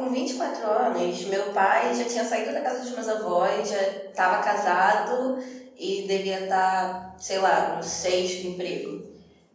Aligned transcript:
com 0.00 0.08
24 0.08 0.66
anos, 0.66 1.24
meu 1.26 1.52
pai 1.52 1.94
já 1.94 2.04
tinha 2.04 2.24
saído 2.24 2.54
da 2.54 2.62
casa 2.62 2.80
dos 2.80 2.92
meus 2.92 3.06
avós, 3.06 3.68
já 3.68 3.82
estava 3.82 4.42
casado 4.42 5.38
e 5.76 6.06
devia 6.08 6.44
estar, 6.44 7.14
sei 7.18 7.38
lá, 7.38 7.76
no 7.76 7.82
sexto 7.82 8.46
emprego. 8.46 9.02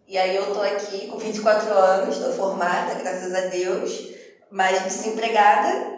E 0.08 0.16
aí 0.20 0.36
eu 0.36 0.54
tô 0.54 0.62
aqui 0.62 1.08
com 1.08 1.18
24 1.18 1.74
anos, 1.74 2.18
estou 2.18 2.32
formada, 2.34 2.94
graças 2.94 3.34
a 3.34 3.48
Deus, 3.48 4.10
mas 4.52 4.84
desempregada, 4.84 5.96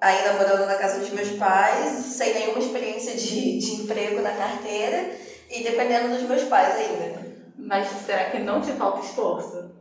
ainda 0.00 0.34
morando 0.34 0.66
na 0.66 0.76
casa 0.76 1.00
dos 1.00 1.10
meus 1.10 1.30
pais, 1.30 1.90
sem 1.90 2.34
nenhuma 2.34 2.60
experiência 2.60 3.16
de, 3.16 3.58
de 3.58 3.82
emprego 3.82 4.20
na 4.20 4.30
carteira 4.30 5.10
e 5.50 5.64
dependendo 5.64 6.16
dos 6.16 6.22
meus 6.22 6.44
pais 6.44 6.76
ainda. 6.76 7.26
Mas 7.56 7.88
será 8.06 8.30
que 8.30 8.38
não 8.38 8.60
te 8.60 8.70
falta 8.72 9.04
esforço? 9.04 9.77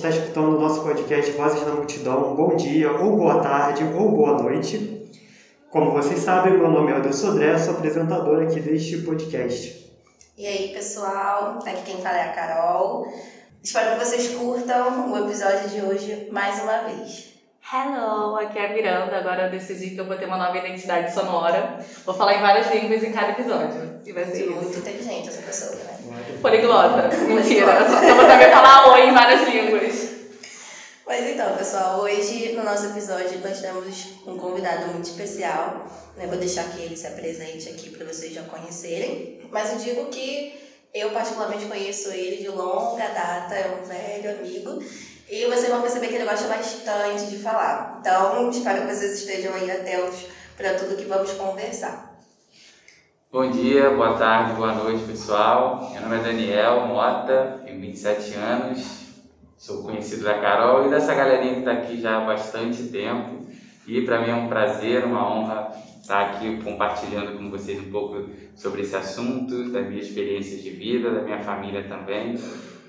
Está 0.00 0.08
escutando 0.08 0.56
o 0.56 0.60
nosso 0.60 0.82
podcast 0.82 1.30
Vozes 1.32 1.62
da 1.62 1.72
Multidão. 1.72 2.34
Bom 2.34 2.56
dia, 2.56 2.90
ou 2.90 3.18
boa 3.18 3.42
tarde, 3.42 3.84
ou 3.84 4.10
boa 4.10 4.42
noite. 4.42 5.10
Como 5.70 5.90
vocês 5.90 6.20
sabem, 6.20 6.54
meu 6.54 6.70
nome 6.70 6.90
é 6.90 6.94
Aldo 6.94 7.12
Sodré, 7.12 7.58
sou 7.58 7.74
apresentador 7.74 8.42
aqui 8.42 8.60
deste 8.60 8.96
podcast. 9.02 9.92
E 10.38 10.46
aí, 10.46 10.72
pessoal, 10.72 11.58
aqui 11.58 11.82
quem 11.84 12.00
fala 12.00 12.16
é 12.16 12.22
a 12.22 12.32
Carol. 12.32 13.12
Espero 13.62 13.98
que 13.98 14.06
vocês 14.06 14.28
curtam 14.28 15.12
o 15.12 15.18
episódio 15.18 15.68
de 15.68 15.82
hoje 15.82 16.28
mais 16.32 16.62
uma 16.62 16.78
vez. 16.78 17.29
Hello, 17.72 18.34
aqui 18.34 18.58
é 18.58 18.66
a 18.66 18.72
Miranda. 18.74 19.16
Agora 19.18 19.44
eu 19.44 19.50
decidi 19.52 19.90
que 19.90 19.98
eu 19.98 20.04
vou 20.04 20.16
ter 20.16 20.24
uma 20.24 20.36
nova 20.36 20.58
identidade 20.58 21.14
sonora. 21.14 21.78
Vou 22.04 22.12
falar 22.12 22.34
em 22.34 22.40
várias 22.40 22.68
línguas 22.74 23.00
em 23.04 23.12
cada 23.12 23.30
episódio. 23.30 24.00
E 24.04 24.10
vai 24.10 24.24
ser 24.24 24.46
Muito 24.46 24.70
isso. 24.70 24.80
inteligente 24.80 25.28
essa 25.28 25.42
pessoa, 25.42 25.76
né? 25.76 25.98
Poliglota. 26.42 27.16
Mentira. 27.16 27.70
Eu 27.70 27.88
só 27.88 28.14
vou 28.16 28.26
saber 28.26 28.50
falar 28.50 28.92
oi 28.92 29.08
em 29.08 29.14
várias 29.14 29.48
línguas. 29.48 30.10
Mas 31.06 31.30
então, 31.30 31.56
pessoal, 31.56 32.00
hoje 32.00 32.54
no 32.56 32.64
nosso 32.64 32.86
episódio 32.86 33.38
nós 33.38 33.60
temos 33.60 34.14
um 34.26 34.36
convidado 34.36 34.88
muito 34.88 35.04
especial. 35.04 35.86
Né? 36.16 36.26
Vou 36.26 36.38
deixar 36.38 36.64
que 36.70 36.82
ele 36.82 36.96
se 36.96 37.06
apresente 37.06 37.68
aqui 37.68 37.90
para 37.90 38.04
vocês 38.04 38.34
já 38.34 38.42
conhecerem. 38.42 39.42
Mas 39.52 39.70
eu 39.70 39.78
digo 39.78 40.06
que 40.06 40.60
eu 40.92 41.10
particularmente 41.10 41.66
conheço 41.66 42.10
ele 42.10 42.38
de 42.38 42.48
longa 42.48 43.06
data, 43.10 43.54
é 43.54 43.78
um 43.80 43.84
velho 43.86 44.40
amigo. 44.40 44.82
E 45.30 45.46
vocês 45.46 45.68
vão 45.68 45.80
perceber 45.80 46.08
que 46.08 46.16
ele 46.16 46.24
gosta 46.24 46.48
bastante 46.48 47.30
de 47.30 47.38
falar. 47.38 47.98
Então, 48.00 48.50
espero 48.50 48.80
que 48.80 48.92
vocês 48.92 49.20
estejam 49.20 49.54
aí 49.54 49.70
atentos 49.70 50.26
para 50.56 50.74
tudo 50.74 50.96
que 50.96 51.04
vamos 51.04 51.30
conversar. 51.34 52.18
Bom 53.30 53.48
dia, 53.48 53.90
boa 53.90 54.14
tarde, 54.14 54.54
boa 54.54 54.74
noite, 54.74 55.04
pessoal. 55.04 55.88
Meu 55.92 56.02
nome 56.02 56.16
é 56.16 56.22
Daniel 56.24 56.84
Mota, 56.88 57.60
tenho 57.64 57.80
27 57.80 58.34
anos, 58.34 59.02
sou 59.56 59.84
conhecido 59.84 60.24
da 60.24 60.40
Carol 60.40 60.88
e 60.88 60.90
dessa 60.90 61.14
galerinha 61.14 61.52
que 61.52 61.58
está 61.60 61.72
aqui 61.74 62.00
já 62.00 62.20
há 62.20 62.26
bastante 62.26 62.82
tempo. 62.88 63.46
E 63.86 64.02
para 64.02 64.22
mim 64.22 64.30
é 64.30 64.34
um 64.34 64.48
prazer, 64.48 65.04
uma 65.04 65.32
honra 65.32 65.72
estar 66.02 66.22
aqui 66.22 66.60
compartilhando 66.60 67.38
com 67.38 67.48
vocês 67.52 67.78
um 67.78 67.92
pouco 67.92 68.28
sobre 68.56 68.82
esse 68.82 68.96
assunto, 68.96 69.70
das 69.70 69.86
minhas 69.86 70.06
experiências 70.06 70.60
de 70.60 70.70
vida, 70.70 71.08
da 71.12 71.22
minha 71.22 71.38
família 71.38 71.84
também. 71.84 72.36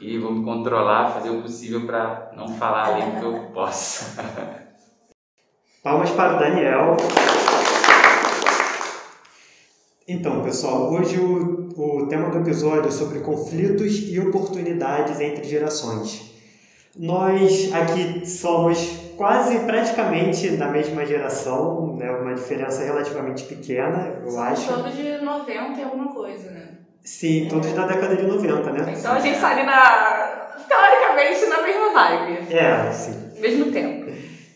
E 0.01 0.17
vou 0.17 0.31
me 0.31 0.44
controlar, 0.44 1.12
fazer 1.12 1.29
o 1.29 1.44
possível 1.44 1.85
para 1.85 2.31
não 2.35 2.47
falar 2.47 2.88
além 2.88 3.12
do 3.12 3.19
que 3.19 3.25
eu 3.25 3.34
posso. 3.53 4.17
Palmas 5.84 6.09
para 6.09 6.35
o 6.35 6.39
Daniel. 6.39 6.97
Então, 10.07 10.41
pessoal, 10.41 10.91
hoje 10.91 11.19
o, 11.19 11.69
o 11.78 12.07
tema 12.07 12.31
do 12.31 12.40
episódio 12.40 12.88
é 12.88 12.91
sobre 12.91 13.19
conflitos 13.19 14.09
e 14.09 14.19
oportunidades 14.19 15.19
entre 15.19 15.44
gerações. 15.44 16.31
Nós 16.97 17.72
aqui 17.72 18.25
somos 18.25 18.79
quase 19.16 19.59
praticamente 19.59 20.57
da 20.57 20.67
mesma 20.67 21.06
geração, 21.06 21.95
né? 21.95 22.09
uma 22.09 22.34
diferença 22.34 22.84
relativamente 22.84 23.44
pequena, 23.44 24.19
eu 24.25 24.40
acho. 24.40 24.67
Todos 24.67 24.95
de 24.95 25.19
90 25.19 25.79
e 25.79 25.84
alguma 25.84 26.11
coisa, 26.11 26.50
né? 26.50 26.70
Sim, 27.03 27.47
todos 27.50 27.72
da 27.73 27.85
década 27.85 28.16
de 28.16 28.23
90, 28.23 28.72
né? 28.72 28.95
Então 28.97 29.13
a 29.13 29.19
gente 29.19 29.39
tá 29.39 29.50
ali 29.50 29.63
na. 29.63 30.56
teoricamente 30.67 31.45
na 31.47 31.62
mesma 31.62 31.94
vibe. 31.94 32.53
É, 32.53 32.91
sim. 32.91 33.31
Mesmo 33.39 33.72
tempo. 33.72 34.12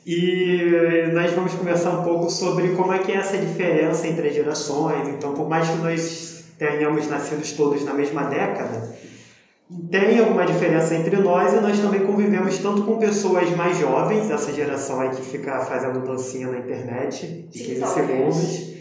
E 0.05 1.09
nós 1.13 1.31
vamos 1.31 1.53
conversar 1.55 1.89
um 1.99 2.03
pouco 2.03 2.29
sobre 2.29 2.69
como 2.75 2.93
é 2.93 2.99
que 2.99 3.11
é 3.11 3.15
essa 3.15 3.37
diferença 3.37 4.07
entre 4.07 4.27
as 4.27 4.35
gerações. 4.35 5.07
Então, 5.07 5.33
por 5.33 5.49
mais 5.49 5.67
que 5.67 5.77
nós 5.77 6.45
tenhamos 6.59 7.07
nascido 7.07 7.43
todos 7.55 7.83
na 7.83 7.93
mesma 7.93 8.25
década, 8.25 8.95
tem 9.89 10.19
alguma 10.19 10.45
diferença 10.45 10.93
entre 10.93 11.17
nós 11.17 11.53
e 11.53 11.55
nós 11.59 11.79
também 11.79 12.01
convivemos 12.05 12.59
tanto 12.59 12.83
com 12.83 12.99
pessoas 12.99 13.49
mais 13.55 13.79
jovens, 13.79 14.29
essa 14.29 14.53
geração 14.53 15.01
aí 15.01 15.09
que 15.09 15.23
fica 15.23 15.59
fazendo 15.61 16.05
dancinha 16.05 16.49
na 16.49 16.59
internet 16.59 17.47
de 17.49 17.63
15 17.63 17.73
TikTokers. 17.73 17.93
segundos, 17.93 18.74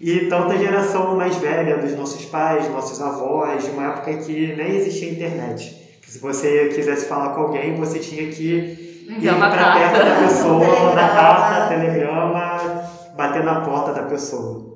e 0.00 0.26
tanto 0.26 0.52
a 0.52 0.56
geração 0.56 1.16
mais 1.16 1.36
velha 1.36 1.78
dos 1.78 1.94
nossos 1.94 2.24
pais, 2.26 2.68
nossos 2.70 3.00
avós, 3.00 3.64
de 3.64 3.70
uma 3.70 3.88
época 3.88 4.16
que 4.18 4.54
nem 4.54 4.76
existia 4.76 5.12
internet. 5.12 5.98
Que 6.02 6.10
se 6.10 6.18
você 6.18 6.68
quisesse 6.68 7.06
falar 7.06 7.34
com 7.34 7.42
alguém, 7.42 7.74
você 7.76 7.98
tinha 7.98 8.28
que 8.30 9.02
ir 9.08 9.38
para 9.38 9.74
perto 9.74 10.04
da 10.04 10.20
pessoa, 10.22 10.94
na 10.94 11.08
carta, 11.08 11.68
telegrama, 11.68 12.90
bater 13.16 13.44
na 13.44 13.60
porta 13.60 13.92
da 13.92 14.02
pessoa. 14.04 14.72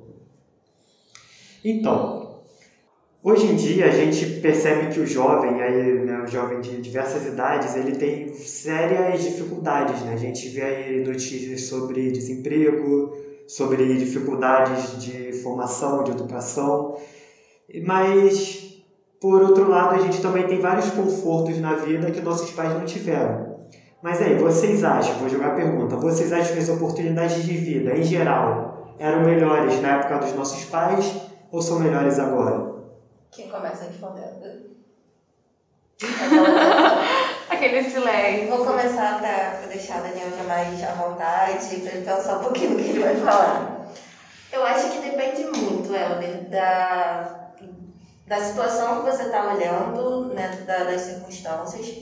Então, 1.65 2.37
hoje 3.23 3.47
em 3.47 3.57
dia 3.57 3.87
a 3.87 3.91
gente 3.91 4.25
percebe 4.41 4.95
que 4.95 5.01
o 5.01 5.07
jovem, 5.07 5.61
aí, 5.61 5.95
né, 6.05 6.23
o 6.23 6.29
jovem 6.29 6.61
de 6.61 6.81
diversas 6.81 7.27
idades, 7.27 7.75
ele 7.75 7.97
tem 7.97 8.33
sérias 8.35 9.25
dificuldades. 9.25 10.03
Né? 10.03 10.13
A 10.13 10.17
gente 10.17 10.49
vê 10.49 10.63
aí 10.63 11.05
notícias 11.05 11.63
sobre 11.63 12.13
desemprego, 12.13 13.26
sobre 13.47 13.95
dificuldades 13.97 15.03
de 15.03 15.33
formação, 15.43 16.03
de 16.05 16.11
educação, 16.11 16.97
mas 17.85 18.83
por 19.21 19.43
outro 19.43 19.69
lado 19.69 19.95
a 19.95 19.99
gente 19.99 20.21
também 20.21 20.47
tem 20.47 20.61
vários 20.61 20.91
confortos 20.91 21.59
na 21.61 21.75
vida 21.75 22.11
que 22.11 22.21
nossos 22.21 22.51
pais 22.53 22.75
não 22.75 22.85
tiveram. 22.85 23.57
Mas 24.03 24.21
aí, 24.21 24.37
vocês 24.37 24.85
acham, 24.85 25.17
vou 25.17 25.29
jogar 25.29 25.49
a 25.49 25.55
pergunta, 25.55 25.97
vocês 25.97 26.33
acham 26.33 26.53
que 26.53 26.59
as 26.61 26.69
oportunidades 26.69 27.45
de 27.45 27.57
vida, 27.57 27.97
em 27.97 28.05
geral, 28.05 28.95
eram 28.99 29.23
melhores 29.23 29.81
na 29.81 29.97
época 29.97 30.19
dos 30.19 30.35
nossos 30.35 30.65
pais 30.67 31.17
ou 31.51 31.61
são 31.61 31.81
melhores 31.81 32.19
agora? 32.19 32.75
Quem 33.31 33.49
começa 33.49 33.85
respondendo? 33.85 34.77
Aquele 37.49 37.89
silêncio. 37.89 38.49
Vou 38.57 38.67
começar 38.67 39.19
para 39.21 39.67
deixar 39.69 40.01
Daniel 40.03 40.31
já 40.37 40.43
mais 40.45 40.83
à 40.83 40.93
vontade, 40.95 41.77
para 41.77 41.93
ele 41.93 42.05
pensar 42.05 42.39
um 42.39 42.43
pouquinho 42.45 42.71
no 42.71 42.77
que 42.77 42.91
ele 42.91 42.99
vai 43.01 43.17
falar. 43.17 43.87
Eu 44.53 44.65
acho 44.65 44.91
que 44.91 44.99
depende 45.11 45.45
muito, 45.45 45.95
Helder, 45.95 46.49
da, 46.49 47.51
da 48.27 48.39
situação 48.39 49.03
que 49.05 49.11
você 49.11 49.25
está 49.25 49.53
olhando, 49.53 50.35
né, 50.35 50.49
da- 50.67 50.85
das 50.85 51.03
circunstâncias. 51.03 51.95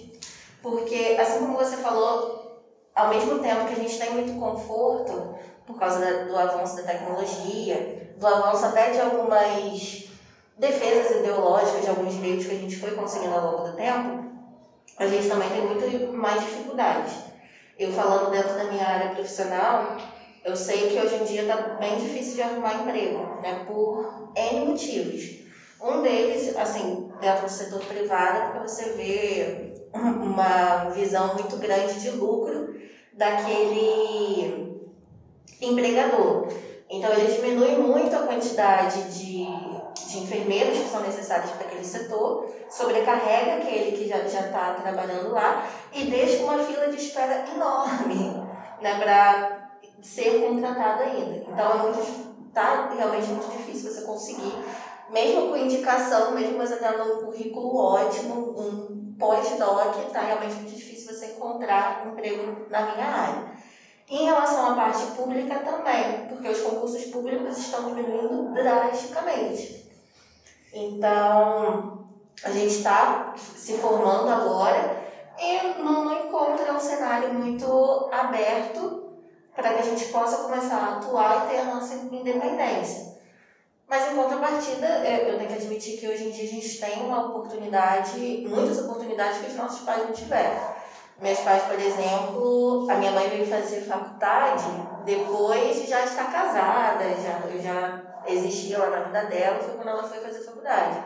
Porque, 0.63 1.17
assim 1.21 1.41
como 1.41 1.59
você 1.59 1.77
falou, 1.77 2.63
ao 2.95 3.09
mesmo 3.09 3.39
tempo 3.41 3.67
que 3.67 3.73
a 3.73 3.83
gente 3.83 3.99
tem 3.99 4.13
muito 4.13 4.39
conforto, 4.39 5.35
por 5.67 5.79
causa 5.79 5.99
da- 5.99 6.25
do 6.25 6.39
avanço 6.39 6.77
da 6.77 6.83
tecnologia, 6.85 8.15
do 8.17 8.27
avanço 8.27 8.65
até 8.67 8.91
de 8.91 9.01
algumas 9.01 10.05
defesas 10.57 11.19
ideológicas, 11.19 11.83
de 11.83 11.89
alguns 11.91 12.15
direitos 12.15 12.47
que 12.47 12.53
a 12.53 12.59
gente 12.59 12.77
foi 12.79 12.93
conseguindo 12.93 13.35
ao 13.35 13.51
longo 13.51 13.69
do 13.71 13.77
tempo, 13.77 14.24
a 14.99 15.07
gente 15.07 15.29
também 15.29 15.49
tem 15.51 15.63
muito 15.63 16.13
mais 16.13 16.41
dificuldades. 16.43 17.15
Eu 17.79 17.93
falando 17.93 18.31
dentro 18.31 18.55
da 18.55 18.65
minha 18.65 18.87
área 18.87 19.11
profissional, 19.11 19.97
eu 20.45 20.55
sei 20.55 20.89
que 20.89 20.99
hoje 20.99 21.17
em 21.17 21.25
dia 21.25 21.43
está 21.43 21.57
bem 21.81 21.97
difícil 21.97 22.35
de 22.35 22.43
arrumar 22.43 22.75
emprego, 22.75 23.41
né, 23.41 23.65
por 23.67 24.31
N 24.37 24.67
motivos. 24.67 25.43
Um 25.83 26.01
deles, 26.01 26.57
assim, 26.57 27.11
dentro 27.21 27.45
do 27.45 27.51
setor 27.51 27.85
privado, 27.85 28.39
é 28.39 28.41
porque 28.43 28.69
você 28.69 28.85
vê 28.91 29.75
uma 29.93 30.91
visão 30.91 31.35
muito 31.35 31.57
grande 31.57 32.01
de 32.01 32.11
lucro 32.11 32.75
daquele 33.13 34.81
empregador. 35.61 36.49
Então, 36.89 37.13
ele 37.13 37.33
diminui 37.33 37.77
muito 37.77 38.15
a 38.15 38.21
quantidade 38.21 39.19
de, 39.19 39.47
de 39.95 40.19
enfermeiros 40.19 40.79
que 40.79 40.89
são 40.89 41.01
necessários 41.01 41.51
para 41.53 41.67
aquele 41.67 41.85
setor, 41.85 42.51
sobrecarrega 42.69 43.55
aquele 43.55 43.97
que 43.97 44.09
já 44.09 44.19
está 44.19 44.75
trabalhando 44.75 45.33
lá 45.33 45.67
e 45.93 46.05
deixa 46.05 46.43
uma 46.43 46.59
fila 46.59 46.89
de 46.89 46.97
espera 46.97 47.45
enorme 47.55 48.45
né, 48.81 48.99
para 48.99 49.71
ser 50.03 50.47
contratado 50.47 51.03
ainda. 51.03 51.45
Então, 51.49 51.73
é 51.73 51.83
muito 51.83 52.35
tá 52.55 52.91
realmente 52.97 53.27
muito 53.29 53.51
difícil 53.51 53.91
você 53.91 54.03
conseguir, 54.03 54.55
mesmo 55.11 55.49
com 55.49 55.57
indicação, 55.57 56.31
mesmo 56.33 56.57
você 56.57 56.77
tendo 56.77 57.03
um 57.03 57.25
currículo 57.25 57.77
ótimo, 57.77 58.55
um 58.57 59.17
pós-doc, 59.19 60.13
tá 60.13 60.21
realmente 60.21 60.55
muito 60.55 60.75
difícil 60.75 61.13
você 61.13 61.27
encontrar 61.33 62.05
um 62.07 62.13
emprego 62.13 62.67
na 62.71 62.93
minha 62.93 63.07
área. 63.07 63.45
Em 64.09 64.27
relação 64.27 64.73
à 64.73 64.75
parte 64.75 65.05
pública 65.17 65.59
também, 65.61 66.27
porque 66.29 66.49
os 66.49 66.61
concursos 66.61 67.05
públicos 67.07 67.59
estão 67.59 67.89
diminuindo 67.89 68.53
drasticamente. 68.53 69.84
Então, 70.75 72.05
a 72.43 72.51
gente 72.51 72.75
está 72.75 73.33
se 73.37 73.75
formando 73.79 74.29
agora 74.29 75.05
e 75.39 75.81
não, 75.81 76.13
encontra 76.13 76.73
um 76.73 76.81
cenário 76.81 77.33
muito 77.33 78.11
aberto 78.13 79.05
para 79.55 79.73
que 79.73 79.81
a 79.81 79.85
gente 79.85 80.07
possa 80.07 80.43
começar 80.43 80.77
a 80.77 80.97
atuar 80.97 81.47
e 81.47 81.51
ter 81.51 81.61
a 81.61 81.75
nossa 81.75 81.95
independência. 81.95 83.15
Mas 83.87 84.11
em 84.11 84.17
contrapartida, 84.17 84.87
eu 85.07 85.39
tenho 85.39 85.49
que 85.49 85.55
admitir 85.55 85.99
que 85.99 86.09
hoje 86.09 86.25
em 86.25 86.31
dia 86.33 86.45
a 86.45 86.53
gente 86.53 86.81
tem 86.81 87.05
uma 87.05 87.27
oportunidade, 87.27 88.45
muitas 88.49 88.81
oportunidades 88.81 89.39
que 89.39 89.47
os 89.47 89.55
nossos 89.55 89.81
pais 89.83 90.05
não 90.05 90.13
tiveram. 90.13 90.75
Meus 91.21 91.39
pais, 91.41 91.63
por 91.63 91.79
exemplo, 91.79 92.91
a 92.91 92.95
minha 92.97 93.13
mãe 93.13 93.29
veio 93.29 93.47
fazer 93.47 93.83
faculdade 93.83 94.65
depois 95.05 95.77
de 95.77 95.87
já 95.87 96.05
estar 96.05 96.33
casada, 96.33 97.05
já, 97.23 97.49
eu 97.49 97.63
já 97.63 98.14
existia 98.27 98.79
lá 98.79 98.91
na 98.91 99.01
vida 99.05 99.25
dela, 99.25 99.61
foi 99.61 99.75
quando 99.75 99.89
ela 99.89 100.03
foi 100.03 100.19
fazer 100.19 100.41
faculdade. 100.41 101.03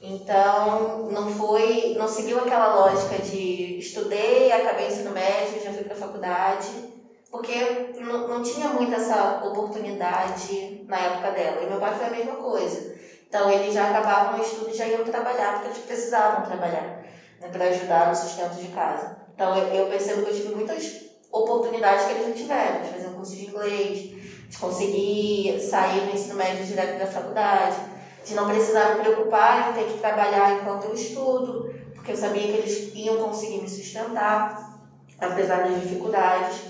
Então, 0.00 1.08
não 1.10 1.28
foi, 1.28 1.94
não 1.98 2.06
seguiu 2.06 2.38
aquela 2.38 2.74
lógica 2.74 3.18
de 3.18 3.78
estudei, 3.78 4.52
acabei 4.52 4.86
o 4.86 4.88
ensino 4.88 5.10
médio, 5.10 5.62
já 5.62 5.72
fui 5.72 5.82
para 5.82 5.94
a 5.94 5.98
faculdade, 5.98 6.92
porque 7.30 7.92
não, 8.00 8.28
não 8.28 8.42
tinha 8.42 8.68
muito 8.68 8.94
essa 8.94 9.42
oportunidade 9.44 10.84
na 10.86 10.98
época 10.98 11.32
dela. 11.32 11.62
E 11.62 11.66
meu 11.66 11.80
pai 11.80 11.96
foi 11.96 12.06
a 12.06 12.10
mesma 12.10 12.36
coisa. 12.36 12.94
Então, 13.28 13.50
eles 13.50 13.74
já 13.74 13.90
acabavam 13.90 14.38
o 14.38 14.42
estudo 14.42 14.70
e 14.70 14.74
já 14.74 14.86
iam 14.86 15.04
trabalhar, 15.04 15.54
porque 15.54 15.68
eles 15.68 15.78
precisavam 15.78 16.46
trabalhar 16.46 17.02
né, 17.40 17.48
para 17.50 17.66
ajudar 17.66 18.08
no 18.08 18.14
sustento 18.14 18.54
de 18.54 18.68
casa. 18.68 19.18
Então, 19.34 19.56
eu 19.56 19.86
percebo 19.86 20.22
que 20.22 20.30
eu 20.30 20.34
tive 20.34 20.54
muitas 20.54 21.08
oportunidades 21.30 22.06
que 22.06 22.12
eles 22.12 22.26
não 22.26 22.34
tiveram, 22.34 22.84
fazer 22.84 23.08
um 23.08 23.14
curso 23.14 23.36
de 23.36 23.46
inglês, 23.46 24.17
de 24.48 24.58
conseguir 24.58 25.60
sair 25.60 26.00
do 26.00 26.14
ensino 26.14 26.34
médio 26.36 26.64
direto 26.64 26.98
da 26.98 27.06
faculdade, 27.06 27.76
de 28.24 28.34
não 28.34 28.48
precisar 28.48 28.94
me 28.94 29.02
preocupar 29.02 29.70
em 29.70 29.74
ter 29.74 29.92
que 29.92 29.98
trabalhar 29.98 30.60
enquanto 30.60 30.84
eu 30.84 30.94
estudo, 30.94 31.74
porque 31.94 32.12
eu 32.12 32.16
sabia 32.16 32.42
que 32.42 32.56
eles 32.56 32.90
iam 32.94 33.18
conseguir 33.18 33.60
me 33.60 33.68
sustentar, 33.68 34.78
apesar 35.18 35.64
das 35.64 35.80
dificuldades. 35.80 36.62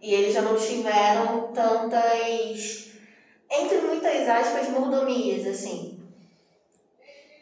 E 0.00 0.12
eles 0.12 0.32
já 0.32 0.42
não 0.42 0.56
tiveram 0.56 1.52
tantas, 1.52 2.88
entre 3.50 3.78
muitas 3.78 4.26
aspas, 4.28 4.68
mordomias, 4.68 5.46
assim. 5.46 6.00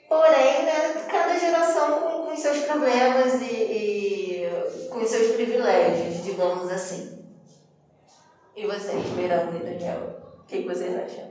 Porém, 0.09 0.65
né, 0.65 1.05
cada 1.09 1.39
geração 1.39 2.01
com, 2.01 2.27
com 2.27 2.37
seus 2.37 2.59
problemas 2.61 3.41
e, 3.43 3.45
e 3.45 4.89
com 4.91 5.07
seus 5.07 5.29
privilégios, 5.35 6.25
digamos 6.25 6.71
assim. 6.71 7.18
E 8.59 8.67
vocês, 8.67 9.07
Miranda 9.11 9.57
e 9.57 9.61
Daniel, 9.61 10.17
o 10.41 10.45
que, 10.45 10.63
que 10.63 10.69
vocês 10.69 10.93
acham? 10.93 11.27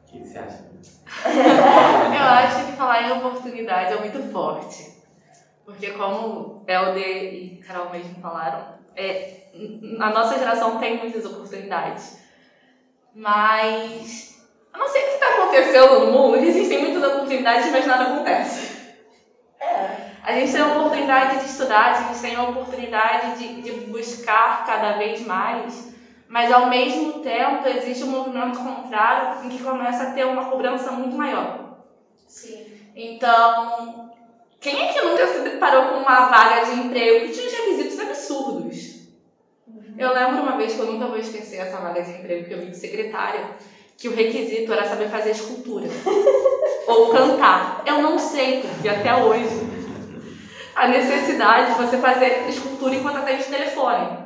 O 0.00 0.06
que 0.06 0.20
você 0.20 0.38
acha? 0.38 0.64
Eu 1.28 2.24
acho 2.24 2.64
que 2.64 2.72
falar 2.72 3.02
em 3.02 3.12
oportunidade 3.12 3.92
é 3.92 4.00
muito 4.00 4.32
forte. 4.32 4.94
Porque 5.66 5.90
como 5.90 6.64
Helder 6.66 7.34
e 7.34 7.62
Carol 7.62 7.90
mesmo 7.90 8.22
falaram, 8.22 8.78
é, 8.96 9.48
a 10.00 10.08
nossa 10.08 10.38
geração 10.38 10.78
tem 10.78 10.96
muitas 10.96 11.26
oportunidades. 11.26 12.20
Mas 13.14 14.42
eu 14.72 14.80
não 14.80 14.88
sei 14.88 15.02
o 15.02 15.04
que 15.04 15.12
está 15.12 15.28
acontecendo 15.28 16.06
no 16.06 16.12
mundo, 16.12 16.36
existem 16.38 16.80
muitas 16.80 17.04
oportunidades, 17.12 17.70
mas 17.70 17.86
nada 17.86 18.04
acontece. 18.04 18.94
É. 19.60 19.93
A 20.24 20.32
gente 20.32 20.52
tem 20.52 20.60
a 20.62 20.78
oportunidade 20.78 21.40
de 21.40 21.50
estudar, 21.50 21.90
a 21.90 22.02
gente 22.02 22.20
tem 22.22 22.34
a 22.34 22.44
oportunidade 22.44 23.38
de, 23.38 23.60
de 23.60 23.72
buscar 23.88 24.64
cada 24.64 24.92
vez 24.92 25.20
mais, 25.26 25.92
mas 26.26 26.50
ao 26.50 26.70
mesmo 26.70 27.20
tempo 27.20 27.68
existe 27.68 28.04
um 28.04 28.10
movimento 28.10 28.58
contrário 28.58 29.44
em 29.44 29.50
que 29.50 29.62
começa 29.62 30.04
a 30.04 30.12
ter 30.12 30.24
uma 30.24 30.46
cobrança 30.46 30.92
muito 30.92 31.14
maior. 31.14 31.76
Sim. 32.26 32.64
Então, 32.96 34.10
quem 34.58 34.88
é 34.88 34.94
que 34.94 35.02
nunca 35.02 35.26
se 35.26 35.40
deparou 35.40 35.88
com 35.88 35.96
uma 35.96 36.28
vaga 36.28 36.64
de 36.64 36.80
emprego 36.80 37.26
que 37.26 37.32
tinha 37.32 37.46
uns 37.46 37.52
requisitos 37.52 38.00
absurdos? 38.00 38.94
Eu 39.98 40.14
lembro 40.14 40.40
uma 40.40 40.56
vez 40.56 40.72
que 40.72 40.80
eu 40.80 40.86
nunca 40.86 41.06
vou 41.06 41.18
esquecer 41.18 41.56
essa 41.56 41.76
vaga 41.76 42.02
de 42.02 42.12
emprego 42.12 42.46
que 42.46 42.54
eu 42.54 42.60
vi 42.60 42.70
de 42.70 42.78
secretária, 42.78 43.44
que 43.98 44.08
o 44.08 44.14
requisito 44.14 44.72
era 44.72 44.88
saber 44.88 45.10
fazer 45.10 45.32
escultura 45.32 45.86
ou 46.88 47.10
cantar. 47.10 47.82
Eu 47.84 48.00
não 48.00 48.18
sei, 48.18 48.62
porque 48.62 48.88
até 48.88 49.14
hoje 49.14 49.73
a 50.74 50.88
necessidade 50.88 51.72
de 51.72 51.82
você 51.82 51.98
fazer 51.98 52.48
escultura 52.48 52.94
enquanto 52.94 53.18
atende 53.18 53.44
telefone. 53.44 54.24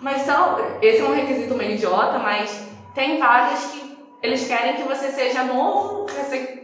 Mas 0.00 0.22
são, 0.22 0.58
esse 0.82 1.00
é 1.00 1.04
um 1.04 1.14
requisito 1.14 1.54
meio 1.54 1.72
idiota, 1.72 2.18
mas 2.18 2.66
tem 2.94 3.18
vagas 3.18 3.64
que 3.66 3.98
eles 4.22 4.46
querem 4.46 4.76
que 4.76 4.82
você 4.82 5.10
seja 5.10 5.44
novo, 5.44 6.06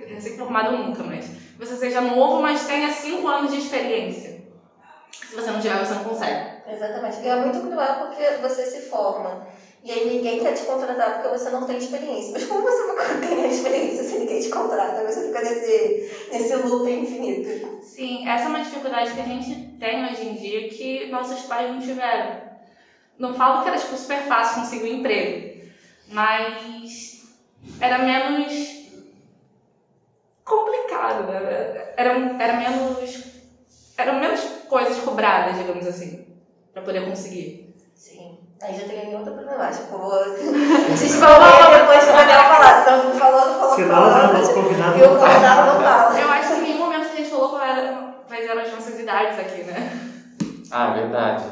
recém-formado 0.08 0.72
nunca, 0.72 1.02
mas 1.02 1.30
você 1.58 1.76
seja 1.76 2.00
novo, 2.00 2.42
mas 2.42 2.66
tenha 2.66 2.90
5 2.90 3.26
anos 3.26 3.52
de 3.52 3.58
experiência. 3.58 4.42
Se 5.12 5.36
você 5.36 5.50
não 5.50 5.60
tiver, 5.60 5.78
você 5.78 5.94
não 5.94 6.04
consegue. 6.04 6.52
Exatamente. 6.68 7.20
E 7.20 7.28
é 7.28 7.36
muito 7.36 7.60
cruel 7.60 7.94
porque 8.00 8.22
você 8.42 8.66
se 8.66 8.90
forma. 8.90 9.46
E 9.84 9.90
aí 9.90 10.08
ninguém 10.08 10.38
quer 10.38 10.52
te 10.52 10.62
contratar 10.64 11.14
porque 11.14 11.36
você 11.36 11.50
não 11.50 11.66
tem 11.66 11.78
experiência. 11.78 12.32
Mas 12.32 12.44
como 12.44 12.62
você 12.62 12.94
vai 12.94 13.20
ganhar 13.20 13.48
experiência 13.50 14.04
se 14.04 14.18
ninguém 14.18 14.40
te 14.40 14.48
contrata? 14.48 15.04
Você 15.04 15.26
fica 15.26 15.40
nesse, 15.42 16.28
nesse 16.30 16.54
loop 16.56 16.88
infinito. 16.88 17.82
Sim, 17.82 18.28
essa 18.28 18.44
é 18.44 18.48
uma 18.48 18.62
dificuldade 18.62 19.12
que 19.12 19.20
a 19.20 19.24
gente 19.24 19.76
tem 19.80 20.04
hoje 20.04 20.28
em 20.28 20.34
dia 20.34 20.68
que 20.68 21.06
nossos 21.06 21.42
pais 21.46 21.68
não 21.68 21.80
tiveram. 21.80 22.40
Não 23.18 23.34
falo 23.34 23.62
que 23.62 23.68
era 23.68 23.78
tipo, 23.78 23.96
super 23.96 24.22
fácil 24.22 24.62
conseguir 24.62 24.84
um 24.84 24.98
emprego, 24.98 25.66
mas 26.08 27.22
era 27.80 27.98
menos 27.98 28.82
complicado, 30.44 31.26
né? 31.26 31.92
Era, 31.96 32.42
era 32.42 32.52
menos. 32.56 33.32
Eram 33.98 34.18
menos 34.20 34.40
coisas 34.68 34.98
cobradas, 35.00 35.58
digamos 35.58 35.86
assim, 35.86 36.26
para 36.72 36.82
poder 36.82 37.04
conseguir. 37.04 37.71
Aí 38.62 38.74
já 38.78 38.86
tem 38.86 39.14
outra 39.16 39.32
problemática. 39.32 39.84
Eu 39.92 39.98
vou 39.98 40.10
descobrir 40.94 41.78
depois 41.80 42.04
que 42.04 42.10
o 42.10 42.16
Daniel 42.16 42.42
falar. 42.44 42.84
Se 42.84 42.90
eu 42.90 43.14
falando, 43.18 43.58
falando, 43.58 43.74
Senão, 43.74 43.94
falando. 43.96 44.32
né, 44.32 44.38
nosso 44.38 44.54
convidado 44.54 44.98
E 44.98 45.02
o 45.02 45.10
não 45.10 45.18
convidado 45.18 45.66
não 45.72 45.80
fala. 45.82 46.20
Eu 46.20 46.28
acho 46.30 46.48
que 46.48 46.54
em 46.54 46.62
nenhum 46.62 46.78
momento 46.78 47.06
a 47.12 47.16
gente 47.16 47.30
falou 47.30 47.48
qual 47.50 47.62
era, 47.62 48.14
quais 48.28 48.48
eram 48.48 48.62
as 48.62 48.72
nossas 48.72 49.00
idades 49.00 49.38
aqui, 49.38 49.62
né? 49.64 49.98
Ah, 50.70 50.90
verdade. 50.92 51.44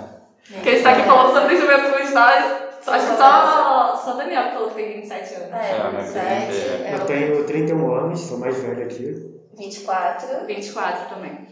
Porque 0.52 0.69
a 0.69 0.73
gente 0.73 0.83
tá 0.83 0.90
aqui 0.93 1.02
falando 1.02 1.33
sobre 1.35 1.57
juventude, 1.57 2.12
tá? 2.12 2.67
Só, 2.83 2.93
acho 2.93 3.07
que 3.11 3.17
só, 3.17 4.00
só 4.05 4.14
o 4.14 4.17
Daniel 4.17 4.45
que 4.45 4.52
falou 4.52 4.69
que 4.71 4.75
tem 4.76 5.00
27 5.00 5.35
anos. 5.35 5.52
É, 5.52 5.71
É, 5.73 5.90
mas 5.93 6.05
27, 6.12 6.23
é- 6.23 6.90
é 6.90 6.95
Eu 6.95 7.00
tenho 7.07 7.45
31 7.45 7.95
anos, 7.95 8.21
sou 8.21 8.38
mais 8.38 8.57
velho 8.62 8.83
aqui. 8.85 9.40
24. 9.59 10.47
24 10.47 11.14
também. 11.14 11.47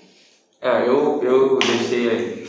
É, 0.62 0.88
eu, 0.88 1.20
eu 1.22 1.58
deixei, 1.58 2.48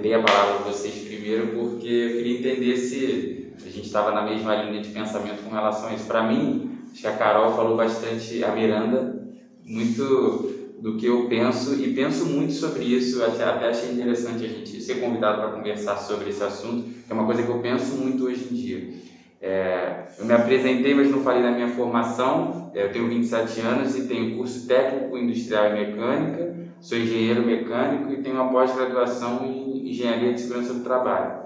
dei 0.00 0.14
a 0.14 0.22
palavra 0.22 0.54
para 0.58 0.72
vocês 0.72 1.06
primeiro 1.06 1.48
porque 1.48 1.88
eu 1.88 2.10
queria 2.16 2.38
entender 2.38 2.76
se 2.76 3.52
a 3.64 3.68
gente 3.68 3.86
estava 3.86 4.10
na 4.12 4.22
mesma 4.22 4.54
linha 4.56 4.82
de 4.82 4.90
pensamento 4.90 5.42
com 5.42 5.54
relação 5.54 5.88
a 5.88 5.94
isso. 5.94 6.06
Para 6.06 6.22
mim, 6.22 6.78
acho 6.90 7.00
que 7.00 7.06
a 7.06 7.16
Carol 7.16 7.54
falou 7.54 7.76
bastante, 7.76 8.44
a 8.44 8.54
Miranda, 8.54 9.26
muito 9.64 10.64
do 10.80 10.96
que 10.96 11.06
eu 11.06 11.28
penso 11.28 11.74
e 11.82 11.94
penso 11.94 12.26
muito 12.26 12.52
sobre 12.52 12.84
isso. 12.84 13.24
Até, 13.24 13.44
até 13.44 13.68
achei 13.68 13.92
interessante 13.92 14.44
a 14.44 14.48
gente 14.48 14.80
ser 14.80 14.96
convidado 14.96 15.40
para 15.40 15.52
conversar 15.52 15.96
sobre 15.96 16.28
esse 16.28 16.42
assunto, 16.42 16.84
que 16.84 17.10
é 17.10 17.14
uma 17.14 17.24
coisa 17.24 17.42
que 17.42 17.48
eu 17.48 17.58
penso 17.60 17.96
muito 17.96 18.24
hoje 18.24 18.48
em 18.50 18.54
dia. 18.54 18.94
É, 19.40 20.06
eu 20.18 20.24
me 20.24 20.32
apresentei, 20.32 20.94
mas 20.94 21.10
não 21.10 21.22
falei 21.22 21.42
da 21.42 21.50
minha 21.50 21.68
formação. 21.68 22.70
É, 22.74 22.84
Eu 22.84 22.92
tenho 22.92 23.08
27 23.08 23.60
anos 23.60 23.96
e 23.96 24.06
tenho 24.06 24.36
curso 24.36 24.66
técnico 24.66 25.16
industrial 25.18 25.68
e 25.68 25.72
mecânica, 25.72 26.53
sou 26.84 26.98
engenheiro 26.98 27.42
mecânico 27.44 28.12
e 28.12 28.22
tenho 28.22 28.36
uma 28.36 28.50
pós-graduação 28.50 29.44
em 29.44 29.90
engenharia 29.90 30.32
de 30.34 30.40
segurança 30.40 30.74
do 30.74 30.82
trabalho. 30.82 31.44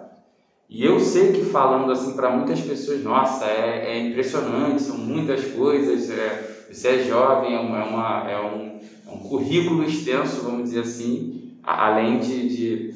E 0.69 0.85
eu 0.85 1.01
sei 1.01 1.33
que 1.33 1.45
falando 1.45 1.91
assim 1.91 2.15
para 2.15 2.31
muitas 2.31 2.61
pessoas, 2.61 3.03
nossa, 3.03 3.47
é, 3.47 3.97
é 3.97 3.99
impressionante, 4.09 4.83
são 4.83 4.99
muitas 4.99 5.45
coisas, 5.47 6.11
é, 6.11 6.67
você 6.71 6.89
é 6.89 6.99
jovem, 6.99 7.55
é, 7.55 7.59
uma, 7.59 7.79
é, 7.79 7.85
uma- 7.85 8.31
é 8.31 8.39
um, 8.41 8.79
é 9.07 9.11
um 9.11 9.19
currículo 9.19 9.83
extenso, 9.83 10.43
vamos 10.43 10.65
dizer 10.65 10.81
assim, 10.81 11.57
além 11.63 12.19
de, 12.19 12.47
de 12.47 12.91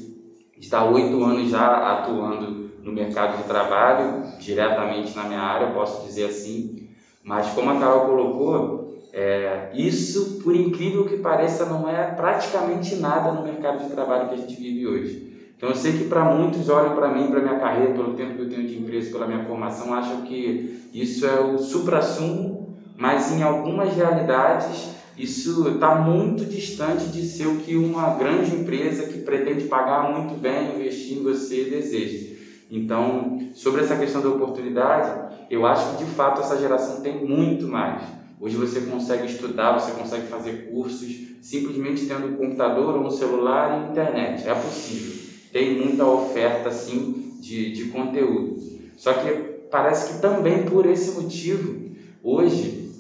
estar 0.58 0.84
oito 0.84 1.22
anos 1.22 1.48
já 1.48 1.76
atuando 1.92 2.60
no 2.82 2.92
mercado 2.92 3.38
de 3.38 3.44
trabalho, 3.44 4.22
diretamente 4.38 5.14
na 5.14 5.24
minha 5.24 5.40
área, 5.40 5.72
posso 5.72 6.02
dizer 6.02 6.24
assim. 6.26 6.76
Mas 7.22 7.50
como 7.50 7.70
a 7.70 7.78
Carol 7.78 8.06
colocou, 8.06 8.81
é, 9.12 9.70
isso, 9.74 10.40
por 10.42 10.56
incrível 10.56 11.04
que 11.04 11.18
pareça, 11.18 11.66
não 11.66 11.88
é 11.88 12.02
praticamente 12.04 12.96
nada 12.96 13.32
no 13.32 13.42
mercado 13.42 13.84
de 13.84 13.90
trabalho 13.90 14.28
que 14.28 14.34
a 14.34 14.38
gente 14.38 14.56
vive 14.56 14.86
hoje. 14.86 15.32
Então 15.54 15.68
eu 15.68 15.76
sei 15.76 15.92
que 15.92 16.04
para 16.04 16.24
muitos 16.24 16.68
olham 16.68 16.94
para 16.94 17.08
mim, 17.08 17.30
para 17.30 17.40
minha 17.40 17.58
carreira, 17.58 17.92
pelo 17.92 18.14
tempo 18.14 18.34
que 18.34 18.42
eu 18.42 18.48
tenho 18.48 18.66
de 18.66 18.78
empresa, 18.78 19.12
pela 19.12 19.26
minha 19.26 19.44
formação, 19.44 19.92
acham 19.92 20.22
que 20.22 20.88
isso 20.94 21.26
é 21.26 21.40
o 21.40 21.58
supra-sumo, 21.58 22.76
mas 22.96 23.30
em 23.32 23.42
algumas 23.42 23.94
realidades 23.94 24.90
isso 25.16 25.68
está 25.68 25.94
muito 25.96 26.46
distante 26.46 27.06
de 27.06 27.22
ser 27.22 27.46
o 27.46 27.58
que 27.58 27.76
uma 27.76 28.14
grande 28.14 28.54
empresa 28.56 29.04
que 29.04 29.18
pretende 29.18 29.64
pagar 29.64 30.10
muito 30.10 30.40
bem, 30.40 30.74
investir 30.74 31.18
em 31.18 31.22
você 31.22 31.64
deseja. 31.64 32.32
Então, 32.70 33.38
sobre 33.54 33.82
essa 33.82 33.96
questão 33.96 34.22
da 34.22 34.30
oportunidade, 34.30 35.36
eu 35.50 35.66
acho 35.66 35.90
que 35.90 36.04
de 36.04 36.10
fato 36.10 36.40
essa 36.40 36.58
geração 36.58 37.02
tem 37.02 37.24
muito 37.24 37.68
mais. 37.68 38.21
Hoje 38.42 38.56
você 38.56 38.80
consegue 38.80 39.26
estudar, 39.26 39.78
você 39.78 39.92
consegue 39.92 40.26
fazer 40.26 40.68
cursos 40.68 41.16
simplesmente 41.40 42.06
tendo 42.06 42.26
um 42.26 42.34
computador 42.34 42.96
ou 42.96 43.06
um 43.06 43.10
celular 43.10 43.86
e 43.86 43.92
internet. 43.92 44.48
É 44.48 44.52
possível. 44.52 45.22
Tem 45.52 45.76
muita 45.78 46.04
oferta 46.04 46.68
assim 46.68 47.36
de, 47.38 47.70
de 47.70 47.84
conteúdo. 47.90 48.56
Só 48.96 49.12
que 49.12 49.30
parece 49.70 50.12
que 50.12 50.20
também 50.20 50.64
por 50.64 50.86
esse 50.86 51.12
motivo, 51.12 51.88
hoje, 52.20 52.90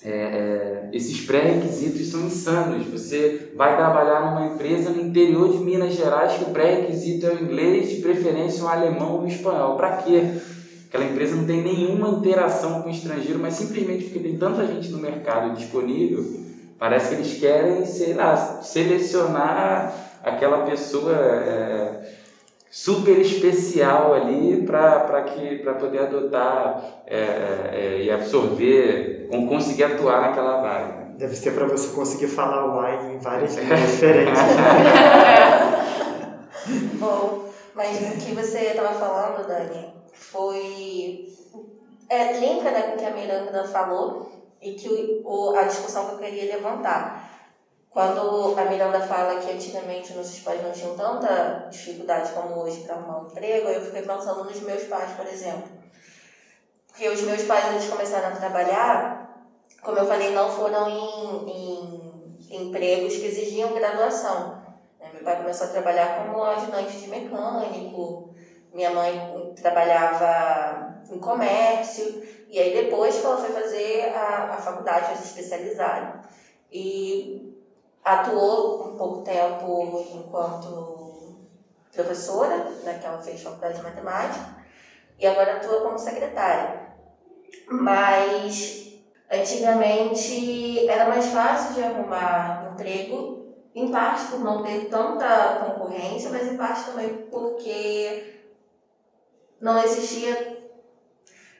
é, 0.00 0.10
é, 0.10 0.88
esses 0.92 1.26
pré-requisitos 1.26 2.06
são 2.06 2.20
insanos. 2.20 2.86
Você 2.86 3.50
vai 3.56 3.76
trabalhar 3.76 4.30
numa 4.30 4.54
empresa 4.54 4.90
no 4.90 5.02
interior 5.02 5.50
de 5.50 5.58
Minas 5.58 5.94
Gerais 5.94 6.34
que 6.34 6.44
o 6.44 6.52
pré-requisito 6.52 7.26
é 7.26 7.34
o 7.34 7.42
inglês, 7.42 7.90
de 7.90 7.96
preferência 7.96 8.62
o 8.62 8.68
alemão 8.68 9.14
ou 9.14 9.22
o 9.22 9.26
espanhol. 9.26 9.74
Para 9.76 9.96
quê? 9.96 10.22
Aquela 10.88 11.04
empresa 11.04 11.36
não 11.36 11.44
tem 11.44 11.62
nenhuma 11.62 12.08
interação 12.08 12.80
com 12.80 12.88
o 12.88 12.90
estrangeiro, 12.90 13.38
mas 13.38 13.54
simplesmente 13.54 14.04
porque 14.04 14.20
tem 14.20 14.38
tanta 14.38 14.66
gente 14.66 14.88
no 14.88 14.98
mercado 14.98 15.54
disponível, 15.54 16.24
parece 16.78 17.10
que 17.10 17.14
eles 17.16 17.38
querem, 17.38 17.84
sei 17.84 18.14
lá, 18.14 18.34
selecionar 18.62 19.92
aquela 20.24 20.64
pessoa 20.64 21.12
é, 21.14 22.14
super 22.70 23.18
especial 23.18 24.14
ali 24.14 24.64
para 24.66 25.74
poder 25.78 25.98
adotar 25.98 27.02
é, 27.06 27.18
é, 27.18 28.02
e 28.04 28.10
absorver, 28.10 29.28
ou 29.30 29.46
conseguir 29.46 29.84
atuar 29.84 30.22
naquela 30.22 30.62
vaga. 30.62 31.08
Deve 31.18 31.36
ser 31.36 31.50
para 31.50 31.66
você 31.66 31.94
conseguir 31.94 32.28
falar 32.28 32.64
wine 32.64 33.16
em 33.16 33.18
várias 33.18 33.56
línguas 33.60 33.80
diferentes. 33.80 34.42
Bom, 36.94 37.44
mas 37.74 38.14
o 38.14 38.24
que 38.24 38.34
você 38.34 38.58
estava 38.58 38.94
falando, 38.94 39.46
Dani, 39.46 39.97
foi. 40.18 41.32
É, 42.08 42.38
linka 42.38 42.70
né, 42.70 42.82
com 42.82 42.94
o 42.94 42.96
que 42.96 43.04
a 43.04 43.10
Miranda 43.10 43.64
falou 43.64 44.32
e 44.60 44.72
que 44.72 45.22
o, 45.24 45.54
a 45.54 45.64
discussão 45.64 46.06
que 46.06 46.12
eu 46.12 46.18
queria 46.18 46.56
levantar. 46.56 47.28
Quando 47.90 48.56
a 48.58 48.64
Miranda 48.64 49.00
fala 49.00 49.40
que 49.40 49.50
antigamente 49.50 50.12
nossos 50.12 50.40
pais 50.40 50.62
não 50.62 50.72
tinham 50.72 50.94
tanta 50.94 51.68
dificuldade 51.70 52.32
como 52.32 52.60
hoje 52.60 52.80
para 52.80 52.94
arrumar 52.94 53.20
um 53.20 53.26
emprego, 53.26 53.68
eu 53.68 53.80
fiquei 53.82 54.02
pensando 54.02 54.44
nos 54.44 54.60
meus 54.60 54.84
pais, 54.84 55.12
por 55.12 55.26
exemplo. 55.26 55.72
Porque 56.86 57.08
os 57.08 57.22
meus 57.22 57.42
pais, 57.44 57.66
eles 57.70 57.88
começaram 57.88 58.28
a 58.28 58.36
trabalhar, 58.36 59.46
como 59.82 59.98
eu 59.98 60.04
falei, 60.04 60.32
não 60.32 60.48
foram 60.50 60.88
em, 60.88 61.48
em 62.50 62.66
empregos 62.68 63.16
que 63.16 63.26
exigiam 63.26 63.74
graduação. 63.74 64.62
Né? 65.00 65.10
Meu 65.12 65.22
pai 65.22 65.36
começou 65.36 65.66
a 65.66 65.70
trabalhar 65.70 66.16
como 66.16 66.42
ajudante 66.42 66.98
de 66.98 67.08
mecânico, 67.08 68.27
minha 68.78 68.90
mãe 68.90 69.54
trabalhava 69.60 71.02
em 71.10 71.18
comércio, 71.18 72.22
e 72.48 72.60
aí 72.60 72.84
depois 72.84 73.24
ela 73.24 73.36
foi 73.36 73.50
fazer 73.50 74.12
a, 74.14 74.54
a 74.54 74.56
faculdade, 74.56 75.06
foi 75.06 75.16
se 75.16 75.24
especializar. 75.24 76.30
E 76.70 77.60
atuou 78.04 78.86
um 78.86 78.96
pouco 78.96 79.22
tempo 79.22 80.06
enquanto 80.14 81.38
professora, 81.92 82.70
né, 82.84 82.98
que 83.00 83.06
ela 83.06 83.20
fez 83.20 83.42
faculdade 83.42 83.78
de 83.78 83.82
matemática, 83.82 84.56
e 85.18 85.26
agora 85.26 85.56
atua 85.56 85.80
como 85.80 85.98
secretária. 85.98 86.92
Mas 87.66 88.92
antigamente 89.28 90.88
era 90.88 91.08
mais 91.08 91.26
fácil 91.26 91.74
de 91.74 91.82
arrumar 91.82 92.70
emprego, 92.72 93.56
em 93.74 93.90
parte 93.90 94.26
por 94.26 94.38
não 94.38 94.62
ter 94.62 94.84
tanta 94.88 95.64
concorrência, 95.64 96.30
mas 96.30 96.46
em 96.46 96.56
parte 96.56 96.84
também 96.84 97.26
porque 97.28 98.37
não 99.60 99.78
existia 99.82 100.56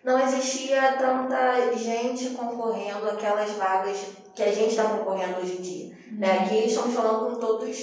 não 0.05 0.19
existia 0.21 0.93
tanta 0.93 1.77
gente 1.77 2.31
concorrendo 2.31 3.11
aquelas 3.11 3.51
vagas 3.53 3.99
que 4.35 4.43
a 4.43 4.53
gente 4.53 4.71
está 4.71 4.85
concorrendo 4.85 5.41
hoje 5.41 5.59
em 5.59 5.61
dia. 5.61 5.97
Né? 6.13 6.39
Aqui 6.39 6.67
estamos 6.67 6.95
falando 6.95 7.27
com 7.29 7.41
todos 7.41 7.77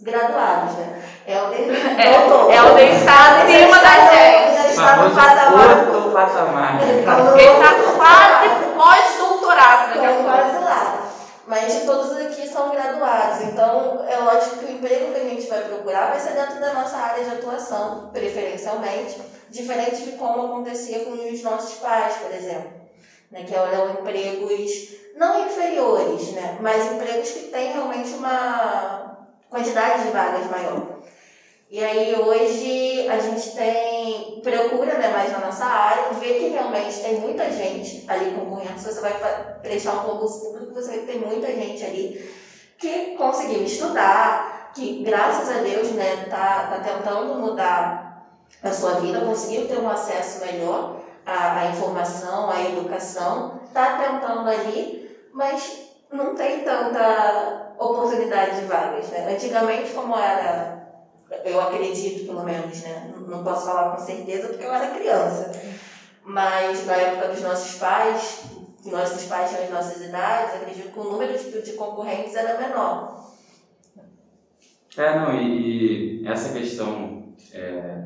graduados, 0.00 0.74
né? 0.74 1.02
Helder, 1.26 1.98
é, 1.98 2.18
doutor. 2.28 2.52
Helder 2.52 2.94
está 2.94 3.42
acima 3.42 3.78
da 3.78 3.94
gente. 4.10 4.54
Já 4.54 4.66
está 4.68 4.96
no 4.96 5.14
patamar. 5.14 5.94
Outro 5.94 6.10
patamar. 6.10 6.82
Ele 6.82 7.00
está 7.00 7.74
quase 7.96 8.48
pós-doutorado. 8.76 9.98
Lá. 9.98 10.25
Mas 11.46 11.84
todos 11.84 12.10
aqui 12.16 12.48
são 12.48 12.70
graduados, 12.70 13.46
então 13.46 14.04
é 14.08 14.16
lógico 14.18 14.56
que 14.56 14.64
o 14.64 14.70
emprego 14.72 15.12
que 15.12 15.20
a 15.20 15.28
gente 15.28 15.46
vai 15.46 15.62
procurar 15.62 16.10
vai 16.10 16.18
ser 16.18 16.32
dentro 16.32 16.58
da 16.58 16.74
nossa 16.74 16.96
área 16.96 17.24
de 17.24 17.30
atuação, 17.30 18.10
preferencialmente, 18.12 19.20
diferente 19.48 20.02
de 20.04 20.12
como 20.12 20.46
acontecia 20.46 21.04
com 21.04 21.12
os 21.12 21.42
nossos 21.42 21.78
pais, 21.78 22.16
por 22.16 22.32
exemplo, 22.34 22.72
né, 23.30 23.44
que 23.44 23.54
eram 23.54 23.90
empregos 23.90 24.96
não 25.14 25.46
inferiores, 25.46 26.32
né, 26.32 26.58
mas 26.60 26.92
empregos 26.92 27.30
que 27.30 27.44
têm 27.44 27.72
realmente 27.72 28.12
uma 28.14 29.28
quantidade 29.48 30.02
de 30.02 30.10
vagas 30.10 30.50
maior. 30.50 30.96
E 31.68 31.82
aí 31.82 32.14
hoje 32.14 33.08
a 33.08 33.18
gente 33.18 33.56
tem, 33.56 34.40
procura 34.40 34.98
né, 34.98 35.08
mais 35.08 35.32
na 35.32 35.40
nossa 35.40 35.64
área, 35.64 36.12
vê 36.12 36.34
que 36.34 36.48
realmente 36.50 37.00
tem 37.00 37.20
muita 37.20 37.50
gente 37.50 38.04
ali 38.06 38.36
concorrendo. 38.36 38.78
Se 38.78 38.92
você 38.92 39.00
vai 39.00 39.14
prestar 39.62 39.94
um 39.94 40.10
concurso 40.10 40.44
público, 40.44 40.74
você 40.74 40.92
vê 40.92 40.98
que 40.98 41.06
tem 41.06 41.18
muita 41.18 41.48
gente 41.48 41.84
ali 41.84 42.34
que 42.78 43.16
conseguiu 43.16 43.64
estudar, 43.64 44.70
que 44.74 45.02
graças 45.02 45.48
a 45.48 45.60
Deus 45.60 45.90
né, 45.92 46.26
tá, 46.30 46.68
tá 46.70 46.78
tentando 46.84 47.34
mudar 47.34 48.28
a 48.62 48.72
sua 48.72 49.00
vida, 49.00 49.20
conseguiu 49.20 49.66
ter 49.66 49.78
um 49.78 49.88
acesso 49.88 50.44
melhor 50.46 51.00
à, 51.24 51.62
à 51.62 51.66
informação, 51.70 52.48
à 52.48 52.62
educação, 52.62 53.60
está 53.66 53.98
tentando 53.98 54.48
ali, 54.48 55.18
mas 55.32 55.96
não 56.12 56.36
tem 56.36 56.60
tanta 56.60 57.74
oportunidade 57.76 58.60
de 58.60 58.66
vagas. 58.66 59.08
Né? 59.08 59.32
Antigamente, 59.34 59.90
como 59.90 60.16
era 60.16 60.75
eu 61.44 61.60
acredito, 61.60 62.26
pelo 62.26 62.44
menos, 62.44 62.80
né? 62.82 63.14
Não 63.26 63.42
posso 63.42 63.66
falar 63.66 63.96
com 63.96 64.04
certeza 64.04 64.48
porque 64.48 64.64
eu 64.64 64.72
era 64.72 64.94
criança. 64.94 65.50
Mas 66.24 66.86
na 66.86 66.94
época 66.94 67.28
dos 67.28 67.42
nossos 67.42 67.78
pais, 67.78 68.44
nossos 68.84 69.24
pais 69.24 69.50
tinham 69.50 69.64
as 69.64 69.70
nossas 69.70 70.04
idades, 70.04 70.54
acredito 70.54 70.92
que 70.92 70.98
o 70.98 71.04
número 71.04 71.38
de, 71.38 71.62
de 71.62 71.72
concorrentes 71.72 72.34
era 72.34 72.58
menor. 72.60 73.32
É, 74.96 75.18
não, 75.18 75.34
e, 75.34 76.22
e 76.22 76.26
essa 76.26 76.52
questão, 76.52 77.34
é, 77.52 78.04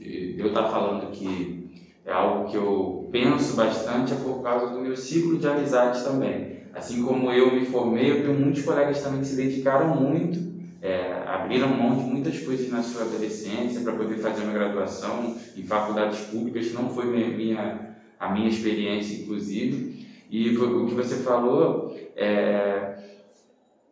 eu 0.00 0.48
estar 0.48 0.64
tá 0.64 0.70
falando 0.70 1.10
que 1.10 1.90
é 2.04 2.12
algo 2.12 2.50
que 2.50 2.56
eu 2.56 3.08
penso 3.12 3.54
bastante 3.54 4.12
é 4.12 4.16
por 4.16 4.42
causa 4.42 4.72
do 4.72 4.80
meu 4.80 4.96
ciclo 4.96 5.38
de 5.38 5.46
amizades 5.46 6.02
também. 6.02 6.60
Assim 6.72 7.04
como 7.04 7.30
eu 7.30 7.52
me 7.52 7.66
formei, 7.66 8.10
eu 8.10 8.22
tenho 8.22 8.34
muitos 8.34 8.62
colegas 8.62 9.02
também 9.02 9.20
que 9.20 9.26
se 9.26 9.36
dedicaram 9.36 9.88
muito 9.88 10.49
é, 10.82 11.22
abriram 11.26 11.68
mão 11.68 11.96
de 11.96 12.04
muitas 12.04 12.38
coisas 12.40 12.70
na 12.70 12.82
sua 12.82 13.02
adolescência 13.02 13.82
para 13.82 13.92
poder 13.92 14.16
fazer 14.16 14.42
uma 14.42 14.52
graduação 14.52 15.36
em 15.54 15.62
faculdades 15.62 16.20
públicas, 16.20 16.72
não 16.72 16.88
foi 16.88 17.06
minha, 17.06 17.96
a 18.18 18.28
minha 18.30 18.48
experiência, 18.48 19.22
inclusive. 19.22 20.06
E 20.30 20.56
o 20.56 20.86
que 20.86 20.94
você 20.94 21.16
falou, 21.16 21.94
é, 22.16 22.94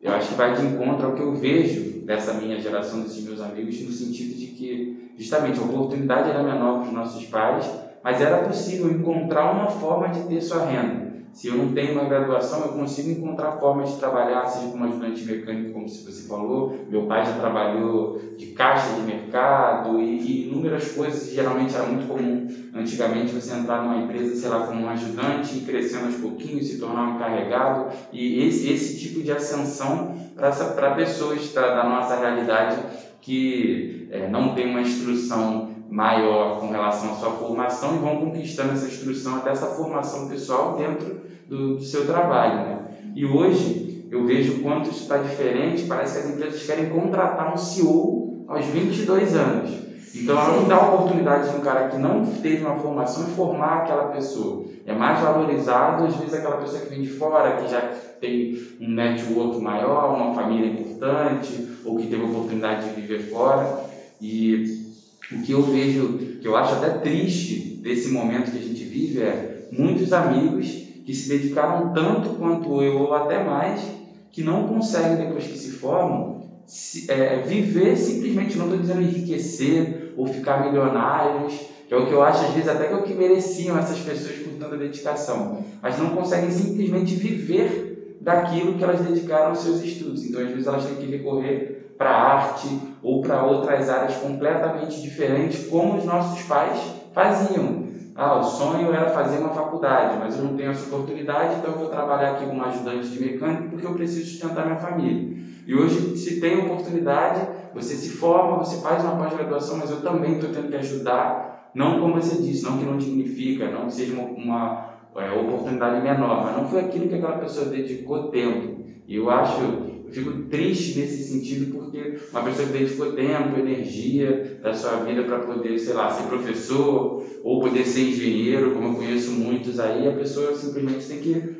eu 0.00 0.12
acho 0.12 0.28
que 0.28 0.34
vai 0.34 0.54
de 0.54 0.64
encontro 0.64 1.08
ao 1.08 1.14
que 1.14 1.20
eu 1.20 1.34
vejo 1.34 2.06
dessa 2.06 2.32
minha 2.34 2.58
geração, 2.60 3.02
desses 3.02 3.24
meus 3.24 3.40
amigos, 3.40 3.80
no 3.82 3.90
sentido 3.90 4.38
de 4.38 4.46
que, 4.46 5.12
justamente, 5.18 5.58
a 5.58 5.64
oportunidade 5.64 6.30
era 6.30 6.42
menor 6.42 6.78
para 6.78 6.88
os 6.88 6.92
nossos 6.92 7.24
pais, 7.26 7.68
mas 8.02 8.20
era 8.20 8.44
possível 8.44 8.90
encontrar 8.90 9.52
uma 9.52 9.68
forma 9.68 10.08
de 10.08 10.22
ter 10.22 10.40
sua 10.40 10.64
renda. 10.64 11.07
Se 11.38 11.46
eu 11.46 11.56
não 11.56 11.72
tenho 11.72 11.92
uma 11.92 12.08
graduação, 12.08 12.62
eu 12.62 12.72
consigo 12.72 13.10
encontrar 13.10 13.52
formas 13.60 13.90
de 13.90 13.98
trabalhar, 13.98 14.44
seja 14.44 14.72
como 14.72 14.82
ajudante 14.82 15.24
mecânico, 15.24 15.72
como 15.72 15.88
você 15.88 16.26
falou. 16.26 16.76
Meu 16.88 17.06
pai 17.06 17.24
já 17.24 17.34
trabalhou 17.34 18.18
de 18.36 18.46
caixa 18.46 18.96
de 18.96 19.02
mercado 19.02 20.00
e, 20.00 20.18
e 20.18 20.48
inúmeras 20.48 20.90
coisas. 20.90 21.30
Geralmente 21.30 21.76
era 21.76 21.86
muito 21.86 22.08
comum 22.08 22.48
antigamente 22.74 23.32
você 23.32 23.54
entrar 23.54 23.84
numa 23.84 23.98
empresa, 23.98 24.34
sei 24.34 24.48
lá, 24.48 24.66
como 24.66 24.82
um 24.82 24.88
ajudante, 24.88 25.60
crescendo 25.60 26.06
aos 26.06 26.16
pouquinhos, 26.16 26.66
se 26.66 26.80
tornar 26.80 27.08
um 27.08 27.14
encarregado. 27.14 27.86
E 28.12 28.42
esse, 28.42 28.72
esse 28.72 28.98
tipo 28.98 29.22
de 29.22 29.30
ascensão 29.30 30.16
para 30.34 30.96
pessoas 30.96 31.52
da 31.54 31.84
nossa 31.84 32.16
realidade 32.16 32.82
que 33.20 33.97
é, 34.10 34.28
não 34.28 34.54
tem 34.54 34.70
uma 34.70 34.80
instrução 34.80 35.70
maior 35.90 36.60
com 36.60 36.70
relação 36.70 37.12
à 37.12 37.14
sua 37.14 37.30
formação 37.32 37.96
e 37.96 37.98
vão 37.98 38.16
conquistando 38.16 38.72
essa 38.72 38.86
instrução 38.86 39.36
até 39.36 39.50
essa 39.50 39.66
formação 39.66 40.28
pessoal 40.28 40.76
dentro 40.76 41.20
do, 41.46 41.76
do 41.76 41.82
seu 41.82 42.06
trabalho. 42.06 42.54
Né? 42.56 42.78
E 43.14 43.24
hoje 43.24 44.06
eu 44.10 44.26
vejo 44.26 44.62
quanto 44.62 44.90
isso 44.90 45.02
está 45.02 45.18
diferente, 45.18 45.84
parece 45.84 46.14
que 46.14 46.26
as 46.26 46.34
empresas 46.34 46.62
querem 46.64 46.90
contratar 46.90 47.52
um 47.52 47.56
CEO 47.56 48.44
aos 48.48 48.64
22 48.66 49.34
anos. 49.34 49.88
Então 50.14 50.38
ela 50.38 50.60
não 50.60 50.68
dá 50.68 50.76
a 50.76 50.94
oportunidade 50.94 51.50
de 51.50 51.56
um 51.56 51.60
cara 51.60 51.88
que 51.88 51.98
não 51.98 52.24
teve 52.24 52.64
uma 52.64 52.76
formação 52.76 53.26
formar 53.28 53.78
aquela 53.78 54.04
pessoa. 54.04 54.64
É 54.86 54.92
mais 54.92 55.20
valorizado, 55.20 56.04
às 56.04 56.16
vezes, 56.16 56.34
aquela 56.34 56.56
pessoa 56.56 56.80
que 56.80 56.88
vem 56.88 57.02
de 57.02 57.10
fora, 57.10 57.56
que 57.56 57.70
já 57.70 57.80
tem 58.20 58.58
um 58.80 58.88
network 58.88 59.60
maior, 59.60 60.14
uma 60.14 60.34
família 60.34 60.70
importante, 60.70 61.76
ou 61.84 61.96
que 61.96 62.06
teve 62.06 62.22
a 62.22 62.26
oportunidade 62.26 62.88
de 62.88 63.00
viver 63.00 63.30
fora. 63.30 63.87
E 64.20 64.88
o 65.32 65.42
que 65.42 65.52
eu 65.52 65.62
vejo, 65.62 66.18
que 66.40 66.48
eu 66.48 66.56
acho 66.56 66.74
até 66.74 66.90
triste 66.98 67.80
desse 67.82 68.08
momento 68.08 68.50
que 68.50 68.58
a 68.58 68.62
gente 68.62 68.84
vive 68.84 69.20
é 69.20 69.68
muitos 69.70 70.12
amigos 70.12 70.66
que 71.04 71.14
se 71.14 71.28
dedicaram 71.28 71.92
tanto 71.92 72.30
quanto 72.30 72.82
eu, 72.82 73.00
ou 73.00 73.14
até 73.14 73.42
mais, 73.42 73.82
que 74.30 74.42
não 74.42 74.68
conseguem, 74.68 75.16
depois 75.16 75.46
que 75.46 75.56
se 75.56 75.70
formam, 75.70 76.42
se, 76.66 77.10
é, 77.10 77.40
viver 77.40 77.96
simplesmente, 77.96 78.58
não 78.58 78.66
estou 78.66 78.80
dizendo 78.80 79.02
enriquecer 79.02 80.12
ou 80.16 80.26
ficar 80.26 80.66
milionários, 80.66 81.54
que 81.86 81.94
é 81.94 81.96
o 81.96 82.06
que 82.06 82.12
eu 82.12 82.22
acho 82.22 82.44
às 82.44 82.52
vezes 82.52 82.68
até 82.68 82.86
que 82.86 82.92
é 82.92 82.96
o 82.96 83.02
que 83.02 83.14
mereciam 83.14 83.78
essas 83.78 83.98
pessoas 84.00 84.36
por 84.40 84.52
tanta 84.52 84.76
dedicação, 84.76 85.64
mas 85.80 85.98
não 85.98 86.10
conseguem 86.10 86.50
simplesmente 86.50 87.14
viver 87.14 88.18
daquilo 88.20 88.74
que 88.74 88.84
elas 88.84 89.00
dedicaram 89.00 89.50
aos 89.50 89.60
seus 89.60 89.82
estudos. 89.82 90.24
Então, 90.24 90.42
às 90.42 90.50
vezes, 90.50 90.66
elas 90.66 90.84
têm 90.84 90.96
que 90.96 91.06
recorrer 91.06 91.94
para 91.96 92.10
arte 92.10 92.68
ou 93.02 93.20
para 93.20 93.44
outras 93.44 93.88
áreas 93.88 94.16
completamente 94.16 95.00
diferentes, 95.00 95.68
como 95.68 95.96
os 95.96 96.04
nossos 96.04 96.42
pais 96.42 96.94
faziam. 97.12 97.86
Ah, 98.14 98.38
o 98.38 98.42
sonho 98.42 98.92
era 98.92 99.10
fazer 99.10 99.38
uma 99.38 99.50
faculdade, 99.50 100.18
mas 100.18 100.36
eu 100.36 100.44
não 100.44 100.56
tenho 100.56 100.70
essa 100.70 100.86
oportunidade, 100.86 101.58
então 101.58 101.70
eu 101.70 101.78
vou 101.78 101.88
trabalhar 101.88 102.30
aqui 102.30 102.46
como 102.46 102.62
ajudante 102.64 103.10
de 103.10 103.20
mecânico 103.20 103.70
porque 103.70 103.86
eu 103.86 103.94
preciso 103.94 104.26
sustentar 104.28 104.64
minha 104.64 104.78
família. 104.78 105.36
E 105.64 105.74
hoje 105.74 106.16
se 106.16 106.40
tem 106.40 106.58
oportunidade, 106.58 107.46
você 107.72 107.94
se 107.94 108.08
forma, 108.08 108.56
você 108.56 108.78
faz 108.78 109.04
uma 109.04 109.16
pós-graduação, 109.16 109.76
mas 109.76 109.90
eu 109.90 110.02
também 110.02 110.32
estou 110.32 110.50
tendo 110.50 110.68
que 110.68 110.76
ajudar, 110.76 111.68
não 111.74 112.00
como 112.00 112.14
você 112.14 112.40
disse, 112.40 112.64
não 112.64 112.76
que 112.76 112.84
não 112.84 112.96
dignifica, 112.96 113.70
não 113.70 113.86
que 113.86 113.94
seja 113.94 114.14
uma, 114.14 114.24
uma 114.30 114.88
é, 115.16 115.30
oportunidade 115.30 116.02
menor, 116.02 116.42
mas 116.44 116.56
não 116.56 116.64
foi 116.64 116.80
aquilo 116.80 117.08
que 117.08 117.14
aquela 117.14 117.38
pessoa 117.38 117.66
dedicou 117.66 118.30
tempo. 118.30 118.82
E 119.06 119.14
eu 119.14 119.30
acho, 119.30 119.60
eu 120.08 120.14
fico 120.14 120.32
triste 120.48 120.98
nesse 120.98 121.28
sentido 121.28 121.72
porque 121.72 122.18
uma 122.30 122.42
pessoa 122.42 122.66
que 122.66 122.78
dedicou 122.78 123.12
tempo, 123.12 123.58
energia 123.58 124.58
da 124.62 124.72
sua 124.72 125.04
vida 125.04 125.22
para 125.24 125.40
poder, 125.40 125.78
sei 125.78 125.92
lá, 125.92 126.08
ser 126.10 126.24
professor 126.24 127.22
ou 127.44 127.60
poder 127.60 127.84
ser 127.84 128.08
engenheiro, 128.08 128.72
como 128.72 128.88
eu 128.88 128.94
conheço 128.94 129.32
muitos 129.32 129.78
aí, 129.78 130.08
a 130.08 130.12
pessoa 130.12 130.54
simplesmente 130.54 131.06
tem 131.06 131.18
que 131.18 131.58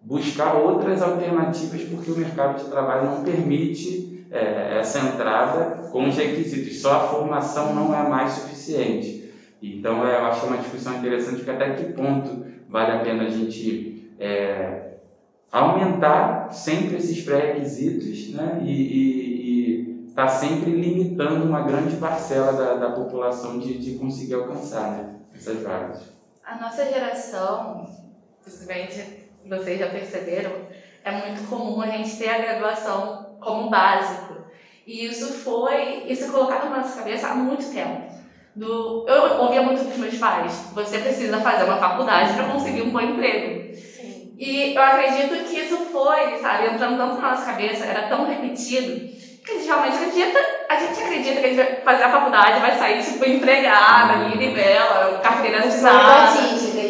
buscar 0.00 0.54
outras 0.54 1.02
alternativas 1.02 1.82
porque 1.82 2.10
o 2.10 2.16
mercado 2.16 2.62
de 2.62 2.70
trabalho 2.70 3.10
não 3.10 3.22
permite 3.24 4.26
é, 4.30 4.78
essa 4.78 5.00
entrada 5.00 5.88
com 5.90 6.08
os 6.08 6.16
requisitos. 6.16 6.80
Só 6.80 6.94
a 6.94 7.00
formação 7.00 7.74
não 7.74 7.94
é 7.94 8.08
mais 8.08 8.30
suficiente. 8.30 9.28
Então, 9.60 10.06
é, 10.06 10.16
eu 10.16 10.24
acho 10.26 10.46
uma 10.46 10.58
discussão 10.58 10.96
interessante 10.96 11.38
porque 11.38 11.50
até 11.50 11.70
que 11.70 11.92
ponto 11.92 12.46
vale 12.68 12.92
a 12.92 13.00
pena 13.00 13.24
a 13.24 13.28
gente 13.28 14.14
é, 14.18 14.89
aumentar 15.50 16.52
sempre 16.52 16.96
esses 16.96 17.22
pré-requisitos 17.24 18.34
né? 18.34 18.60
e 18.62 20.06
estar 20.08 20.26
tá 20.26 20.28
sempre 20.28 20.70
limitando 20.70 21.44
uma 21.44 21.62
grande 21.62 21.96
parcela 21.96 22.52
da, 22.52 22.74
da 22.74 22.90
população 22.92 23.58
de, 23.58 23.78
de 23.78 23.98
conseguir 23.98 24.34
alcançar 24.34 24.90
né? 24.92 25.14
essas 25.34 25.62
vagas. 25.62 26.02
A 26.44 26.56
nossa 26.56 26.84
geração, 26.84 27.86
principalmente 28.42 29.28
vocês 29.48 29.78
já 29.78 29.88
perceberam, 29.88 30.52
é 31.04 31.10
muito 31.12 31.48
comum 31.48 31.80
a 31.80 31.86
gente 31.86 32.16
ter 32.16 32.28
a 32.28 32.38
graduação 32.38 33.36
como 33.40 33.70
básico. 33.70 34.34
E 34.86 35.06
isso 35.06 35.32
foi, 35.32 36.04
isso 36.06 36.24
é 36.24 36.28
colocado 36.28 36.68
na 36.68 36.78
nossa 36.78 36.98
cabeça 36.98 37.28
há 37.28 37.34
muito 37.34 37.72
tempo. 37.72 38.10
Do, 38.54 39.06
eu 39.08 39.42
ouvia 39.42 39.62
muito 39.62 39.84
dos 39.84 39.96
meus 39.96 40.18
pais, 40.18 40.52
você 40.74 40.98
precisa 40.98 41.40
fazer 41.40 41.64
uma 41.64 41.76
faculdade 41.76 42.34
para 42.34 42.48
conseguir 42.48 42.82
um 42.82 42.90
bom 42.90 43.00
emprego. 43.00 43.59
E 44.40 44.74
eu 44.74 44.82
acredito 44.82 45.44
que 45.44 45.60
isso 45.60 45.76
foi, 45.92 46.38
sabe, 46.38 46.68
entrando 46.68 46.96
tanto 46.96 47.20
na 47.20 47.30
nossa 47.32 47.44
cabeça, 47.44 47.84
era 47.84 48.08
tão 48.08 48.26
repetido, 48.26 49.10
que 49.44 49.50
a 49.50 49.54
gente 49.54 49.66
realmente 49.66 49.96
acredita, 49.98 50.38
a 50.66 50.76
gente 50.76 51.02
acredita 51.02 51.40
que 51.40 51.46
a 51.46 51.48
gente 51.50 51.56
vai 51.56 51.76
fazer 51.82 52.04
a 52.04 52.10
faculdade, 52.10 52.60
vai 52.60 52.78
sair 52.78 53.04
tipo 53.04 53.22
empregada, 53.26 54.14
linda 54.24 54.42
e 54.42 54.54
bela, 54.54 55.20
carteira 55.22 55.58
assinada. 55.58 56.40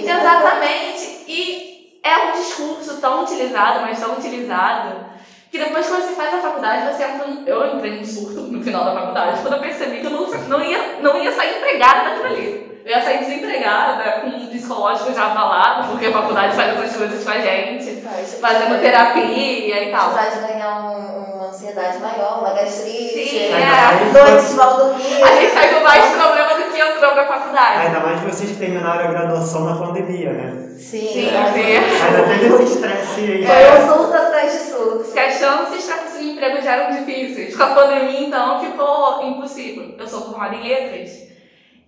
Exatamente. 0.08 1.24
E 1.26 1.98
é 2.04 2.16
um 2.28 2.32
discurso 2.32 3.00
tão 3.00 3.24
utilizado, 3.24 3.80
mas 3.80 3.98
tão 3.98 4.16
utilizado, 4.16 5.06
que 5.50 5.58
depois 5.58 5.86
que 5.86 5.92
você 5.92 6.14
faz 6.14 6.32
a 6.32 6.38
faculdade, 6.38 6.94
você 6.94 7.02
entra. 7.02 7.26
Eu 7.46 7.74
entrei 7.74 7.96
num 7.96 8.04
surto 8.04 8.42
no 8.42 8.62
final 8.62 8.84
da 8.84 8.94
faculdade, 8.94 9.40
quando 9.42 9.54
eu 9.54 9.60
percebi 9.60 9.98
que 9.98 10.06
eu 10.06 10.10
não, 10.10 10.26
não, 10.26 10.64
ia, 10.64 10.98
não 11.02 11.20
ia 11.20 11.32
sair 11.32 11.56
empregada 11.56 12.10
daquilo 12.10 12.26
ali. 12.26 12.69
Eu 12.84 12.96
ia 12.96 13.02
sair 13.02 13.18
desempregada, 13.18 14.20
com 14.20 14.28
um 14.28 14.46
psicológico 14.46 15.12
já 15.12 15.26
abalado, 15.26 15.88
porque 15.88 16.06
a 16.06 16.12
faculdade 16.12 16.56
faz 16.56 16.78
essas 16.78 16.96
coisas 16.96 17.22
com 17.22 17.30
a 17.30 17.38
gente, 17.38 18.02
fazendo 18.40 18.80
terapia 18.80 19.84
e 19.84 19.92
tal. 19.92 20.10
Vai 20.12 20.30
ganhar 20.30 20.80
um, 20.80 21.34
uma 21.36 21.48
ansiedade 21.48 21.98
maior, 21.98 22.40
uma 22.40 22.54
gastrite, 22.54 23.28
Sim, 23.28 23.52
é. 23.52 24.12
noites 24.12 24.54
mal 24.54 24.76
dormidas. 24.76 25.22
A 25.22 25.34
gente 25.36 25.52
sai 25.52 25.74
com 25.74 25.80
mais 25.80 26.04
problema 26.06 26.54
do 26.54 26.72
que 26.72 26.80
entrou 26.80 27.12
pra 27.12 27.26
faculdade. 27.26 27.86
Ainda 27.86 28.00
mais 28.00 28.20
vocês 28.20 28.56
terminaram 28.56 29.08
a 29.08 29.12
graduação 29.12 29.64
na 29.64 29.74
pandemia, 29.76 30.32
né? 30.32 30.68
Sim, 30.78 31.08
Sim, 31.12 31.28
Ainda 31.28 32.22
teve 32.26 32.46
esse 32.46 32.74
estresse 32.74 33.20
aí. 33.20 33.46
Foi 33.46 33.82
um 33.82 33.94
surto 33.94 34.14
atrás 34.14 34.52
de 34.52 34.58
surto. 34.58 35.04
Se 35.04 35.18
as 35.18 35.34
chances 35.34 35.84
para 35.84 35.98
conseguir 35.98 36.30
emprego 36.30 36.62
já 36.62 36.72
eram 36.76 36.96
difíceis. 36.96 37.54
Com 37.54 37.62
a 37.62 37.66
pandemia, 37.66 38.26
então, 38.26 38.60
ficou 38.60 39.22
impossível. 39.22 39.94
Eu 39.98 40.08
sou 40.08 40.22
formada 40.22 40.54
em 40.54 40.66
letras 40.66 41.29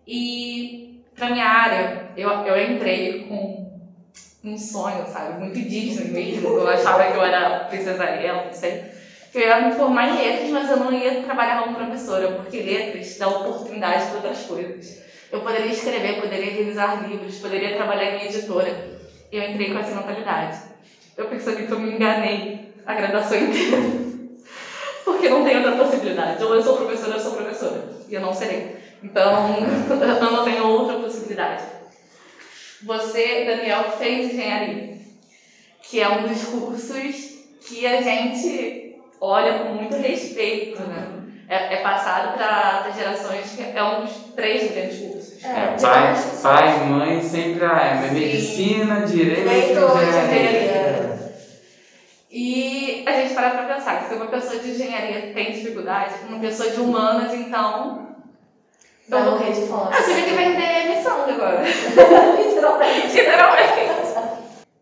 e, 0.07 1.03
para 1.15 1.31
minha 1.31 1.47
área, 1.47 2.11
eu, 2.17 2.29
eu 2.29 2.73
entrei 2.73 3.25
com 3.29 3.63
um 4.45 4.59
sonho, 4.59 5.07
sabe? 5.07 5.39
Muito 5.39 5.59
Disney 5.61 6.11
mesmo. 6.11 6.49
Eu 6.49 6.69
achava 6.69 7.05
que 7.05 7.17
eu 7.17 7.23
era 7.23 7.61
princesa 7.67 8.03
Ariel, 8.03 8.47
não 8.47 8.53
sei. 8.53 8.85
Eu 9.35 9.41
ia 9.41 9.61
me 9.63 9.73
formar 9.73 10.09
em 10.09 10.23
letras, 10.23 10.51
mas 10.51 10.71
eu 10.71 10.77
não 10.77 10.93
ia 10.93 11.23
trabalhar 11.23 11.63
como 11.63 11.77
professora, 11.77 12.33
porque 12.33 12.61
letras 12.61 13.17
dá 13.17 13.29
oportunidade 13.29 14.07
para 14.07 14.17
outras 14.17 14.43
coisas. 14.45 15.03
Eu 15.31 15.41
poderia 15.41 15.73
escrever, 15.73 16.21
poderia 16.21 16.53
revisar 16.53 17.09
livros, 17.09 17.39
poderia 17.39 17.75
trabalhar 17.75 18.17
em 18.17 18.27
editora. 18.27 19.01
Eu 19.31 19.43
entrei 19.43 19.73
com 19.73 19.79
essa 19.79 19.95
mentalidade. 19.95 20.59
Eu 21.17 21.27
percebi 21.27 21.67
que 21.67 21.73
eu 21.73 21.81
me 21.81 21.95
enganei 21.95 22.75
a 22.85 22.95
graduação 22.95 23.39
inteira. 23.39 23.79
Porque 25.05 25.29
não 25.31 25.45
tem 25.45 25.57
outra 25.57 25.77
possibilidade. 25.77 26.45
Ou 26.45 26.55
eu 26.55 26.63
sou 26.63 26.77
professora, 26.77 27.17
eu 27.17 27.21
sou 27.21 27.33
professora. 27.33 27.89
E 28.09 28.15
eu 28.15 28.21
não 28.21 28.35
serei. 28.35 28.77
Então, 29.03 29.57
eu 29.91 30.31
não 30.31 30.45
tenho 30.45 30.67
outra 30.67 30.99
possibilidade. 30.99 31.65
Você, 32.85 33.45
Daniel, 33.45 33.85
fez 33.99 34.33
engenharia, 34.33 34.99
que 35.83 36.01
é 36.01 36.09
um 36.09 36.27
dos 36.27 36.45
cursos 36.45 37.33
que 37.67 37.87
a 37.87 38.01
gente 38.03 38.97
olha 39.21 39.61
com 39.61 39.75
muito 39.75 39.97
respeito, 39.97 40.83
né? 40.83 41.19
É, 41.49 41.75
é 41.75 41.77
passado 41.83 42.35
para 42.35 42.91
gerações 42.97 43.53
que 43.53 43.63
é 43.63 43.85
um 43.85 44.05
dos 44.05 44.13
três 44.35 44.73
grandes 44.73 44.99
cursos. 44.99 45.45
É, 45.45 45.77
pai, 45.81 46.15
pai, 46.43 46.85
mãe 46.87 47.23
sempre 47.23 47.65
ah, 47.65 48.05
é 48.07 48.11
medicina, 48.11 49.01
direito, 49.03 49.79
engenharia. 49.79 51.13
E 52.31 53.05
a 53.07 53.13
gente 53.13 53.35
para 53.35 53.51
pra 53.51 53.75
pensar 53.75 54.03
que 54.03 54.09
se 54.09 54.15
uma 54.15 54.27
pessoa 54.27 54.59
de 54.59 54.71
engenharia 54.71 55.33
tem 55.35 55.53
dificuldade, 55.53 56.15
uma 56.27 56.39
pessoa 56.39 56.71
de 56.71 56.81
humanas, 56.81 57.35
então. 57.35 58.12
Vai 59.09 59.23
morrer 59.25 59.53
de 59.53 59.63
fome. 59.67 59.95
Eu 59.97 60.05
tive 60.05 60.23
que 60.23 60.35
vender 60.35 60.97
missão 60.97 61.25
agora. 61.25 61.63
Literalmente. 62.39 63.17
Literalmente. 63.17 63.83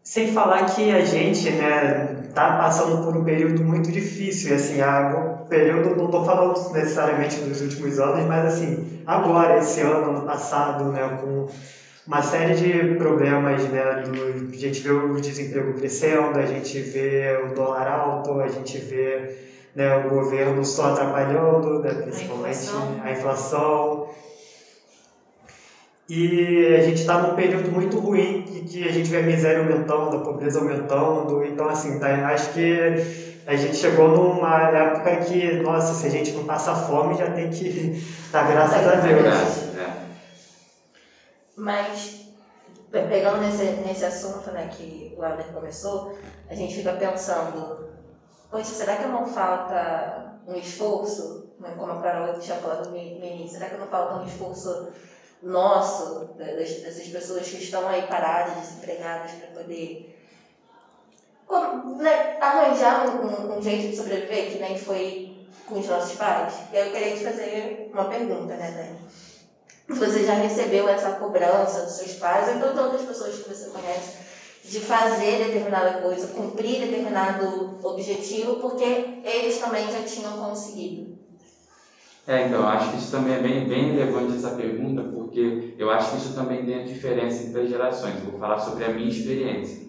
Sem 0.03 0.33
falar 0.33 0.65
que 0.67 0.91
a 0.91 1.05
gente, 1.05 1.51
né, 1.51 2.17
tá 2.35 2.57
passando 2.57 3.05
por 3.05 3.17
um 3.17 3.25
período 3.25 3.63
muito 3.63 3.93
difícil, 3.93 4.55
assim, 4.55 4.81
a, 4.81 5.45
período, 5.49 5.97
não 5.97 6.07
estou 6.07 6.25
falando 6.25 6.73
necessariamente 6.73 7.37
dos 7.41 7.61
últimos 7.61 7.99
anos, 8.01 8.25
mas 8.27 8.47
assim, 8.47 9.03
agora, 9.07 9.59
esse 9.59 9.81
ano, 9.83 10.11
ano 10.11 10.27
passado, 10.27 10.85
né, 10.87 11.19
com 11.21 11.47
uma 12.07 12.23
série 12.23 12.55
de 12.55 12.95
problemas, 12.97 13.63
né, 13.69 14.03
do, 14.05 14.53
a 14.53 14.57
gente 14.57 14.81
vê 14.81 14.91
o 14.91 15.21
desemprego 15.21 15.75
crescendo, 15.75 16.39
a 16.39 16.47
gente 16.47 16.81
vê 16.81 17.39
o 17.45 17.55
dólar 17.55 17.87
alto, 17.87 18.41
a 18.41 18.49
gente 18.49 18.79
vê 18.79 19.50
né, 19.75 19.97
o 20.05 20.09
governo 20.09 20.65
só 20.65 20.93
atrapalhando, 20.93 21.81
né, 21.81 21.93
principalmente 21.95 22.49
a 22.49 22.51
inflação. 22.51 23.01
A 23.03 23.13
inflação 23.13 24.11
e 26.11 26.75
a 26.75 26.83
gente 26.83 27.03
está 27.03 27.23
num 27.23 27.37
período 27.37 27.71
muito 27.71 28.01
ruim 28.01 28.43
que, 28.43 28.63
que 28.63 28.89
a 28.89 28.91
gente 28.91 29.09
vê 29.09 29.19
a 29.19 29.23
miséria 29.23 29.61
aumentando, 29.61 30.17
a 30.17 30.21
pobreza 30.21 30.59
aumentando. 30.59 31.45
Então, 31.45 31.69
assim, 31.69 32.01
tá, 32.01 32.09
acho 32.27 32.53
que 32.53 33.41
a 33.47 33.55
gente 33.55 33.77
chegou 33.77 34.09
numa 34.09 34.71
época 34.71 35.19
que, 35.19 35.53
nossa, 35.61 35.95
se 35.95 36.09
a 36.09 36.11
gente 36.11 36.33
não 36.33 36.43
passa 36.43 36.75
fome, 36.75 37.17
já 37.17 37.31
tem 37.31 37.49
que 37.49 38.05
dar 38.33 38.51
graças 38.51 38.89
a 38.89 38.97
Deus. 38.97 39.77
É. 39.79 39.93
Mas, 41.57 42.23
pegando 42.91 43.43
nesse, 43.43 43.63
nesse 43.87 44.05
assunto 44.05 44.51
né, 44.51 44.69
que 44.69 45.15
o 45.17 45.23
Abner 45.23 45.47
começou, 45.55 46.19
a 46.49 46.57
gente 46.57 46.75
fica 46.75 46.93
pensando, 46.95 47.80
poxa, 48.51 48.75
será 48.75 48.97
que 48.97 49.07
não 49.07 49.27
falta 49.27 50.41
um 50.47 50.55
esforço 50.57 51.51
como 51.77 51.93
a 51.93 52.03
Carol 52.03 52.39
tinha 52.39 52.57
falado 52.57 52.91
no 52.91 52.97
início, 52.97 53.59
será 53.59 53.71
que 53.71 53.77
não 53.77 53.87
falta 53.87 54.15
um 54.15 54.27
esforço 54.27 54.89
nosso, 55.43 56.31
dessas 56.37 57.09
pessoas 57.09 57.49
que 57.49 57.63
estão 57.63 57.87
aí 57.89 58.03
paradas, 58.03 58.57
desempregadas, 58.57 59.33
para 59.33 59.63
poder 59.63 60.17
né, 61.99 62.39
arranjar 62.41 63.09
um, 63.09 63.57
um, 63.57 63.63
jeito 63.63 63.89
de 63.89 63.97
sobreviver, 63.97 64.53
que 64.53 64.59
nem 64.59 64.79
foi 64.79 65.47
com 65.67 65.79
os 65.79 65.89
nossos 65.89 66.17
pais? 66.17 66.55
E 66.73 66.77
aí 66.77 66.89
eu 66.89 66.93
queria 66.93 67.17
te 67.17 67.25
fazer 67.25 67.91
uma 67.93 68.05
pergunta, 68.05 68.55
né, 68.55 68.71
Dani? 68.71 69.99
Você 69.99 70.25
já 70.25 70.35
recebeu 70.35 70.89
essa 70.89 71.13
cobrança 71.13 71.83
dos 71.83 71.95
seus 71.95 72.13
pais, 72.15 72.49
ou 72.49 72.55
então 72.55 72.75
todas 72.75 73.01
as 73.01 73.07
pessoas 73.07 73.37
que 73.37 73.49
você 73.49 73.71
conhece, 73.71 74.19
de 74.65 74.81
fazer 74.81 75.39
determinada 75.39 76.01
coisa, 76.01 76.29
cumprir 76.29 76.81
determinado 76.81 77.79
objetivo, 77.83 78.57
porque 78.57 79.21
eles 79.25 79.59
também 79.59 79.91
já 79.91 80.03
tinham 80.03 80.33
conseguido. 80.33 81.19
É, 82.27 82.47
então, 82.47 82.69
acho 82.69 82.91
que 82.91 82.97
isso 82.97 83.11
também 83.11 83.35
é 83.35 83.39
bem, 83.41 83.67
bem 83.67 83.93
relevante 83.93 84.35
essa 84.35 84.51
pergunta, 84.51 85.03
porque 85.03 85.75
eu 85.79 85.91
acho 85.91 86.11
que 86.11 86.17
isso 86.19 86.35
também 86.35 86.65
tem 86.65 86.77
a 86.77 86.85
diferença 86.85 87.43
entre 87.43 87.63
as 87.63 87.69
gerações. 87.69 88.21
Eu 88.21 88.31
vou 88.31 88.39
falar 88.39 88.59
sobre 88.59 88.85
a 88.85 88.91
minha 88.91 89.09
experiência. 89.09 89.81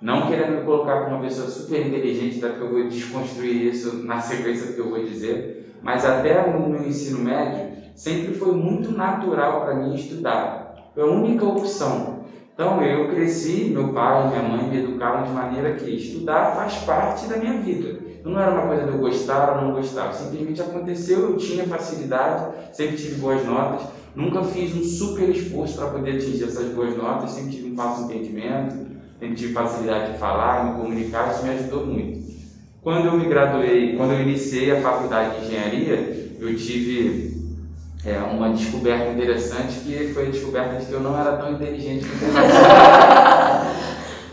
Não 0.00 0.26
querendo 0.26 0.58
me 0.58 0.64
colocar 0.64 1.04
como 1.04 1.16
uma 1.16 1.22
pessoa 1.22 1.48
super 1.48 1.86
inteligente, 1.86 2.44
até 2.44 2.54
que 2.54 2.60
eu 2.60 2.70
vou 2.70 2.88
desconstruir 2.88 3.68
isso 3.68 4.04
na 4.04 4.20
sequência 4.20 4.66
do 4.66 4.74
que 4.74 4.80
eu 4.80 4.90
vou 4.90 5.02
dizer, 5.02 5.76
mas 5.80 6.04
até 6.04 6.50
no 6.50 6.68
meu 6.68 6.84
ensino 6.84 7.18
médio, 7.20 7.92
sempre 7.94 8.34
foi 8.34 8.52
muito 8.52 8.90
natural 8.90 9.60
para 9.60 9.74
mim 9.76 9.94
estudar. 9.94 10.90
Foi 10.92 11.02
a 11.02 11.06
única 11.06 11.44
opção. 11.44 12.15
Então 12.56 12.82
eu 12.82 13.10
cresci, 13.10 13.66
meu 13.66 13.88
pai 13.88 14.24
e 14.24 14.28
minha 14.30 14.42
mãe 14.42 14.66
me 14.66 14.78
educaram 14.78 15.24
de 15.24 15.30
maneira 15.30 15.74
que 15.74 15.90
estudar 15.90 16.56
faz 16.56 16.76
parte 16.76 17.26
da 17.26 17.36
minha 17.36 17.58
vida. 17.60 18.00
Não 18.24 18.40
era 18.40 18.50
uma 18.50 18.66
coisa 18.66 18.84
de 18.84 18.92
eu 18.92 18.98
gostar 18.98 19.56
ou 19.58 19.62
não 19.62 19.72
gostar, 19.74 20.10
simplesmente 20.12 20.62
aconteceu, 20.62 21.20
eu 21.20 21.36
tinha 21.36 21.64
facilidade, 21.64 22.54
sempre 22.72 22.96
tive 22.96 23.16
boas 23.16 23.44
notas, 23.44 23.86
nunca 24.14 24.42
fiz 24.42 24.74
um 24.74 24.82
super 24.82 25.28
esforço 25.28 25.76
para 25.76 25.90
poder 25.90 26.16
atingir 26.16 26.44
essas 26.44 26.72
boas 26.72 26.96
notas, 26.96 27.32
sempre 27.32 27.50
tive 27.50 27.72
um 27.72 27.76
fácil 27.76 28.06
entendimento, 28.06 28.74
sempre 29.20 29.36
tive 29.36 29.52
facilidade 29.52 30.12
de 30.12 30.18
falar, 30.18 30.64
me 30.64 30.80
comunicar, 30.80 31.34
isso 31.34 31.44
me 31.44 31.50
ajudou 31.50 31.84
muito. 31.84 32.26
Quando 32.80 33.04
eu 33.04 33.18
me 33.18 33.26
graduei, 33.26 33.96
quando 33.98 34.14
eu 34.14 34.22
iniciei 34.22 34.70
a 34.70 34.80
faculdade 34.80 35.40
de 35.40 35.46
engenharia, 35.46 36.36
eu 36.40 36.56
tive 36.56 37.35
é, 38.04 38.18
uma 38.18 38.50
descoberta 38.50 39.10
interessante 39.10 39.80
que 39.80 40.12
foi 40.12 40.26
a 40.26 40.30
descoberta 40.30 40.76
de 40.76 40.86
que 40.86 40.92
eu 40.92 41.00
não 41.00 41.18
era 41.18 41.36
tão 41.36 41.52
inteligente 41.52 42.06
quanto 42.06 42.24
eu 42.24 42.32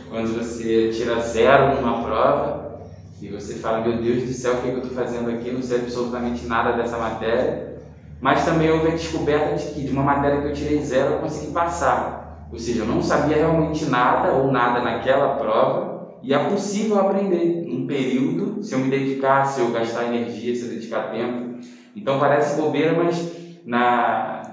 Quando 0.10 0.38
você 0.38 0.90
tira 0.90 1.20
zero 1.22 1.76
numa 1.76 2.04
prova 2.04 2.82
e 3.20 3.30
você 3.30 3.56
fala, 3.56 3.82
meu 3.82 3.98
Deus 3.98 4.24
do 4.24 4.34
céu, 4.34 4.54
o 4.54 4.62
que 4.62 4.68
eu 4.68 4.78
estou 4.78 4.92
fazendo 4.92 5.30
aqui? 5.30 5.50
Não 5.50 5.62
sei 5.62 5.80
absolutamente 5.80 6.46
nada 6.46 6.74
dessa 6.74 6.98
matéria. 6.98 7.78
Mas 8.22 8.46
também 8.46 8.70
houve 8.70 8.90
a 8.90 8.92
descoberta 8.92 9.56
de 9.56 9.74
que 9.74 9.82
de 9.82 9.92
uma 9.92 10.04
matéria 10.04 10.42
que 10.42 10.48
eu 10.48 10.54
tirei 10.54 10.84
zero 10.84 11.14
eu 11.14 11.20
consegui 11.20 11.52
passar. 11.52 12.48
Ou 12.52 12.60
seja, 12.60 12.82
eu 12.82 12.86
não 12.86 13.02
sabia 13.02 13.38
realmente 13.38 13.86
nada 13.86 14.34
ou 14.34 14.52
nada 14.52 14.82
naquela 14.82 15.36
prova 15.36 16.20
e 16.22 16.34
é 16.34 16.38
possível 16.38 17.00
aprender 17.00 17.66
num 17.68 17.88
período 17.88 18.64
se 18.64 18.74
eu 18.74 18.80
me 18.80 18.90
dedicar, 18.90 19.46
se 19.46 19.60
eu 19.60 19.72
gastar 19.72 20.06
energia, 20.06 20.56
se 20.56 20.62
eu 20.62 20.70
dedicar 20.70 21.12
tempo. 21.12 21.58
Então 21.96 22.20
parece 22.20 22.62
bobeira, 22.62 22.94
mas 23.04 23.43
na, 23.66 24.44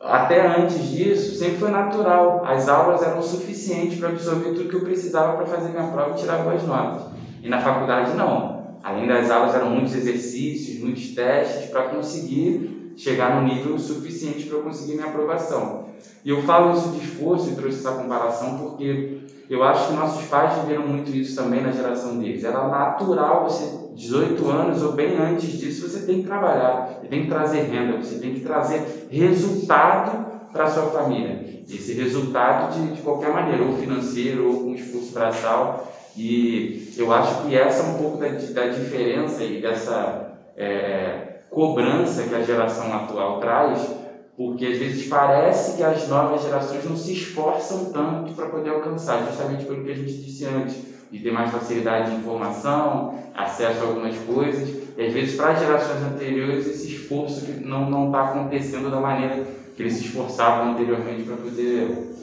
até 0.00 0.46
antes 0.46 0.90
disso, 0.90 1.36
sempre 1.36 1.58
foi 1.58 1.70
natural. 1.70 2.42
As 2.44 2.68
aulas 2.68 3.02
eram 3.02 3.22
suficientes 3.22 3.98
para 3.98 4.08
absorver 4.08 4.54
tudo 4.54 4.68
que 4.68 4.76
eu 4.76 4.80
precisava 4.80 5.36
para 5.36 5.46
fazer 5.46 5.70
minha 5.70 5.90
prova 5.90 6.12
e 6.12 6.20
tirar 6.20 6.38
boas 6.38 6.62
notas. 6.62 7.02
E 7.42 7.48
na 7.48 7.60
faculdade, 7.60 8.16
não. 8.16 8.78
Além 8.82 9.06
das 9.06 9.30
aulas, 9.30 9.54
eram 9.54 9.70
muitos 9.70 9.94
exercícios, 9.94 10.80
muitos 10.80 11.08
testes 11.08 11.70
para 11.70 11.84
conseguir 11.84 12.94
chegar 12.96 13.40
no 13.40 13.48
nível 13.48 13.78
suficiente 13.78 14.44
para 14.44 14.58
eu 14.58 14.62
conseguir 14.62 14.94
minha 14.94 15.06
aprovação. 15.06 15.86
E 16.24 16.30
eu 16.30 16.42
falo 16.42 16.72
isso 16.72 16.90
de 16.90 16.98
esforço 16.98 17.50
e 17.50 17.54
trouxe 17.54 17.78
essa 17.78 17.92
comparação 17.92 18.58
porque 18.58 19.19
eu 19.50 19.64
acho 19.64 19.88
que 19.88 19.94
nossos 19.94 20.26
pais 20.26 20.58
viveram 20.60 20.86
muito 20.86 21.10
isso 21.10 21.34
também 21.34 21.60
na 21.60 21.72
geração 21.72 22.16
deles. 22.16 22.44
Era 22.44 22.68
natural 22.68 23.50
você 23.50 23.80
18 23.96 24.48
anos 24.48 24.82
ou 24.82 24.92
bem 24.92 25.18
antes 25.18 25.58
disso, 25.58 25.88
você 25.88 26.06
tem 26.06 26.22
que 26.22 26.28
trabalhar, 26.28 26.98
você 27.00 27.08
tem 27.08 27.22
que 27.22 27.28
trazer 27.28 27.62
renda, 27.62 27.96
você 27.96 28.18
tem 28.20 28.32
que 28.32 28.40
trazer 28.40 29.08
resultado 29.10 30.40
para 30.52 30.68
sua 30.68 30.84
família. 30.84 31.62
Esse 31.68 31.94
resultado 31.94 32.72
de, 32.72 32.94
de 32.94 33.02
qualquer 33.02 33.32
maneira, 33.32 33.64
ou 33.64 33.72
financeiro, 33.72 34.48
ou 34.48 34.60
com 34.60 34.74
esforço 34.74 35.12
braçal. 35.12 35.92
E 36.16 36.92
eu 36.96 37.12
acho 37.12 37.42
que 37.42 37.56
essa 37.56 37.82
é 37.82 37.86
um 37.86 37.98
pouco 37.98 38.18
da, 38.18 38.28
da 38.28 38.68
diferença 38.68 39.42
e 39.42 39.60
dessa 39.60 40.38
é, 40.56 41.38
cobrança 41.50 42.22
que 42.22 42.34
a 42.34 42.42
geração 42.42 42.92
atual 42.94 43.40
traz, 43.40 43.99
porque 44.40 44.64
às 44.64 44.78
vezes 44.78 45.06
parece 45.06 45.76
que 45.76 45.82
as 45.82 46.08
novas 46.08 46.40
gerações 46.40 46.82
não 46.88 46.96
se 46.96 47.12
esforçam 47.12 47.92
tanto 47.92 48.32
para 48.32 48.46
poder 48.46 48.70
alcançar, 48.70 49.22
justamente 49.26 49.66
pelo 49.66 49.84
que 49.84 49.90
a 49.90 49.94
gente 49.94 50.14
disse 50.14 50.46
antes 50.46 50.78
de 51.12 51.18
ter 51.18 51.30
mais 51.30 51.50
facilidade 51.50 52.10
de 52.10 52.16
informação, 52.16 53.18
acesso 53.34 53.84
a 53.84 53.88
algumas 53.88 54.16
coisas. 54.20 54.70
E 54.96 55.02
às 55.04 55.12
vezes, 55.12 55.36
para 55.36 55.52
gerações 55.52 56.02
anteriores, 56.02 56.66
esse 56.66 56.86
esforço 56.86 57.44
que 57.44 57.60
não 57.60 58.06
está 58.06 58.30
acontecendo 58.30 58.90
da 58.90 58.98
maneira 58.98 59.44
que 59.76 59.82
eles 59.82 59.92
se 59.92 60.06
esforçavam 60.06 60.72
anteriormente 60.72 61.24
para 61.24 61.36
poder 61.36 62.14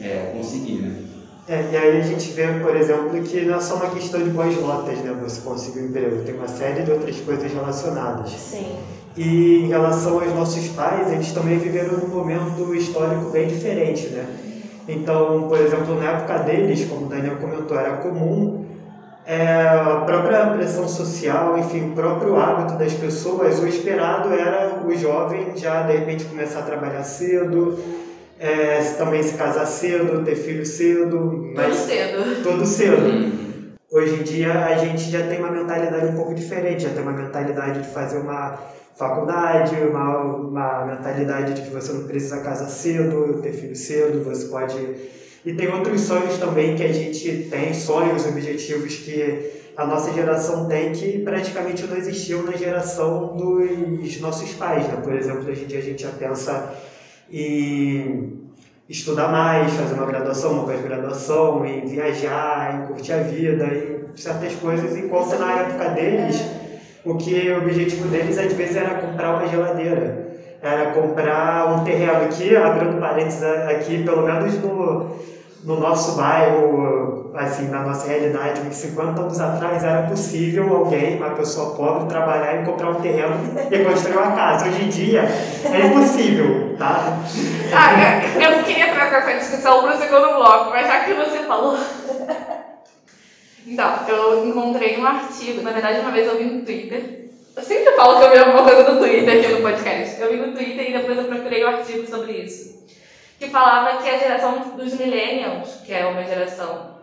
é, 0.00 0.32
conseguir. 0.34 0.80
Né? 0.80 1.02
É, 1.48 1.68
e 1.70 1.76
aí 1.76 1.98
a 1.98 2.02
gente 2.02 2.30
vê, 2.30 2.46
por 2.60 2.74
exemplo, 2.74 3.22
que 3.22 3.42
não 3.42 3.56
é 3.56 3.60
só 3.60 3.74
uma 3.74 3.90
questão 3.90 4.22
de 4.22 4.30
boas 4.30 4.56
notas, 4.56 5.00
né? 5.00 5.12
Você 5.22 5.42
conseguir 5.42 5.80
um 5.80 5.88
emprego, 5.88 6.24
tem 6.24 6.34
uma 6.34 6.48
série 6.48 6.82
de 6.82 6.92
outras 6.92 7.20
coisas 7.20 7.52
relacionadas. 7.52 8.30
Sim. 8.30 8.74
E 9.18 9.64
em 9.64 9.68
relação 9.68 10.20
aos 10.20 10.32
nossos 10.32 10.68
pais, 10.68 11.10
eles 11.10 11.32
também 11.32 11.58
viveram 11.58 11.96
um 11.96 12.06
momento 12.06 12.72
histórico 12.72 13.30
bem 13.30 13.48
diferente, 13.48 14.06
né? 14.10 14.24
Então, 14.86 15.48
por 15.48 15.58
exemplo, 15.58 15.96
na 15.96 16.12
época 16.12 16.38
deles, 16.38 16.86
como 16.88 17.06
o 17.06 17.08
Daniel 17.08 17.36
comentou, 17.36 17.76
era 17.76 17.96
comum 17.96 18.64
é, 19.26 19.60
a 19.60 20.04
própria 20.06 20.46
pressão 20.46 20.88
social, 20.88 21.58
enfim, 21.58 21.90
o 21.90 21.94
próprio 21.94 22.36
hábito 22.36 22.78
das 22.78 22.94
pessoas, 22.94 23.58
o 23.58 23.66
esperado 23.66 24.32
era 24.32 24.80
o 24.86 24.96
jovem 24.96 25.52
já 25.56 25.82
de 25.82 25.94
repente 25.94 26.24
começar 26.24 26.60
a 26.60 26.62
trabalhar 26.62 27.02
cedo, 27.02 27.76
é, 28.38 28.80
também 28.96 29.22
se 29.22 29.34
casar 29.34 29.66
cedo, 29.66 30.24
ter 30.24 30.36
filho 30.36 30.64
cedo. 30.64 31.52
Mas 31.54 31.76
todo 31.76 31.86
cedo. 31.86 32.42
Todo 32.42 32.66
cedo. 32.66 33.48
Hoje 33.90 34.14
em 34.14 34.22
dia 34.22 34.64
a 34.64 34.76
gente 34.76 35.10
já 35.10 35.26
tem 35.26 35.40
uma 35.40 35.50
mentalidade 35.50 36.06
um 36.06 36.14
pouco 36.14 36.34
diferente, 36.34 36.84
já 36.84 36.90
tem 36.90 37.02
uma 37.02 37.12
mentalidade 37.12 37.82
de 37.82 37.88
fazer 37.88 38.18
uma 38.20 38.58
faculdade, 38.98 39.76
uma, 39.76 40.18
uma 40.18 40.84
mentalidade 40.84 41.54
de 41.54 41.62
que 41.62 41.70
você 41.70 41.92
não 41.92 42.04
precisa 42.04 42.40
casar 42.40 42.68
cedo, 42.68 43.40
ter 43.40 43.52
filho 43.52 43.76
cedo, 43.76 44.24
você 44.24 44.46
pode. 44.46 44.76
E 45.46 45.52
tem 45.52 45.68
outros 45.68 46.00
sonhos 46.00 46.36
também 46.36 46.74
que 46.74 46.82
a 46.82 46.92
gente 46.92 47.48
tem, 47.48 47.72
sonhos, 47.72 48.26
objetivos 48.26 48.96
que 48.96 49.52
a 49.76 49.86
nossa 49.86 50.12
geração 50.12 50.66
tem 50.66 50.90
que 50.90 51.20
praticamente 51.20 51.86
não 51.86 51.96
existiam 51.96 52.42
na 52.42 52.52
geração 52.52 53.36
dos 53.36 54.20
nossos 54.20 54.52
pais. 54.54 54.88
Né? 54.88 54.96
Por 55.00 55.14
exemplo, 55.14 55.48
hoje 55.48 55.62
em 55.62 55.66
dia 55.68 55.78
a 55.78 55.82
gente 55.82 56.02
já 56.02 56.10
pensa 56.10 56.74
em 57.30 58.48
estudar 58.88 59.28
mais, 59.28 59.72
fazer 59.74 59.94
uma 59.94 60.06
graduação, 60.06 60.54
uma 60.54 60.64
pós-graduação, 60.64 61.64
em 61.64 61.86
viajar, 61.86 62.74
em 62.74 62.86
curtir 62.88 63.12
a 63.12 63.18
vida, 63.18 63.64
e 63.66 64.20
certas 64.20 64.54
coisas, 64.54 64.96
enquanto 64.96 65.38
na 65.38 65.60
época 65.60 65.90
deles 65.90 66.42
o 67.04 67.16
que 67.16 67.50
o 67.50 67.58
objetivo 67.58 68.08
deles 68.08 68.38
às 68.38 68.52
vezes 68.52 68.76
era 68.76 68.94
comprar 68.96 69.36
uma 69.36 69.46
geladeira, 69.46 70.28
era 70.60 70.90
comprar 70.90 71.72
um 71.72 71.84
terreno 71.84 72.24
aqui, 72.24 72.56
abrindo 72.56 73.00
parênteses 73.00 73.42
aqui, 73.42 74.02
pelo 74.02 74.22
menos 74.22 74.58
no, 74.58 75.16
no 75.64 75.80
nosso 75.80 76.16
bairro, 76.16 77.30
assim, 77.34 77.68
na 77.68 77.82
nossa 77.82 78.08
realidade, 78.08 78.60
uns 78.60 78.76
50 78.76 79.20
anos 79.20 79.40
atrás 79.40 79.84
era 79.84 80.02
possível 80.02 80.76
alguém, 80.76 81.16
uma 81.16 81.30
pessoa 81.30 81.74
pobre, 81.76 82.08
trabalhar 82.08 82.60
e 82.60 82.64
comprar 82.64 82.90
um 82.90 82.94
terreno 82.94 83.34
e 83.70 83.78
construir 83.84 84.16
uma 84.16 84.32
casa. 84.32 84.66
Hoje 84.66 84.84
em 84.84 84.88
dia 84.88 85.22
é 85.22 85.86
impossível, 85.86 86.76
tá? 86.76 87.18
Ah, 87.72 88.40
eu, 88.40 88.50
eu 88.50 88.64
queria 88.64 88.92
trazer 88.92 89.16
essa 89.16 89.34
discussão 89.38 89.82
para 89.82 89.96
o 89.96 89.98
segundo 89.98 90.34
bloco, 90.34 90.70
mas 90.70 90.86
já 90.86 91.00
que 91.00 91.14
você 91.14 91.38
falou. 91.46 91.76
Então, 93.70 94.08
eu 94.08 94.48
encontrei 94.48 94.98
um 94.98 95.06
artigo, 95.06 95.60
na 95.60 95.72
verdade, 95.72 96.00
uma 96.00 96.10
vez 96.10 96.26
eu 96.26 96.38
vi 96.38 96.44
no 96.44 96.64
Twitter. 96.64 97.28
Eu 97.54 97.62
sempre 97.62 97.92
falo 97.92 98.18
que 98.18 98.24
eu 98.24 98.30
vi 98.30 98.38
alguma 98.38 98.64
coisa 98.64 98.90
no 98.90 98.98
Twitter 98.98 99.38
aqui 99.38 99.48
no 99.48 99.60
podcast. 99.60 100.20
Eu 100.20 100.30
vi 100.30 100.36
no 100.36 100.54
Twitter 100.54 100.88
e 100.88 100.92
depois 100.94 101.18
eu 101.18 101.24
procurei 101.24 101.64
um 101.64 101.68
artigo 101.68 102.06
sobre 102.06 102.32
isso. 102.32 102.88
Que 103.38 103.48
falava 103.48 104.02
que 104.02 104.08
a 104.08 104.16
geração 104.16 104.76
dos 104.76 104.94
millennials, 104.94 105.82
que 105.84 105.92
é 105.92 106.06
uma 106.06 106.24
geração. 106.24 106.98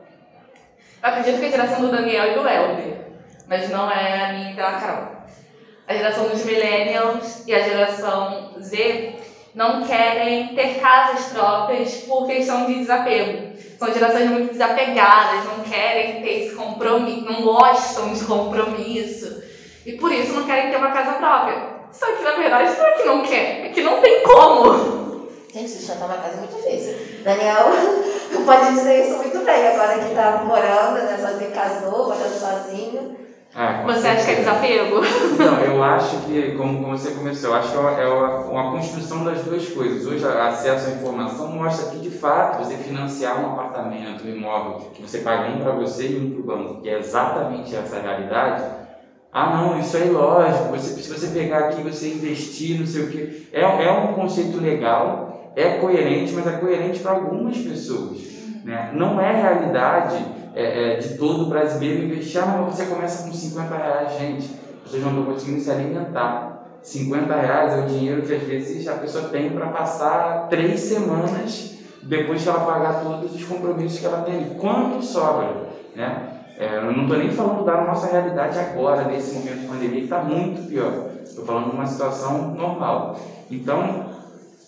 Eu 1.04 1.10
acredito 1.10 1.40
que 1.40 1.46
é 1.46 1.48
a 1.50 1.52
geração 1.52 1.82
do 1.82 1.92
Daniel 1.92 2.32
e 2.32 2.34
do 2.34 2.48
Elber, 2.48 2.98
mas 3.48 3.70
não 3.70 3.92
é 3.92 4.26
a 4.26 4.34
minha 4.34 4.52
e 4.52 4.56
da 4.56 4.72
Carol. 4.72 5.12
A 5.88 5.94
geração 5.94 6.30
dos 6.30 6.44
millennials 6.44 7.46
e 7.46 7.54
a 7.54 7.60
geração 7.60 8.56
Z 8.60 9.15
não 9.56 9.84
querem 9.84 10.50
ter 10.50 10.80
casas 10.80 11.28
próprias 11.32 11.96
por 12.02 12.28
questão 12.28 12.66
de 12.66 12.76
desapego 12.76 13.56
são 13.78 13.94
gerações 13.94 14.30
muito 14.30 14.54
desapegadas, 14.54 15.46
não 15.46 15.64
querem 15.64 16.22
ter 16.22 16.46
esse 16.46 16.56
compromisso, 16.56 17.26
não 17.26 17.42
gostam 17.42 18.14
de 18.14 18.24
compromisso. 18.24 19.44
E 19.86 19.94
por 19.94 20.12
isso 20.12 20.34
não 20.34 20.46
querem 20.46 20.72
ter 20.72 20.78
uma 20.78 20.92
casa 20.92 21.14
própria. 21.14 21.76
Só 21.92 22.06
que 22.08 22.24
na 22.24 22.32
verdade 22.32 22.78
não 22.78 22.86
é 22.86 22.92
que 22.92 23.04
não 23.04 23.22
quer, 23.22 23.66
é 23.66 23.70
que 23.70 23.84
não 23.84 24.02
tem 24.02 24.24
como. 24.24 25.30
Gente, 25.54 25.70
sustentar 25.70 26.06
uma 26.06 26.18
casa 26.18 26.36
é 26.36 26.38
muito 26.38 26.56
difícil. 26.56 26.96
Daniel 27.24 27.68
pode 28.46 28.74
dizer 28.74 29.06
isso 29.06 29.18
muito 29.18 29.40
bem, 29.40 29.68
agora 29.68 30.00
que 30.00 30.16
tá 30.16 30.44
morando, 30.46 31.06
né, 31.06 31.18
sozinho, 31.18 31.52
casou, 31.52 32.08
morando 32.08 32.40
sozinho. 32.40 33.25
Ah, 33.58 33.76
com 33.76 33.94
Você 33.94 34.06
acha 34.06 34.26
que 34.26 34.32
é 34.32 34.36
desapego? 34.36 35.00
Não, 35.40 35.60
eu 35.62 35.82
acho 35.82 36.18
que, 36.26 36.52
como, 36.58 36.82
como 36.82 36.98
você 36.98 37.12
começou, 37.12 37.52
eu 37.52 37.56
acho 37.56 37.72
que 37.72 37.78
é 37.78 38.06
uma, 38.06 38.68
é 38.68 38.72
construção 38.72 39.24
das 39.24 39.44
duas 39.44 39.70
coisas. 39.70 40.06
Hoje, 40.06 40.26
acesso 40.26 40.90
à 40.90 40.92
informação 40.92 41.48
mostra 41.48 41.90
que, 41.90 42.00
de 42.00 42.10
fato, 42.10 42.58
você 42.58 42.76
financiar 42.76 43.40
um 43.40 43.54
apartamento, 43.54 44.26
um 44.26 44.30
imóvel, 44.30 44.90
que 44.90 45.02
você 45.02 45.20
paga 45.20 45.52
um 45.52 45.62
para 45.62 45.72
você 45.72 46.10
e 46.10 46.20
um 46.20 46.32
para 46.32 46.40
o 46.42 46.44
banco, 46.44 46.82
que 46.82 46.90
é 46.90 47.00
exatamente 47.00 47.74
essa 47.74 47.98
realidade. 47.98 48.66
Ah, 49.32 49.56
não, 49.56 49.80
isso 49.80 49.96
é 49.96 50.08
ilógico. 50.08 50.72
Você, 50.72 51.02
se 51.02 51.10
você 51.10 51.28
pegar 51.28 51.60
aqui, 51.60 51.82
você 51.82 52.10
investir, 52.10 52.78
não 52.78 52.86
sei 52.86 53.04
o 53.04 53.08
quê. 53.10 53.48
É, 53.54 53.62
é 53.62 53.92
um 53.92 54.14
conceito 54.16 54.60
legal, 54.60 55.54
é 55.56 55.78
coerente, 55.78 56.34
mas 56.34 56.46
é 56.46 56.58
coerente 56.58 57.00
para 57.00 57.12
algumas 57.14 57.58
pessoas. 57.58 58.18
Né? 58.66 58.90
Não 58.94 59.22
é 59.22 59.32
realidade 59.32 60.35
é, 60.56 60.94
é, 60.94 60.96
de 60.98 61.18
todo 61.18 61.48
brasileiro 61.48 62.06
investir. 62.06 62.42
Ah, 62.42 62.46
mas 62.46 62.76
você 62.76 62.86
começa 62.86 63.28
com 63.28 63.34
50 63.34 63.76
reais, 63.76 64.18
gente. 64.18 64.48
Pessoas 64.84 65.04
não 65.04 65.10
estão 65.10 65.34
conseguindo 65.34 65.62
se 65.62 65.70
alimentar. 65.70 66.68
50 66.82 67.36
reais 67.36 67.74
é 67.74 67.84
o 67.84 67.88
dinheiro 67.88 68.22
que 68.22 68.34
às 68.34 68.44
vezes 68.44 68.88
a 68.88 68.94
pessoa 68.94 69.30
tem 69.30 69.50
para 69.50 69.68
passar 69.68 70.48
três 70.50 70.80
semanas 70.80 71.76
depois 72.04 72.44
que 72.44 72.48
ela 72.48 72.60
pagar 72.60 73.04
todos 73.04 73.34
os 73.34 73.44
compromissos 73.44 74.00
que 74.00 74.06
ela 74.06 74.22
tem. 74.22 74.56
Quanto 74.60 75.04
sobra? 75.04 75.66
Né? 75.96 76.36
É, 76.58 76.78
eu 76.78 76.94
não 76.94 77.04
estou 77.04 77.18
nem 77.18 77.32
falando 77.32 77.66
da 77.66 77.82
nossa 77.84 78.08
realidade 78.08 78.58
agora, 78.60 79.06
nesse 79.06 79.34
momento 79.34 79.62
de 79.62 79.68
pandemia, 79.68 79.98
que 79.98 80.04
está 80.04 80.22
muito 80.22 80.68
pior. 80.70 81.10
Estou 81.24 81.44
falando 81.44 81.72
de 81.72 81.76
uma 81.76 81.86
situação 81.86 82.54
normal. 82.54 83.20
Então, 83.52 84.06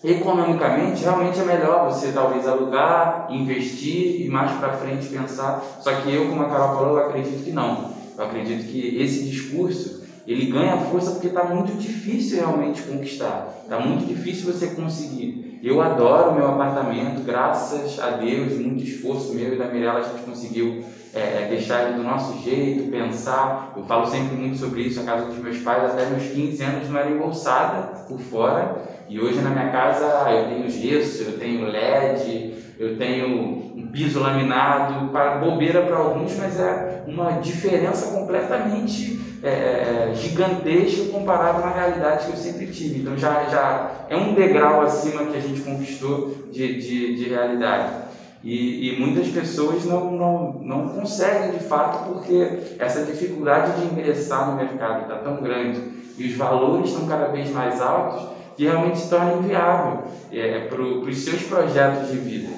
economicamente, 0.04 1.02
realmente 1.02 1.40
é 1.40 1.44
melhor 1.44 1.90
você 1.90 2.12
talvez 2.12 2.46
alugar, 2.46 3.26
investir 3.30 4.22
e 4.24 4.28
mais 4.28 4.52
para 4.52 4.74
frente 4.74 5.08
pensar. 5.08 5.62
Só 5.80 5.92
que 5.92 6.12
eu, 6.12 6.28
como 6.28 6.42
a 6.42 6.48
Carol 6.48 6.76
falou, 6.76 6.98
eu 6.98 7.06
acredito 7.06 7.44
que 7.44 7.50
não. 7.50 7.92
Eu 8.16 8.24
acredito 8.24 8.66
que 8.70 8.96
esse 9.00 9.24
discurso 9.24 9.98
ele 10.26 10.50
ganha 10.50 10.76
força 10.76 11.12
porque 11.12 11.28
está 11.28 11.44
muito 11.44 11.72
difícil 11.78 12.38
realmente 12.38 12.82
conquistar. 12.82 13.48
Está 13.62 13.80
muito 13.80 14.06
difícil 14.06 14.52
você 14.52 14.68
conseguir. 14.68 15.58
Eu 15.62 15.80
adoro 15.80 16.34
meu 16.34 16.46
apartamento, 16.48 17.22
graças 17.24 17.98
a 17.98 18.10
Deus, 18.10 18.52
muito 18.58 18.84
esforço 18.84 19.34
meu 19.34 19.54
e 19.54 19.56
da 19.56 19.64
Mirella 19.66 20.00
a 20.00 20.02
gente 20.02 20.22
conseguiu 20.22 20.84
é, 21.14 21.48
deixar 21.48 21.88
ele 21.88 21.96
do 21.96 22.04
nosso 22.04 22.38
jeito, 22.42 22.90
pensar. 22.90 23.72
Eu 23.74 23.84
falo 23.84 24.06
sempre 24.06 24.36
muito 24.36 24.58
sobre 24.58 24.82
isso. 24.82 25.00
A 25.00 25.04
casa 25.04 25.26
dos 25.26 25.38
meus 25.38 25.58
pais, 25.58 25.82
até 25.82 26.06
meus 26.06 26.24
15 26.24 26.62
anos, 26.62 26.88
não 26.90 27.00
era 27.00 27.10
embolsada 27.10 28.04
por 28.06 28.20
fora. 28.20 28.97
E 29.08 29.18
hoje 29.18 29.40
na 29.40 29.50
minha 29.50 29.70
casa 29.70 30.30
eu 30.30 30.48
tenho 30.48 30.70
gesso, 30.70 31.22
eu 31.22 31.38
tenho 31.38 31.66
LED, 31.66 32.54
eu 32.78 32.98
tenho 32.98 33.28
um 33.74 33.88
piso 33.90 34.20
laminado, 34.20 35.08
para 35.08 35.36
bobeira 35.36 35.82
para 35.82 35.96
alguns, 35.96 36.36
mas 36.36 36.60
é 36.60 37.04
uma 37.06 37.32
diferença 37.40 38.12
completamente 38.12 39.18
é, 39.42 40.12
gigantesca 40.14 41.10
comparado 41.10 41.60
na 41.60 41.70
realidade 41.70 42.26
que 42.26 42.32
eu 42.32 42.36
sempre 42.36 42.66
tive. 42.66 43.00
Então 43.00 43.16
já, 43.16 43.44
já 43.44 43.90
é 44.10 44.16
um 44.16 44.34
degrau 44.34 44.82
acima 44.82 45.24
que 45.26 45.36
a 45.36 45.40
gente 45.40 45.62
conquistou 45.62 46.34
de, 46.52 46.78
de, 46.78 47.16
de 47.16 47.28
realidade. 47.30 48.08
E, 48.44 48.94
e, 48.94 49.00
muitas 49.00 49.26
pessoas 49.28 49.84
não, 49.84 50.12
não, 50.12 50.52
não 50.62 50.88
conseguem 50.90 51.58
de 51.58 51.64
fato 51.64 52.12
porque 52.12 52.76
essa 52.78 53.04
dificuldade 53.04 53.80
de 53.80 53.86
ingressar 53.86 54.48
no 54.48 54.56
mercado 54.56 55.02
está 55.02 55.16
tão 55.16 55.42
grande 55.42 55.82
e 56.16 56.24
os 56.24 56.36
valores 56.36 56.90
estão 56.90 57.06
cada 57.06 57.26
vez 57.28 57.50
mais 57.50 57.80
altos 57.80 58.37
que 58.58 58.64
realmente 58.64 58.98
se 58.98 59.08
torna 59.08 59.34
inviável 59.34 60.02
é, 60.32 60.66
para 60.66 60.82
os 60.82 61.18
seus 61.18 61.42
projetos 61.44 62.10
de 62.10 62.18
vida. 62.18 62.48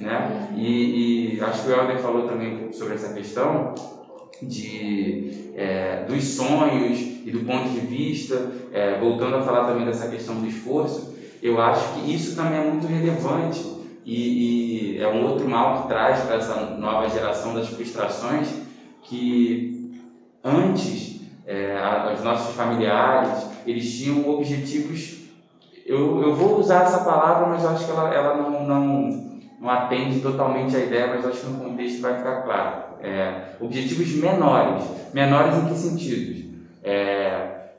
Né? 0.00 0.48
E, 0.56 1.34
e 1.36 1.40
acho 1.42 1.64
que 1.64 1.68
o 1.68 1.74
Helder 1.74 1.98
falou 1.98 2.26
também 2.26 2.72
sobre 2.72 2.94
essa 2.94 3.12
questão 3.12 3.74
de, 4.40 5.52
é, 5.54 6.04
dos 6.08 6.24
sonhos 6.24 6.98
e 6.98 7.30
do 7.30 7.40
ponto 7.40 7.68
de 7.68 7.80
vista, 7.80 8.50
é, 8.72 8.98
voltando 8.98 9.36
a 9.36 9.42
falar 9.42 9.66
também 9.66 9.84
dessa 9.84 10.08
questão 10.08 10.36
do 10.36 10.46
esforço, 10.46 11.14
eu 11.42 11.60
acho 11.60 11.92
que 11.92 12.10
isso 12.14 12.34
também 12.34 12.58
é 12.58 12.64
muito 12.64 12.86
relevante 12.86 13.62
e, 14.02 14.94
e 14.94 14.98
é 14.98 15.08
um 15.08 15.26
outro 15.26 15.46
mal 15.46 15.82
que 15.82 15.88
traz 15.88 16.20
para 16.20 16.36
essa 16.36 16.54
nova 16.78 17.06
geração 17.10 17.52
das 17.52 17.68
frustrações 17.68 18.48
que 19.02 20.00
antes 20.42 21.20
é, 21.46 21.76
os 22.16 22.24
nossos 22.24 22.54
familiares 22.54 23.44
eles 23.66 23.94
tinham 23.98 24.26
objetivos 24.26 25.19
eu, 25.90 26.22
eu 26.22 26.34
vou 26.34 26.58
usar 26.58 26.82
essa 26.82 27.00
palavra 27.00 27.48
mas 27.48 27.64
acho 27.64 27.84
que 27.84 27.90
ela, 27.90 28.14
ela 28.14 28.36
não, 28.36 28.62
não, 28.62 29.10
não 29.60 29.70
atende 29.70 30.20
totalmente 30.20 30.76
a 30.76 30.80
ideia 30.80 31.08
mas 31.08 31.26
acho 31.26 31.40
que 31.40 31.50
no 31.50 31.58
contexto 31.58 32.00
vai 32.00 32.16
ficar 32.16 32.42
claro. 32.42 32.90
É, 33.02 33.56
objetivos 33.60 34.12
menores. 34.14 34.84
Menores 35.12 35.56
em 35.56 35.66
que 35.66 35.74
sentidos? 35.74 36.44
É, 36.82 37.70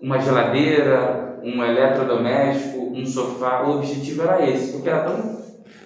uma 0.00 0.20
geladeira 0.20 1.40
um 1.42 1.62
eletrodoméstico 1.64 2.92
um 2.92 3.04
sofá. 3.04 3.62
O 3.62 3.76
objetivo 3.76 4.22
era 4.22 4.48
esse 4.48 4.72
porque 4.72 4.88
era 4.88 5.02
tão 5.02 5.38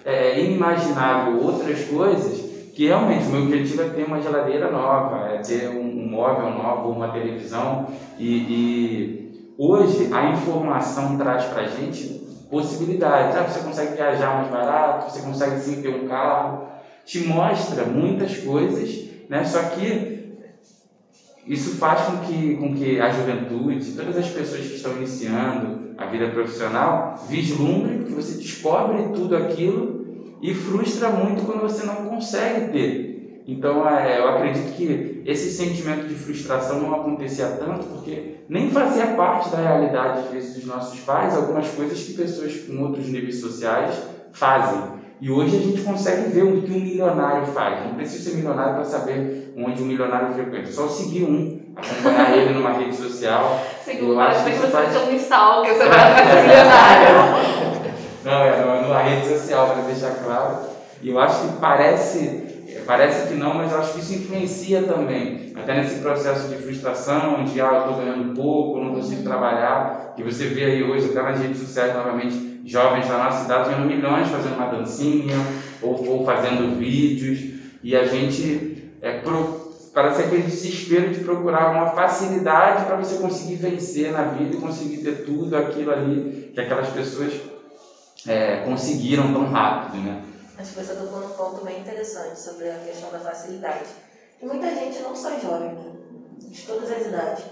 é, 0.05 0.39
inimaginável 0.39 1.41
outras 1.41 1.85
coisas 1.85 2.53
que 2.73 2.87
realmente 2.87 3.25
o 3.25 3.29
meu 3.29 3.43
objetivo 3.43 3.83
é 3.83 3.89
ter 3.89 4.03
uma 4.03 4.21
geladeira 4.21 4.71
nova, 4.71 5.27
é 5.27 5.37
ter 5.37 5.69
um, 5.69 5.81
um 5.81 6.09
móvel 6.09 6.49
novo, 6.51 6.89
uma 6.89 7.09
televisão 7.09 7.87
e, 8.17 8.37
e, 8.37 9.32
hoje 9.63 10.09
a 10.11 10.29
informação 10.31 11.17
traz 11.17 11.45
para 11.45 11.61
a 11.61 11.67
gente 11.67 12.21
possibilidades. 12.49 13.35
Ah, 13.35 13.43
você 13.43 13.59
consegue 13.61 13.95
viajar 13.95 14.35
mais 14.35 14.49
barato, 14.49 15.11
você 15.11 15.21
consegue 15.21 15.57
sim 15.57 15.81
ter 15.81 15.89
um 15.89 16.07
carro, 16.07 16.67
te 17.05 17.19
mostra 17.21 17.85
muitas 17.85 18.37
coisas, 18.37 19.07
né? 19.29 19.43
Só 19.43 19.59
que 19.63 20.23
isso 21.45 21.77
faz 21.77 22.01
com 22.01 22.17
que, 22.19 22.55
com 22.55 22.73
que 22.73 22.99
a 22.99 23.09
juventude, 23.09 23.91
todas 23.93 24.17
as 24.17 24.29
pessoas 24.29 24.65
que 24.65 24.75
estão 24.75 24.95
iniciando 24.95 25.93
a 25.97 26.05
vida 26.05 26.27
profissional, 26.27 27.15
vislumbrem 27.27 28.03
que 28.03 28.13
você 28.13 28.35
descobre 28.35 29.09
tudo 29.13 29.35
aquilo 29.35 30.03
e 30.41 30.53
frustra 30.53 31.09
muito 31.09 31.43
quando 31.43 31.61
você 31.61 31.85
não 31.85 32.05
consegue 32.05 32.71
ter. 32.71 33.43
Então, 33.45 33.87
é, 33.87 34.19
eu 34.19 34.27
acredito 34.27 34.73
que 34.73 35.12
esse 35.25 35.51
sentimento 35.51 36.07
de 36.07 36.15
frustração 36.15 36.81
não 36.81 36.93
acontecia 36.93 37.47
tanto 37.47 37.85
porque 37.87 38.35
nem 38.49 38.69
fazia 38.69 39.07
parte 39.07 39.49
da 39.49 39.57
realidade, 39.57 40.19
às 40.19 40.31
vezes, 40.31 40.55
dos 40.55 40.65
nossos 40.65 40.99
pais, 40.99 41.35
algumas 41.35 41.67
coisas 41.69 42.01
que 42.03 42.13
pessoas 42.13 42.55
com 42.57 42.81
outros 42.81 43.07
níveis 43.07 43.39
sociais 43.39 43.95
fazem. 44.31 44.81
E 45.21 45.31
hoje 45.31 45.55
a 45.55 45.59
gente 45.61 45.81
consegue 45.83 46.29
ver 46.31 46.43
o 46.43 46.61
que 46.61 46.71
um 46.71 46.81
milionário 46.81 47.45
faz. 47.47 47.85
Não 47.85 47.95
precisa 47.95 48.29
ser 48.29 48.35
milionário 48.35 48.75
para 48.75 48.83
saber 48.83 49.53
onde 49.57 49.81
um 49.81 49.85
milionário 49.85 50.33
frequenta. 50.33 50.69
Só 50.69 50.87
seguir 50.89 51.23
um, 51.23 51.61
acompanhar 51.77 52.37
ele 52.37 52.53
numa 52.53 52.71
rede 52.71 52.95
social. 52.95 53.61
Segundo, 53.85 54.19
acho 54.19 54.43
que 54.43 54.51
você 54.51 54.67
vai 54.67 54.91
ser 54.91 54.97
um 54.97 55.15
stalker, 55.15 55.73
você 55.73 55.87
vai 55.87 56.15
ficar 56.15 56.41
milionário. 56.41 57.63
Não, 58.25 58.43
é 58.43 58.81
numa 58.81 59.01
rede 59.01 59.27
social, 59.27 59.67
para 59.67 59.83
deixar 59.83 60.11
claro. 60.23 60.57
E 61.01 61.09
eu 61.09 61.19
acho 61.19 61.47
que 61.47 61.57
parece, 61.57 62.52
parece 62.85 63.27
que 63.27 63.33
não, 63.33 63.53
mas 63.53 63.73
acho 63.73 63.93
que 63.93 63.99
isso 63.99 64.13
influencia 64.13 64.83
também. 64.83 65.53
Até 65.55 65.75
nesse 65.75 65.99
processo 65.99 66.47
de 66.49 66.55
frustração, 66.55 67.43
de 67.45 67.61
ah, 67.61 67.71
eu 67.73 67.79
estou 67.79 67.95
ganhando 67.97 68.35
pouco, 68.35 68.79
não 68.79 68.95
consigo 68.95 69.23
trabalhar. 69.23 70.13
E 70.17 70.23
você 70.23 70.47
vê 70.47 70.65
aí 70.65 70.83
hoje, 70.83 71.09
até 71.09 71.21
nas 71.21 71.39
redes 71.39 71.59
sociais, 71.59 71.93
novamente, 71.93 72.61
jovens 72.65 73.07
da 73.07 73.17
nossa 73.17 73.43
cidade 73.43 73.69
ganhando 73.69 73.87
milhões 73.87 74.29
fazendo 74.29 74.55
uma 74.55 74.67
dancinha 74.67 75.35
ou, 75.81 76.07
ou 76.09 76.25
fazendo 76.25 76.77
vídeos. 76.77 77.39
E 77.83 77.95
a 77.95 78.05
gente 78.05 78.91
é, 79.01 79.19
pro, 79.19 79.73
parece 79.93 80.21
aquele 80.21 80.43
desespero 80.43 81.11
de 81.11 81.19
procurar 81.19 81.71
uma 81.71 81.87
facilidade 81.87 82.85
para 82.85 82.95
você 82.95 83.17
conseguir 83.17 83.55
vencer 83.55 84.11
na 84.11 84.23
vida 84.23 84.55
e 84.55 84.59
conseguir 84.59 84.97
ter 84.97 85.25
tudo 85.25 85.55
aquilo 85.55 85.91
ali 85.91 86.51
que 86.53 86.59
aquelas 86.59 86.89
pessoas 86.89 87.33
é, 88.27 88.57
conseguiram 88.65 89.31
tão 89.33 89.45
rápido, 89.49 90.01
né? 90.01 90.21
Acho 90.57 90.73
que 90.73 90.83
você 90.83 90.93
tocou 90.93 91.19
num 91.19 91.29
ponto 91.29 91.65
bem 91.65 91.79
interessante 91.79 92.39
sobre 92.39 92.69
a 92.69 92.75
questão 92.85 93.09
da 93.09 93.19
facilidade. 93.19 93.89
E 94.41 94.45
muita 94.45 94.67
gente, 94.69 95.01
não 95.01 95.15
só 95.15 95.29
jovem, 95.39 95.69
né? 95.69 95.91
de 96.37 96.61
todas 96.63 96.91
as 96.91 97.07
idades, 97.07 97.45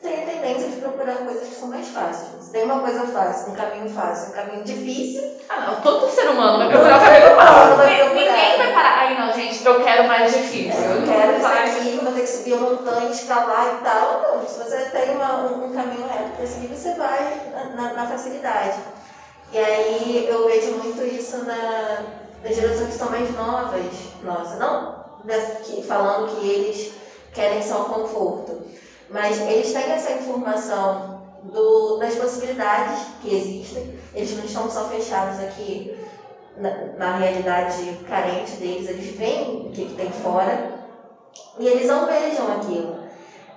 tem 0.00 0.22
a 0.22 0.26
tendência 0.26 0.68
de 0.68 0.76
procurar 0.76 1.16
coisas 1.16 1.48
que 1.48 1.54
são 1.54 1.68
mais 1.68 1.88
fáceis. 1.88 2.48
Tem 2.52 2.64
uma 2.64 2.80
coisa 2.80 3.06
fácil, 3.06 3.52
um 3.52 3.56
caminho 3.56 3.88
fácil, 3.88 4.30
um 4.30 4.32
caminho 4.34 4.62
difícil. 4.62 5.36
Ah, 5.48 5.60
não, 5.62 5.80
todo 5.80 6.08
ser 6.08 6.28
humano 6.28 6.58
vai 6.58 6.68
procurar 6.68 6.98
o 6.98 7.00
caminho 7.00 7.34
fácil. 7.34 8.14
Ninguém 8.14 8.58
vai 8.58 8.72
parar. 8.72 8.98
Ai, 8.98 9.18
não, 9.18 9.32
gente, 9.32 9.66
eu 9.66 9.82
quero 9.82 10.04
mais 10.04 10.32
difícil. 10.32 10.84
Eu 10.84 11.02
quero 11.04 11.38
isso 11.38 11.46
aqui, 11.46 11.98
vou 12.02 12.12
ter 12.12 12.20
que 12.20 12.26
subir 12.26 12.54
montanhas 12.56 13.20
pra 13.22 13.44
lá 13.44 13.74
e 13.74 13.84
tal. 13.84 14.22
Não, 14.22 14.46
se 14.46 14.58
você 14.58 14.90
tem 14.90 15.16
uma, 15.16 15.46
um, 15.46 15.66
um 15.66 15.72
caminho 15.72 16.06
reto 16.06 16.36
para 16.36 16.46
seguir, 16.46 16.68
você 16.68 16.94
vai 16.94 17.40
na, 17.52 17.64
na, 17.70 17.92
na 17.94 18.06
facilidade. 18.06 18.78
E 19.52 19.58
aí 19.58 20.26
eu 20.28 20.46
vejo 20.46 20.72
muito 20.72 21.02
isso 21.02 21.38
na, 21.44 22.25
nas 22.46 22.54
gerações 22.54 22.88
que 22.88 22.94
são 22.94 23.10
mais 23.10 23.34
novas, 23.34 23.92
nossa, 24.22 24.56
não 24.56 24.96
falando 25.86 26.36
que 26.36 26.48
eles 26.48 26.92
querem 27.32 27.62
só 27.62 27.84
conforto, 27.84 28.62
mas 29.10 29.40
eles 29.40 29.72
têm 29.72 29.92
essa 29.92 30.12
informação 30.12 31.22
do, 31.42 31.98
das 31.98 32.14
possibilidades 32.14 33.06
que 33.20 33.34
existem. 33.34 33.98
Eles 34.14 34.36
não 34.36 34.44
estão 34.44 34.70
só 34.70 34.88
fechados 34.88 35.40
aqui 35.40 35.98
na, 36.56 36.70
na 36.96 37.16
realidade 37.16 38.00
carente 38.08 38.52
deles, 38.52 38.88
eles 38.88 39.16
veem 39.16 39.68
o 39.68 39.70
que, 39.72 39.86
que 39.86 39.94
tem 39.94 40.10
fora 40.10 40.76
e 41.58 41.66
eles 41.66 41.90
almejam 41.90 42.52
aquilo. 42.56 42.96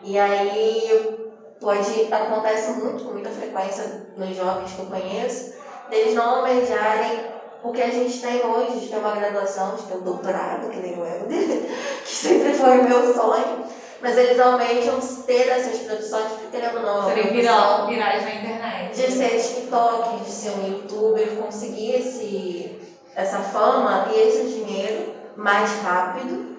E 0.04 0.17
aí 0.17 1.30
pode 1.60 2.13
acontece 2.13 2.71
muito, 2.71 3.04
com 3.04 3.12
muita 3.12 3.30
frequência 3.30 4.08
nos 4.17 4.36
jovens 4.36 4.71
que 4.71 4.80
eu 4.80 4.86
conheço, 4.86 5.54
deles 5.89 6.15
não 6.15 6.38
almejarem 6.38 7.29
o 7.63 7.72
que 7.72 7.82
a 7.82 7.89
gente 7.89 8.22
tem 8.22 8.45
hoje, 8.45 8.80
de 8.80 8.88
ter 8.88 8.98
uma 8.98 9.15
graduação, 9.15 9.76
de 9.76 9.84
ter 9.84 9.95
um 9.95 10.02
doutorado, 10.02 10.69
que 10.69 10.78
nem 10.80 10.98
o 10.98 11.06
Helder, 11.06 11.69
que 12.04 12.15
sempre 12.15 12.54
foi 12.54 12.80
o 12.80 12.89
meu 12.89 13.13
sonho. 13.13 13.65
Mas 14.02 14.17
eles 14.17 14.39
almejam 14.39 14.98
ter 15.28 15.50
essas 15.50 15.80
produções, 15.80 16.32
porque 16.32 16.58
querendo 16.58 16.78
ou 16.78 16.84
não, 16.84 17.06
Serem 17.06 17.34
viral, 17.34 17.86
virais 17.88 18.24
na 18.24 18.36
internet. 18.36 18.95
de 18.95 19.12
ser 19.12 19.41
TikTok, 19.41 20.24
de 20.24 20.32
ser 20.32 20.52
um 20.52 20.67
youtuber, 20.67 21.36
conseguir 21.36 21.95
esse, 21.95 22.80
essa 23.13 23.39
fama 23.39 24.08
e 24.13 24.19
esse 24.22 24.43
dinheiro 24.43 25.13
mais 25.36 25.69
rápido 25.82 26.56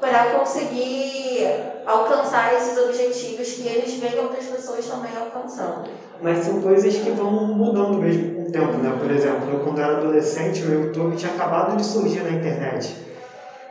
para 0.00 0.26
conseguir 0.30 1.69
alcançar 1.86 2.54
esses 2.54 2.78
objetivos 2.78 3.52
que 3.52 3.66
eles 3.66 3.94
veem 3.94 4.18
outras 4.18 4.44
pessoas 4.46 4.86
também 4.86 5.10
alcançando. 5.16 5.88
Mas 6.22 6.44
são 6.44 6.60
coisas 6.60 6.94
que 6.96 7.10
vão 7.10 7.46
mudando 7.48 7.98
mesmo 7.98 8.34
com 8.34 8.42
o 8.42 8.52
tempo, 8.52 8.76
né? 8.78 8.96
Por 9.00 9.10
exemplo, 9.10 9.50
eu, 9.50 9.60
quando 9.60 9.80
era 9.80 9.98
adolescente, 9.98 10.62
o 10.62 10.72
YouTube 10.72 11.16
tinha 11.16 11.32
acabado 11.32 11.76
de 11.76 11.84
surgir 11.84 12.22
na 12.22 12.30
internet. 12.30 12.96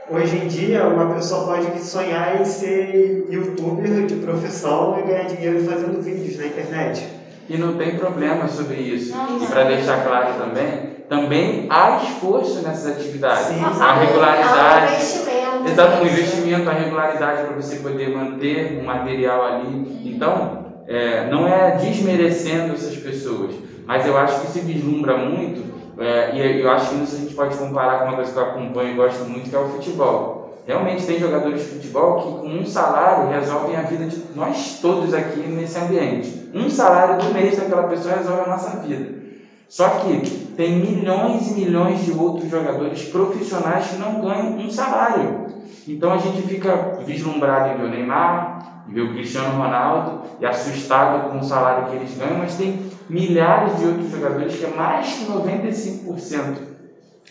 Hoje 0.09 0.37
em 0.37 0.47
dia, 0.47 0.87
uma 0.87 1.13
pessoa 1.13 1.45
pode 1.45 1.79
sonhar 1.81 2.41
em 2.41 2.45
ser 2.45 3.27
youtuber 3.29 4.07
de 4.07 4.15
profissão 4.15 4.97
e 4.97 5.03
ganhar 5.03 5.25
dinheiro 5.25 5.63
fazendo 5.63 6.01
vídeos 6.01 6.37
na 6.37 6.47
internet. 6.47 7.18
E 7.49 7.57
não 7.57 7.73
tem 7.73 7.97
problema 7.97 8.47
sobre 8.47 8.75
isso. 8.77 9.13
E 9.41 9.45
para 9.47 9.63
deixar 9.63 10.03
claro 10.05 10.35
também, 10.37 10.99
também 11.09 11.65
há 11.69 11.97
esforço 11.97 12.61
nessas 12.61 12.95
atividades. 12.95 13.47
Sim. 13.47 13.63
A 13.63 13.67
Há 13.67 13.93
regularidade. 13.93 14.93
investimento. 14.93 15.67
Exato, 15.67 16.03
um 16.03 16.05
investimento, 16.05 16.69
a 16.69 16.73
regularidade 16.73 17.43
para 17.43 17.55
você 17.55 17.77
poder 17.77 18.15
manter 18.15 18.79
um 18.79 18.85
material 18.85 19.43
ali. 19.43 19.99
Então, 20.05 20.65
é, 20.87 21.27
não 21.29 21.47
é 21.47 21.71
desmerecendo 21.71 22.73
essas 22.73 22.95
pessoas, 22.97 23.55
mas 23.85 24.05
eu 24.05 24.15
acho 24.17 24.41
que 24.41 24.47
se 24.47 24.59
vislumbra 24.59 25.17
muito, 25.17 25.63
é, 25.99 26.31
e 26.35 26.61
eu 26.61 26.71
acho 26.71 26.89
que 26.89 27.03
isso 27.03 27.15
a 27.15 27.19
gente 27.19 27.33
pode 27.33 27.57
comparar 27.57 27.99
com 27.99 28.05
uma 28.05 28.15
coisa 28.15 28.31
que 28.31 28.37
eu 28.37 28.43
acompanho 28.43 28.91
e 28.91 28.95
gosto 28.95 29.25
muito, 29.25 29.49
que 29.49 29.55
é 29.55 29.59
o 29.59 29.69
futebol. 29.69 30.38
Realmente 30.69 31.07
tem 31.07 31.19
jogadores 31.19 31.61
de 31.61 31.67
futebol 31.67 32.17
que 32.17 32.41
com 32.41 32.59
um 32.59 32.63
salário 32.63 33.31
resolvem 33.31 33.75
a 33.75 33.81
vida 33.81 34.05
de 34.05 34.23
nós 34.35 34.77
todos 34.79 35.15
aqui 35.15 35.39
nesse 35.39 35.79
ambiente. 35.79 36.51
Um 36.53 36.69
salário 36.69 37.17
do 37.17 37.33
mês 37.33 37.57
daquela 37.57 37.87
pessoa 37.87 38.17
resolve 38.17 38.41
a 38.41 38.49
nossa 38.49 38.77
vida. 38.81 39.17
Só 39.67 39.89
que 39.89 40.53
tem 40.55 40.75
milhões 40.75 41.49
e 41.49 41.53
milhões 41.55 42.05
de 42.05 42.11
outros 42.11 42.51
jogadores 42.51 43.01
profissionais 43.05 43.87
que 43.87 43.95
não 43.95 44.21
ganham 44.21 44.59
um 44.59 44.69
salário. 44.69 45.47
Então 45.87 46.13
a 46.13 46.17
gente 46.17 46.43
fica 46.43 46.99
vislumbrado 47.03 47.73
em 47.73 47.77
ver 47.77 47.85
o 47.85 47.89
Neymar, 47.89 48.83
em 48.87 48.93
ver 48.93 49.01
o 49.01 49.13
Cristiano 49.15 49.57
Ronaldo 49.57 50.21
e 50.39 50.45
assustado 50.45 51.31
com 51.31 51.39
o 51.39 51.43
salário 51.43 51.89
que 51.89 51.95
eles 51.95 52.15
ganham, 52.15 52.37
mas 52.37 52.53
tem 52.53 52.79
milhares 53.09 53.79
de 53.79 53.87
outros 53.87 54.11
jogadores 54.11 54.55
que 54.55 54.65
é 54.65 54.69
mais 54.69 55.07
que 55.13 55.25
95% 55.25 56.57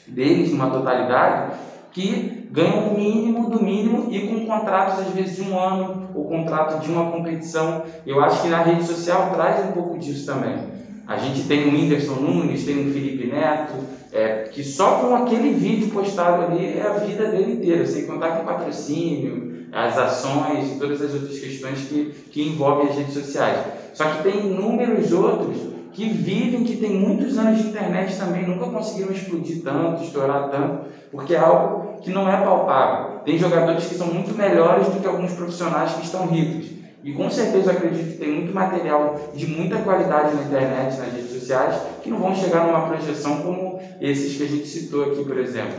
deles, 0.08 0.50
numa 0.50 0.70
totalidade, 0.70 1.52
que 1.92 2.48
ganham 2.50 2.88
o 2.88 2.96
mínimo 2.96 3.50
do 3.50 3.62
mínimo 3.62 4.08
e 4.10 4.28
com 4.28 4.46
contratos 4.46 5.00
às 5.00 5.12
vezes 5.12 5.36
de 5.36 5.42
um 5.42 5.58
ano 5.58 6.08
ou 6.14 6.24
contrato 6.26 6.80
de 6.82 6.90
uma 6.90 7.10
competição. 7.10 7.82
Eu 8.06 8.22
acho 8.22 8.42
que 8.42 8.48
na 8.48 8.62
rede 8.62 8.84
social 8.84 9.30
traz 9.34 9.66
um 9.66 9.72
pouco 9.72 9.98
disso 9.98 10.26
também. 10.26 10.78
A 11.06 11.16
gente 11.16 11.48
tem 11.48 11.68
o 11.68 11.72
Whindersson 11.72 12.16
Nunes, 12.16 12.64
tem 12.64 12.86
o 12.86 12.92
Felipe 12.92 13.26
Neto, 13.26 13.74
é, 14.12 14.44
que 14.52 14.62
só 14.62 14.96
com 14.96 15.16
aquele 15.16 15.54
vídeo 15.54 15.88
postado 15.88 16.42
ali 16.42 16.78
é 16.78 16.82
a 16.82 16.98
vida 16.98 17.28
dele 17.28 17.52
inteira, 17.52 17.86
sem 17.86 18.06
contar 18.06 18.32
com 18.32 18.44
patrocínio, 18.44 19.66
as 19.72 19.96
ações 19.96 20.72
e 20.72 20.78
todas 20.78 21.00
as 21.00 21.14
outras 21.14 21.38
questões 21.38 21.80
que, 21.80 22.12
que 22.30 22.42
envolvem 22.42 22.88
as 22.88 22.96
redes 22.96 23.14
sociais. 23.14 23.58
Só 23.94 24.04
que 24.04 24.22
tem 24.22 24.48
inúmeros 24.48 25.12
outros 25.12 25.77
que 25.92 26.08
vivem, 26.08 26.64
que 26.64 26.76
têm 26.76 26.90
muitos 26.90 27.38
anos 27.38 27.58
de 27.58 27.68
internet 27.68 28.16
também, 28.16 28.46
nunca 28.46 28.66
conseguiram 28.66 29.12
explodir 29.12 29.62
tanto, 29.62 30.02
estourar 30.02 30.48
tanto, 30.50 30.86
porque 31.10 31.34
é 31.34 31.38
algo 31.38 32.00
que 32.00 32.10
não 32.10 32.28
é 32.28 32.36
palpável. 32.36 33.20
Tem 33.24 33.38
jogadores 33.38 33.86
que 33.86 33.94
são 33.94 34.08
muito 34.08 34.34
melhores 34.34 34.86
do 34.88 35.00
que 35.00 35.06
alguns 35.06 35.32
profissionais 35.32 35.92
que 35.92 36.04
estão 36.04 36.26
ricos. 36.26 36.78
E 37.02 37.12
com 37.12 37.30
certeza 37.30 37.70
eu 37.70 37.76
acredito 37.76 38.12
que 38.12 38.18
tem 38.18 38.32
muito 38.32 38.54
material 38.54 39.18
de 39.34 39.46
muita 39.46 39.78
qualidade 39.78 40.34
na 40.34 40.42
internet, 40.42 40.98
nas 40.98 41.12
redes 41.12 41.30
sociais, 41.30 41.80
que 42.02 42.10
não 42.10 42.18
vão 42.18 42.34
chegar 42.34 42.66
numa 42.66 42.88
projeção 42.88 43.42
como 43.42 43.80
esses 44.00 44.36
que 44.36 44.42
a 44.42 44.46
gente 44.46 44.66
citou 44.66 45.04
aqui, 45.04 45.24
por 45.24 45.38
exemplo. 45.38 45.76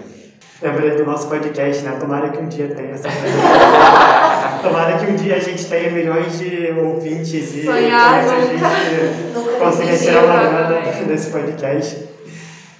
Lembrei 0.62 0.96
do 0.96 1.06
nosso 1.06 1.28
podcast, 1.28 1.84
né? 1.84 1.98
Tomara 2.00 2.30
que 2.30 2.40
um 2.40 2.48
dia 2.48 2.74
tenha 2.74 2.92
essa. 2.92 3.08
Tomara 4.62 4.98
que 4.98 5.12
um 5.12 5.16
dia 5.16 5.36
a 5.36 5.40
gente 5.40 5.66
tenha 5.66 5.92
milhões 5.92 6.38
de 6.38 6.72
ouvintes 6.78 7.54
e 7.56 7.66
Sonhar 7.66 8.16
a 8.16 8.22
gente 8.42 8.54
Nunca 9.34 9.52
consiga 9.54 9.98
tirar 9.98 10.24
uma 10.26 10.36
exatamente. 10.44 10.84
grana 10.92 11.08
desse 11.08 11.32
podcast. 11.32 12.10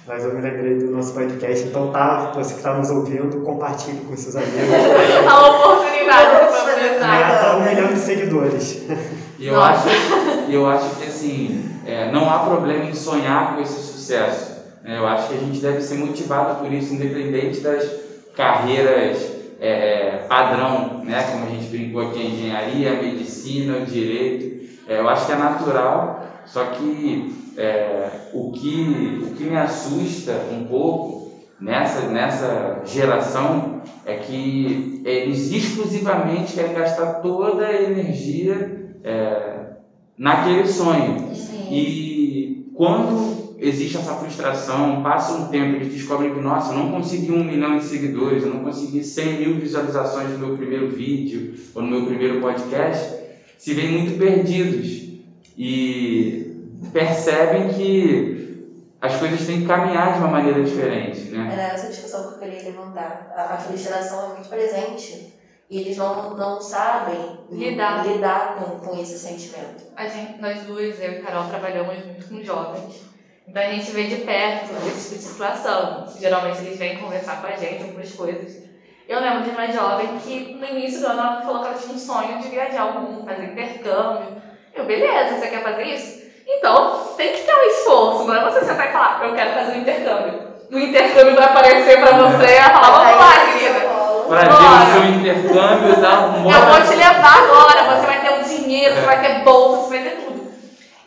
Mas 0.06 0.24
eu 0.24 0.34
me 0.34 0.40
lembrei 0.40 0.74
do 0.78 0.90
nosso 0.90 1.14
podcast, 1.14 1.66
então 1.68 1.92
tá, 1.92 2.32
você 2.34 2.54
que 2.54 2.58
está 2.58 2.74
nos 2.74 2.90
ouvindo, 2.90 3.42
compartilhe 3.42 4.00
com 4.00 4.16
seus 4.16 4.34
amigos. 4.34 4.54
A 5.28 5.46
oportunidade 5.48 6.30
fazer 6.50 6.70
aproveitar. 6.70 7.28
Meta 7.28 7.56
um 7.56 7.62
milhão 7.62 7.92
de 7.94 7.98
seguidores. 8.00 8.82
E 9.38 9.46
eu 9.46 9.54
Nossa. 9.54 9.88
acho, 9.88 10.50
eu 10.50 10.66
acho 10.68 10.96
que 10.96 11.04
assim, 11.06 11.64
é, 11.86 12.10
não 12.10 12.28
há 12.28 12.40
problema 12.40 12.84
em 12.86 12.94
sonhar 12.94 13.54
com 13.54 13.62
esse 13.62 13.80
sucesso. 13.80 14.52
né? 14.82 14.98
Eu 14.98 15.06
acho 15.06 15.28
que 15.28 15.34
a 15.34 15.38
gente 15.38 15.60
deve 15.60 15.80
ser 15.80 15.94
motivado 15.94 16.56
por 16.56 16.72
isso, 16.72 16.92
independente 16.92 17.60
das 17.60 17.88
carreiras 18.36 19.18
é, 19.60 19.68
é, 19.68 20.26
padrão, 20.26 21.04
né? 21.04 21.22
como 21.30 21.46
a 21.46 21.50
gente 21.50 21.68
brincou 21.68 22.08
aqui, 22.08 22.18
a 22.18 22.24
engenharia, 22.24 22.92
a 22.92 23.02
medicina, 23.02 23.76
o 23.76 23.84
direito. 23.84 24.70
É, 24.88 24.98
eu 24.98 25.08
acho 25.08 25.26
que 25.26 25.32
é 25.32 25.36
natural, 25.36 26.26
só 26.46 26.64
que 26.64 27.52
é, 27.56 28.08
o, 28.32 28.50
que, 28.52 29.22
o 29.22 29.34
que 29.34 29.44
me 29.44 29.56
assusta 29.56 30.32
um 30.50 30.64
pouco 30.64 31.30
nessa, 31.60 32.08
nessa 32.08 32.82
geração 32.86 33.82
é 34.06 34.14
que 34.14 35.02
eles 35.04 35.52
exclusivamente 35.52 36.54
querem 36.54 36.72
gastar 36.72 37.20
toda 37.20 37.66
a 37.66 37.82
energia 37.82 38.94
é, 39.04 39.60
naquele 40.16 40.66
sonho. 40.66 41.34
Sim. 41.34 41.68
E 41.70 42.72
quando 42.74 43.39
existe 43.60 43.98
essa 43.98 44.14
frustração, 44.14 45.02
passa 45.02 45.34
um 45.34 45.48
tempo, 45.48 45.76
eles 45.76 45.92
descobrem 45.92 46.34
que, 46.34 46.40
nossa, 46.40 46.72
eu 46.72 46.78
não 46.78 46.90
consegui 46.90 47.30
um 47.30 47.44
milhão 47.44 47.78
de 47.78 47.84
seguidores, 47.84 48.42
eu 48.42 48.54
não 48.54 48.64
consegui 48.64 49.04
100 49.04 49.38
mil 49.38 49.54
visualizações 49.56 50.30
no 50.30 50.38
meu 50.38 50.56
primeiro 50.56 50.88
vídeo 50.88 51.54
ou 51.74 51.82
no 51.82 51.88
meu 51.88 52.06
primeiro 52.06 52.40
podcast, 52.40 53.20
se 53.58 53.74
veem 53.74 53.92
muito 53.92 54.18
perdidos 54.18 55.10
e 55.56 56.64
percebem 56.92 57.68
que 57.68 58.40
as 59.00 59.16
coisas 59.16 59.46
têm 59.46 59.60
que 59.60 59.66
caminhar 59.66 60.14
de 60.14 60.18
uma 60.18 60.28
maneira 60.28 60.62
diferente, 60.62 61.30
né? 61.30 61.50
Era 61.52 61.74
essa 61.74 61.88
discussão 61.88 62.28
que 62.28 62.34
eu 62.34 62.38
queria 62.38 62.62
levantar. 62.64 63.32
A, 63.36 63.54
a 63.54 63.58
frustração 63.58 64.30
é 64.30 64.34
muito 64.34 64.48
presente. 64.48 65.34
E 65.70 65.78
eles 65.78 65.96
não, 65.96 66.36
não 66.36 66.60
sabem 66.60 67.38
Lidar. 67.48 68.04
lidar 68.04 68.56
com, 68.56 68.80
com 68.80 69.00
esse 69.00 69.16
sentimento. 69.16 69.84
A 69.94 70.08
gente, 70.08 70.40
nós 70.40 70.62
duas, 70.62 71.00
eu 71.00 71.12
e 71.12 71.22
Carol, 71.22 71.48
trabalhamos 71.48 72.04
muito 72.04 72.28
com 72.28 72.42
jovens. 72.42 73.09
Então 73.48 73.62
a 73.62 73.66
gente 73.66 73.90
vê 73.90 74.04
de 74.04 74.16
perto 74.16 74.70
esse 74.86 75.10
tipo 75.10 75.22
de 75.22 75.28
situação. 75.28 76.06
Geralmente 76.18 76.58
eles 76.58 76.78
vêm 76.78 76.98
conversar 76.98 77.40
com 77.40 77.48
a 77.48 77.56
gente 77.56 77.82
algumas 77.82 78.12
coisas. 78.12 78.62
Eu 79.08 79.20
lembro 79.20 79.42
de 79.42 79.50
uma 79.50 79.66
jovem 79.66 80.18
que 80.18 80.54
no 80.54 80.66
início 80.66 81.00
do 81.00 81.06
ano 81.08 81.20
ela 81.20 81.42
falou 81.42 81.62
que 81.62 81.68
ela 81.68 81.78
tinha 81.78 81.94
um 81.94 81.98
sonho 81.98 82.38
de 82.38 82.48
viajar 82.48 82.82
ao 82.82 82.92
mundo, 82.92 83.26
fazer 83.26 83.44
intercâmbio. 83.44 84.40
Eu, 84.72 84.84
beleza, 84.84 85.36
você 85.36 85.48
quer 85.48 85.64
fazer 85.64 85.82
isso? 85.82 86.20
Então 86.46 87.14
tem 87.16 87.32
que 87.32 87.42
ter 87.42 87.52
um 87.52 87.62
esforço, 87.62 88.24
não 88.24 88.34
é 88.36 88.44
você 88.44 88.64
sentar 88.64 88.88
e 88.88 88.92
falar, 88.92 89.20
eu 89.24 89.34
quero 89.34 89.50
fazer 89.52 89.72
um 89.72 89.80
intercâmbio. 89.80 90.50
O 90.70 90.78
intercâmbio 90.78 91.34
vai 91.34 91.44
aparecer 91.44 92.00
pra 92.00 92.12
você 92.12 92.46
e 92.46 92.56
ela 92.56 92.70
fala, 92.70 92.98
vamos 92.98 93.20
lá, 93.20 93.32
querida. 93.46 93.80
Para 94.28 94.42
ver 94.42 94.52
o 94.52 94.92
seu 94.92 95.04
intercâmbio, 95.06 96.00
tá? 96.00 96.34
Eu 96.36 96.66
vou 96.66 96.88
te 96.88 96.96
levar 96.96 97.38
agora, 97.38 97.96
você 97.96 98.06
vai 98.06 98.20
ter 98.20 98.30
um 98.30 98.42
dinheiro, 98.44 98.94
você 98.94 99.00
vai 99.00 99.20
ter 99.20 99.42
bolsa, 99.42 99.82
você 99.82 99.98
vai 99.98 100.08
ter 100.08 100.16
tudo. 100.24 100.52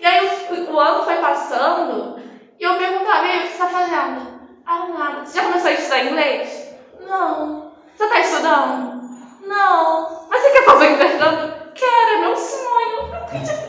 E 0.01 0.05
aí 0.05 0.29
o, 0.49 0.73
o 0.73 0.79
ano 0.79 1.05
foi 1.05 1.15
passando 1.15 2.21
e 2.63 2.65
eu 2.65 2.77
perguntava, 2.77 3.27
e 3.27 3.39
o 3.39 3.41
você 3.41 3.57
tá 3.57 3.67
fazendo? 3.67 4.21
Ah, 4.65 4.87
nada. 4.97 5.25
Você 5.25 5.37
já 5.37 5.43
começou 5.43 5.67
a 5.67 5.73
estudar 5.73 6.05
inglês? 6.05 6.69
Não. 7.05 7.73
Você 7.93 8.07
tá 8.07 8.19
estudando? 8.21 9.01
Não. 9.45 10.27
Mas 10.29 10.41
você 10.41 10.49
quer 10.51 10.63
fazer 10.63 10.87
um 10.87 10.93
intercâmbio? 10.93 11.53
Quero, 11.75 12.11
é 12.13 12.21
meu 12.21 12.37
sonho. 12.37 13.11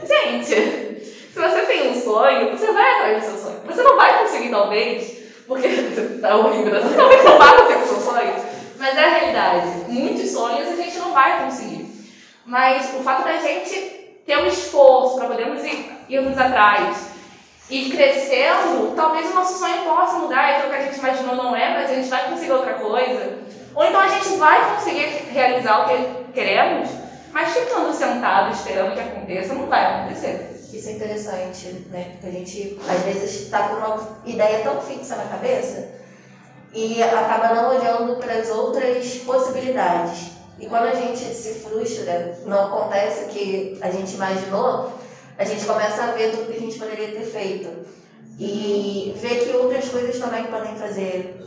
Gente, 0.07 1.05
se 1.05 1.41
você 1.41 1.63
tem 1.63 1.91
um 1.91 2.01
sonho, 2.01 2.57
você 2.57 2.71
vai 2.71 2.89
atrás 2.89 3.25
do 3.25 3.31
seu 3.31 3.39
sonho. 3.39 3.61
Você 3.67 3.83
não 3.83 3.97
vai 3.97 4.17
conseguir, 4.21 4.51
talvez, 4.51 5.25
porque 5.49 5.69
tá 6.23 6.37
horrível, 6.37 6.75
né? 6.75 6.81
Você 6.81 6.95
talvez 6.95 7.25
não 7.25 7.37
vai 7.37 7.57
conseguir 7.57 7.83
o 7.83 7.87
seu 7.89 8.01
sonho. 8.01 8.35
Mas 8.79 8.97
é 8.97 9.05
a 9.05 9.09
realidade. 9.09 9.67
Muitos 9.89 10.31
sonhos 10.31 10.69
a 10.69 10.77
gente 10.77 10.99
não 10.99 11.13
vai 11.13 11.43
conseguir. 11.43 11.85
Mas 12.47 12.95
o 12.95 13.03
fato 13.03 13.25
da 13.25 13.39
gente 13.39 13.75
ter 14.25 14.39
um 14.39 14.47
esforço 14.47 15.17
para 15.17 15.31
podermos 15.31 15.65
ir, 15.65 15.91
irmos 16.09 16.39
atrás 16.39 17.14
e 17.71 17.91
crescendo, 17.91 18.95
talvez 18.95 19.31
o 19.31 19.35
nosso 19.35 19.59
sonho 19.59 19.85
possa 19.85 20.19
mudar, 20.19 20.51
e 20.51 20.57
aquilo 20.57 20.71
que 20.71 20.77
a 20.77 20.83
gente 20.83 20.99
imaginou 20.99 21.37
não 21.37 21.57
é, 21.57 21.75
mas 21.75 21.91
a 21.91 21.95
gente 21.95 22.09
vai 22.09 22.29
conseguir 22.29 22.53
outra 22.53 22.75
coisa. 22.75 23.39
Ou 23.75 23.85
então 23.85 24.01
a 24.01 24.09
gente 24.09 24.37
vai 24.37 24.75
conseguir 24.75 25.07
realizar 25.33 25.81
o 25.81 25.89
que 25.89 26.33
queremos, 26.33 26.91
mas 27.33 27.53
ficando 27.53 27.93
sentado 27.93 28.53
esperando 28.53 28.95
que 28.95 29.01
aconteça, 29.01 29.55
não 29.55 29.67
vai 29.67 29.85
acontecer. 29.85 30.51
Isso 30.73 30.89
é 30.89 30.93
interessante, 30.93 31.67
né? 31.91 32.11
Porque 32.13 32.27
a 32.27 32.31
gente 32.31 32.79
às 32.89 33.03
vezes 33.03 33.43
está 33.43 33.69
com 33.69 33.77
uma 33.77 34.19
ideia 34.27 34.63
tão 34.63 34.81
fixa 34.81 35.17
na 35.17 35.25
cabeça 35.25 35.89
e 36.73 37.03
acaba 37.03 37.55
não 37.55 37.71
olhando 37.71 38.17
para 38.17 38.35
as 38.35 38.51
outras 38.51 39.17
possibilidades. 39.19 40.33
E 40.59 40.67
quando 40.67 40.85
a 40.85 40.95
gente 40.95 41.21
se 41.21 41.61
frustra, 41.61 42.39
não 42.45 42.67
acontece 42.67 43.25
o 43.25 43.29
que 43.29 43.79
a 43.81 43.91
gente 43.91 44.15
imaginou, 44.15 44.93
a 45.39 45.45
gente 45.45 45.65
começa 45.65 46.05
a 46.05 46.11
ver 46.13 46.31
tudo 46.31 46.51
que 46.51 46.57
a 46.57 46.61
gente 46.61 46.79
poderia 46.79 47.09
ter 47.09 47.25
feito. 47.25 47.87
E 48.39 49.15
ver 49.17 49.45
que 49.45 49.57
outras 49.57 49.89
coisas 49.89 50.19
também 50.19 50.45
podem 50.45 50.75
fazer 50.77 51.41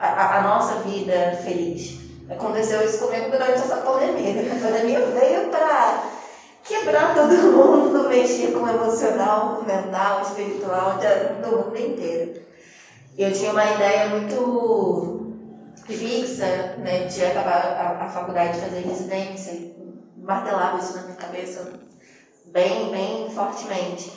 a, 0.00 0.38
a 0.38 0.42
nossa 0.42 0.80
vida 0.80 1.38
feliz. 1.44 2.00
Aconteceu 2.28 2.84
isso 2.84 2.98
comigo 2.98 3.30
durante 3.30 3.52
essa 3.52 3.76
pandemia. 3.78 4.42
A 4.52 4.66
pandemia 4.66 5.00
veio 5.06 5.48
para 5.50 6.04
quebrar 6.64 7.14
todo 7.14 7.30
mundo, 7.30 8.08
mexer 8.10 8.52
com 8.52 8.60
o 8.60 8.68
emocional, 8.68 9.56
com 9.56 9.62
o 9.62 9.66
mental, 9.66 10.22
espiritual, 10.22 10.98
do 11.42 11.56
mundo 11.56 11.78
inteiro. 11.78 12.42
Eu 13.16 13.32
tinha 13.32 13.52
uma 13.52 13.64
ideia 13.64 14.08
muito 14.08 15.32
fixa 15.86 16.76
né, 16.78 17.04
de 17.04 17.24
acabar 17.24 17.98
a, 18.00 18.04
a 18.06 18.08
faculdade, 18.08 18.58
fazer 18.58 18.80
residência, 18.80 19.72
martelava 20.16 20.78
isso 20.78 20.96
na 20.96 21.02
minha 21.02 21.16
cabeça 21.16 21.72
bem, 22.54 22.90
bem 22.90 23.28
fortemente. 23.30 24.12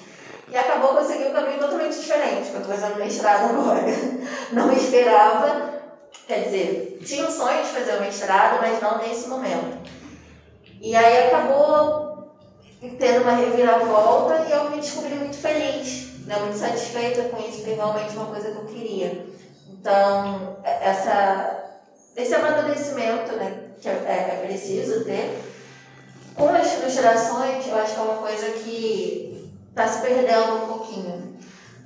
E 0.50 0.56
acabou 0.56 1.04
segui 1.04 1.26
um 1.26 1.34
caminho 1.34 1.60
totalmente 1.60 2.00
diferente, 2.00 2.52
eu 2.54 2.62
estou 2.62 2.76
fazendo 2.76 3.00
mestrado 3.00 3.50
agora. 3.50 3.82
Não 4.54 4.72
esperava, 4.72 5.82
quer 6.26 6.44
dizer, 6.46 7.00
tinha 7.04 7.28
o 7.28 7.32
sonho 7.32 7.64
de 7.64 7.70
fazer 7.70 7.98
o 7.98 8.00
mestrado, 8.00 8.60
mas 8.62 8.82
não 8.82 9.00
nesse 9.00 9.28
momento. 9.28 9.78
E 10.80 10.96
aí 10.96 11.28
acabou 11.28 12.38
tendo 12.98 13.24
uma 13.24 13.34
reviravolta 13.34 14.46
e 14.48 14.52
eu 14.52 14.70
me 14.70 14.78
descobri 14.78 15.16
muito 15.16 15.36
feliz, 15.36 16.26
né? 16.26 16.38
muito 16.40 16.58
satisfeita 16.58 17.24
com 17.24 17.42
isso, 17.42 17.58
porque 17.58 17.74
realmente 17.74 18.16
é 18.16 18.20
uma 18.20 18.32
coisa 18.32 18.52
que 18.52 18.58
eu 18.58 18.66
queria. 18.66 19.26
Então, 19.70 20.58
é, 20.64 20.90
essa, 20.90 21.82
esse 22.16 22.34
amadurecimento 22.34 23.36
né, 23.36 23.72
que 23.82 23.90
é, 23.90 23.92
é 23.92 24.46
preciso 24.46 25.04
ter, 25.04 25.42
com 26.38 26.50
as 26.50 26.80
ilustrações, 26.80 27.68
eu 27.68 27.76
acho 27.76 27.96
que 27.96 28.00
é 28.00 28.04
uma 28.04 28.18
coisa 28.18 28.46
que 28.52 29.52
está 29.70 29.88
se 29.88 30.02
perdendo 30.02 30.56
um 30.56 30.68
pouquinho. 30.68 31.36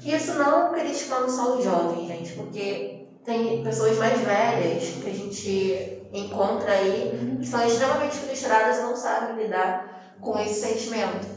Isso 0.03 0.33
não 0.33 0.71
criticando 0.73 1.31
só 1.31 1.57
os 1.57 1.63
jovens, 1.63 2.07
gente, 2.07 2.33
porque 2.33 3.05
tem 3.23 3.63
pessoas 3.63 3.97
mais 3.97 4.19
velhas 4.19 4.83
que 5.01 5.09
a 5.09 5.13
gente 5.13 6.01
encontra 6.13 6.71
aí 6.71 7.37
que 7.39 7.47
são 7.47 7.65
extremamente 7.65 8.15
frustradas 8.17 8.79
e 8.79 8.81
não 8.81 8.95
sabem 8.95 9.43
lidar 9.43 10.15
com 10.19 10.37
esse 10.39 10.61
sentimento. 10.61 11.27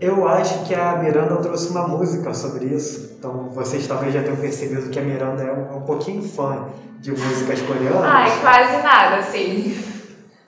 Eu 0.00 0.28
acho 0.28 0.64
que 0.64 0.74
a 0.74 0.96
Miranda 0.98 1.36
trouxe 1.36 1.68
uma 1.70 1.88
música 1.88 2.34
sobre 2.34 2.66
isso. 2.66 3.16
Então 3.18 3.48
vocês 3.50 3.86
talvez 3.86 4.12
já 4.12 4.22
tenham 4.22 4.36
percebido 4.36 4.90
que 4.90 4.98
a 4.98 5.02
Miranda 5.02 5.42
é 5.42 5.52
um, 5.52 5.78
um 5.78 5.82
pouquinho 5.82 6.22
fã 6.22 6.68
de 7.00 7.10
músicas 7.10 7.60
coreanas. 7.62 8.02
Ai, 8.04 8.40
quase 8.40 8.82
nada, 8.82 9.22
sim. 9.22 9.93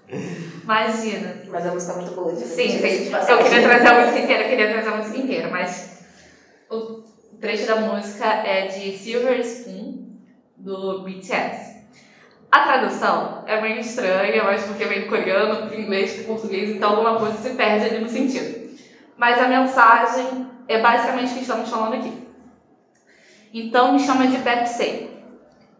Imagina. 0.09 1.43
Mas 1.49 1.67
a 1.67 1.73
música 1.73 1.93
é 1.93 1.97
muito 1.97 2.15
boa. 2.15 2.35
Sim, 2.35 2.69
sim. 2.69 3.13
Eu 3.13 3.39
queria 3.39 3.63
trazer 3.63 3.89
a 3.89 4.01
música 4.01 4.19
inteira, 4.21 4.43
eu 4.45 4.49
queria 4.49 4.73
trazer 4.73 4.89
a 4.89 4.97
música 4.97 5.19
inteira, 5.19 5.51
mas 5.51 6.05
o 6.71 7.03
trecho 7.41 7.67
da 7.67 7.77
música 7.77 8.25
é 8.25 8.67
de 8.67 8.97
Silver 8.97 9.41
Spoon, 9.41 10.07
do 10.57 11.03
BTS. 11.03 11.77
A 12.51 12.61
tradução 12.61 13.45
é 13.47 13.61
meio 13.61 13.81
estranha, 13.81 14.45
mas 14.45 14.65
porque 14.65 14.85
vem 14.85 15.09
coreano, 15.09 15.67
para 15.69 15.77
inglês, 15.77 16.15
para 16.15 16.25
português, 16.25 16.71
então 16.71 16.91
alguma 16.91 17.19
coisa 17.19 17.37
se 17.37 17.51
perde 17.51 17.87
ali 17.87 17.99
no 17.99 18.09
sentido. 18.09 18.77
Mas 19.17 19.41
a 19.41 19.49
mensagem 19.49 20.47
é 20.69 20.81
basicamente 20.81 21.33
o 21.33 21.35
que 21.35 21.41
estamos 21.41 21.69
falando 21.69 21.95
aqui. 21.95 22.27
Então 23.53 23.93
me 23.93 24.01
chama 24.01 24.27
de 24.27 24.39
Pepsi. 24.39 25.11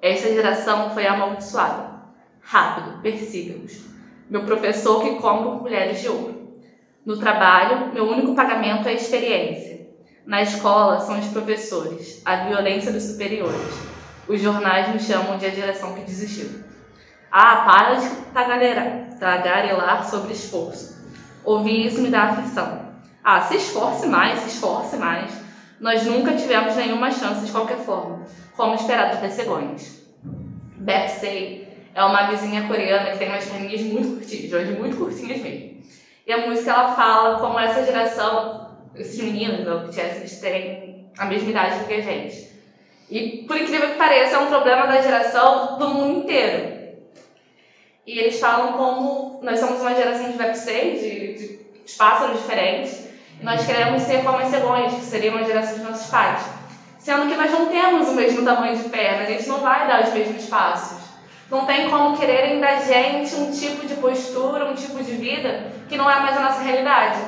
Essa 0.03 0.33
geração 0.33 0.91
foi 0.91 1.07
amaldiçoada. 1.07 1.97
Rápido, 2.41 3.01
persiga-os 3.03 3.96
meu 4.29 4.45
professor 4.45 5.03
que 5.03 5.17
come 5.17 5.45
com 5.45 5.59
colheres 5.61 6.01
de 6.01 6.09
ouro. 6.09 6.61
No 7.05 7.17
trabalho, 7.17 7.93
meu 7.95 8.09
único 8.09 8.35
pagamento 8.35 8.89
é 8.89 8.91
a 8.91 8.95
experiência. 8.95 9.87
Na 10.27 10.43
escola, 10.43 10.99
são 10.99 11.19
os 11.19 11.27
professores, 11.29 12.21
a 12.25 12.47
violência 12.47 12.91
dos 12.91 13.05
superiores. 13.05 13.79
Os 14.27 14.41
jornais 14.41 14.93
me 14.93 14.99
chamam 14.99 15.39
de 15.39 15.47
a 15.47 15.51
geração 15.51 15.95
que 15.95 16.01
desistiu. 16.01 16.65
Ah, 17.31 17.65
para 17.65 17.95
de 17.95 19.19
tagarelar 19.21 20.09
sobre 20.09 20.33
esforço. 20.33 20.97
Ouvir 21.45 21.87
isso 21.87 22.01
me 22.01 22.09
dá 22.09 22.25
aflição. 22.25 22.87
Ah, 23.23 23.43
se 23.43 23.57
esforce 23.57 24.09
mais, 24.09 24.41
se 24.41 24.49
esforce 24.49 24.97
mais. 24.97 25.31
Nós 25.79 26.05
nunca 26.05 26.35
tivemos 26.35 26.75
nenhuma 26.75 27.11
chance 27.13 27.45
de 27.45 27.53
qualquer 27.53 27.79
forma, 27.79 28.23
como 28.57 28.75
esperado 28.75 29.21
ter 29.21 29.31
cegonhas. 29.31 30.03
Betsy 30.77 31.66
é 31.97 32.05
uma 32.05 32.25
vizinha 32.25 32.69
coreana 32.69 33.11
que 33.13 33.19
tem 33.19 33.29
umas 33.31 33.47
perninhas 33.47 33.81
muito 33.81 34.17
curtinhas, 34.17 34.79
muito 34.79 34.97
curtinhas 34.99 35.41
mesmo. 35.41 35.77
E 36.27 36.33
a 36.33 36.47
música 36.47 36.71
ela 36.71 36.95
fala 36.95 37.39
como 37.39 37.59
essa 37.59 37.87
geração, 37.87 38.77
esses 38.95 39.19
meninos 39.19 39.65
do 39.65 39.87
BTS, 39.87 40.19
eles 40.19 40.39
têm 40.39 41.11
a 41.17 41.25
mesma 41.25 41.49
idade 41.49 41.85
que 41.87 41.95
a 41.95 42.03
gente. 42.03 42.51
E 43.09 43.45
por 43.49 43.57
incrível 43.57 43.93
que 43.93 43.97
pareça, 43.97 44.37
é 44.37 44.39
um 44.39 44.49
problema 44.49 44.87
da 44.87 45.01
geração 45.01 45.79
do 45.79 45.89
mundo 45.89 46.19
inteiro. 46.19 46.77
E 48.07 48.19
eles 48.19 48.39
falam 48.39 48.75
como 48.75 49.41
nós 49.43 49.59
somos 49.59 49.81
uma 49.81 49.95
geração 49.95 50.31
de 50.31 50.37
Web 50.37 50.55
6, 50.55 51.01
de, 51.01 51.35
de 51.35 51.93
pássaros 51.97 52.43
diferentes, 52.43 53.09
e 53.41 53.45
nós 53.45 53.65
queremos 53.65 54.03
ser 54.03 54.23
como 54.23 54.37
as 54.37 54.49
cegonhas, 54.49 54.93
que 54.93 55.01
seriam 55.01 55.39
a 55.39 55.45
geração 55.45 55.79
dos 55.79 55.89
nossos 55.89 56.11
pais. 56.11 56.45
Sendo 56.99 57.27
que 57.27 57.37
nós 57.37 57.51
não 57.51 57.67
temos 57.67 58.07
o 58.09 58.13
mesmo 58.13 58.45
tamanho 58.45 58.77
de 58.77 58.87
perna, 58.91 59.23
a 59.23 59.27
gente 59.27 59.49
não 59.49 59.61
vai 59.61 59.87
dar 59.89 60.05
os 60.05 60.13
mesmos 60.13 60.45
passos. 60.45 61.06
Não 61.51 61.65
tem 61.65 61.89
como 61.89 62.17
quererem 62.17 62.61
da 62.61 62.77
gente 62.77 63.35
um 63.37 63.51
tipo 63.53 63.87
de 63.87 63.95
postura, 63.95 64.67
um 64.67 64.75
tipo 64.75 65.03
de 65.03 65.13
vida 65.13 65.71
que 65.89 65.97
não 65.97 66.11
é 66.11 66.19
mais 66.21 66.37
a 66.37 66.41
nossa 66.41 66.61
realidade. 66.61 67.21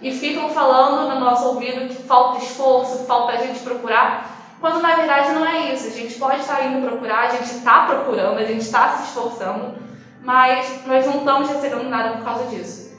E 0.00 0.10
ficam 0.10 0.50
falando 0.50 1.08
no 1.14 1.20
nosso 1.20 1.46
ouvido 1.46 1.86
que 1.86 2.02
falta 2.02 2.42
esforço, 2.44 3.04
falta 3.04 3.34
a 3.34 3.36
gente 3.36 3.60
procurar, 3.60 4.56
quando 4.60 4.82
na 4.82 4.96
verdade 4.96 5.32
não 5.32 5.46
é 5.46 5.72
isso. 5.72 5.86
A 5.86 5.90
gente 5.90 6.14
pode 6.14 6.40
estar 6.40 6.66
indo 6.66 6.86
procurar, 6.86 7.28
a 7.28 7.30
gente 7.30 7.52
está 7.52 7.86
procurando, 7.86 8.38
a 8.38 8.44
gente 8.44 8.62
está 8.62 8.96
se 8.96 9.04
esforçando, 9.04 9.74
mas 10.22 10.84
nós 10.86 11.06
não 11.06 11.18
estamos 11.18 11.48
recebendo 11.48 11.88
nada 11.88 12.16
por 12.16 12.24
causa 12.24 12.46
disso. 12.46 12.98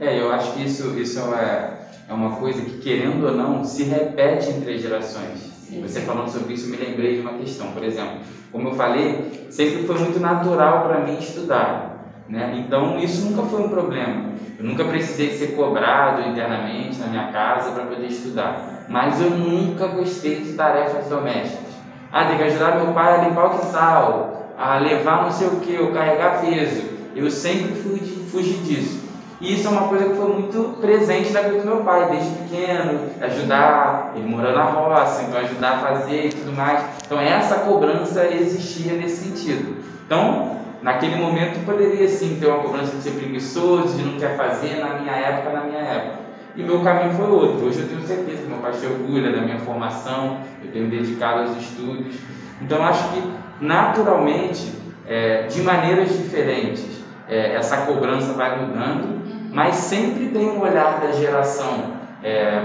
É, 0.00 0.20
eu 0.20 0.32
acho 0.32 0.52
que 0.52 0.64
isso, 0.64 0.98
isso 0.98 1.20
é, 1.34 1.78
é 2.08 2.12
uma 2.12 2.36
coisa 2.36 2.60
que, 2.62 2.78
querendo 2.78 3.26
ou 3.26 3.32
não, 3.32 3.64
se 3.64 3.84
repete 3.84 4.50
entre 4.50 4.74
as 4.74 4.82
gerações. 4.82 5.55
Sim. 5.68 5.82
Você 5.82 6.02
falando 6.02 6.28
sobre 6.28 6.54
isso, 6.54 6.70
me 6.70 6.76
lembrei 6.76 7.16
de 7.16 7.20
uma 7.20 7.32
questão. 7.32 7.72
Por 7.72 7.82
exemplo, 7.82 8.20
como 8.52 8.68
eu 8.68 8.74
falei, 8.74 9.48
sempre 9.50 9.82
foi 9.82 9.98
muito 9.98 10.20
natural 10.20 10.86
para 10.86 11.00
mim 11.00 11.18
estudar. 11.18 12.22
Né? 12.28 12.64
Então, 12.64 12.98
isso 12.98 13.28
nunca 13.28 13.42
foi 13.42 13.62
um 13.62 13.68
problema. 13.68 14.30
Eu 14.58 14.64
nunca 14.64 14.84
precisei 14.84 15.30
ser 15.36 15.56
cobrado 15.56 16.28
internamente 16.28 16.98
na 16.98 17.08
minha 17.08 17.32
casa 17.32 17.72
para 17.72 17.84
poder 17.84 18.06
estudar. 18.06 18.86
Mas 18.88 19.20
eu 19.20 19.30
nunca 19.30 19.88
gostei 19.88 20.40
de 20.40 20.52
tarefas 20.52 21.08
domésticas. 21.08 21.74
Ah, 22.12 22.26
tem 22.26 22.36
que 22.36 22.44
ajudar 22.44 22.76
meu 22.76 22.94
pai 22.94 23.14
a 23.14 23.28
limpar 23.28 23.46
o 23.46 23.58
quintal, 23.58 24.54
a 24.56 24.78
levar 24.78 25.24
não 25.24 25.30
sei 25.30 25.48
o 25.48 25.60
que, 25.60 25.76
ou 25.78 25.92
carregar 25.92 26.40
peso. 26.40 26.84
Eu 27.14 27.28
sempre 27.30 27.74
fugi, 27.74 28.24
fugi 28.30 28.54
disso. 28.58 29.05
E 29.40 29.54
isso 29.54 29.68
é 29.68 29.70
uma 29.70 29.88
coisa 29.88 30.08
que 30.08 30.16
foi 30.16 30.32
muito 30.32 30.78
presente 30.80 31.30
na 31.30 31.42
vida 31.42 31.60
do 31.60 31.66
meu 31.66 31.84
pai, 31.84 32.08
desde 32.10 32.30
pequeno, 32.30 33.00
ajudar, 33.20 34.12
ele 34.16 34.26
morando 34.26 34.56
na 34.56 34.64
roça, 34.64 35.24
então 35.24 35.38
ajudar 35.40 35.72
a 35.72 35.78
fazer 35.78 36.26
e 36.26 36.28
tudo 36.30 36.56
mais. 36.56 36.82
Então 37.04 37.20
essa 37.20 37.56
cobrança 37.56 38.26
existia 38.26 38.94
nesse 38.94 39.24
sentido. 39.24 39.76
Então, 40.06 40.56
naquele 40.82 41.16
momento 41.16 41.64
poderia 41.66 42.08
sim 42.08 42.38
ter 42.40 42.46
uma 42.46 42.62
cobrança 42.62 42.96
de 42.96 43.02
ser 43.02 43.10
preguiçoso, 43.10 43.98
de 43.98 44.04
não 44.04 44.18
quer 44.18 44.38
fazer, 44.38 44.76
na 44.76 45.00
minha 45.00 45.12
época, 45.12 45.50
na 45.50 45.64
minha 45.64 45.80
época. 45.80 46.26
E 46.56 46.62
meu 46.62 46.80
caminho 46.80 47.12
foi 47.12 47.28
outro. 47.28 47.66
Hoje 47.66 47.80
eu 47.80 47.88
tenho 47.88 48.00
certeza 48.00 48.42
que 48.42 48.48
meu 48.48 48.58
pai 48.58 48.72
se 48.72 48.86
orgulha 48.86 49.30
da 49.30 49.42
minha 49.42 49.58
formação, 49.58 50.38
eu 50.64 50.70
tenho 50.72 50.88
dedicado 50.88 51.40
aos 51.40 51.56
estudos. 51.58 52.14
Então 52.62 52.82
acho 52.82 53.10
que 53.10 53.22
naturalmente, 53.60 54.72
é, 55.06 55.42
de 55.42 55.60
maneiras 55.60 56.16
diferentes, 56.16 57.04
é, 57.28 57.54
essa 57.54 57.78
cobrança 57.78 58.32
vai 58.32 58.58
mudando 58.58 59.16
mas 59.56 59.76
sempre 59.76 60.28
tem 60.28 60.50
um 60.50 60.60
olhar 60.60 61.00
da 61.00 61.12
geração 61.12 61.94
é, 62.22 62.60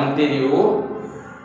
anterior 0.00 0.84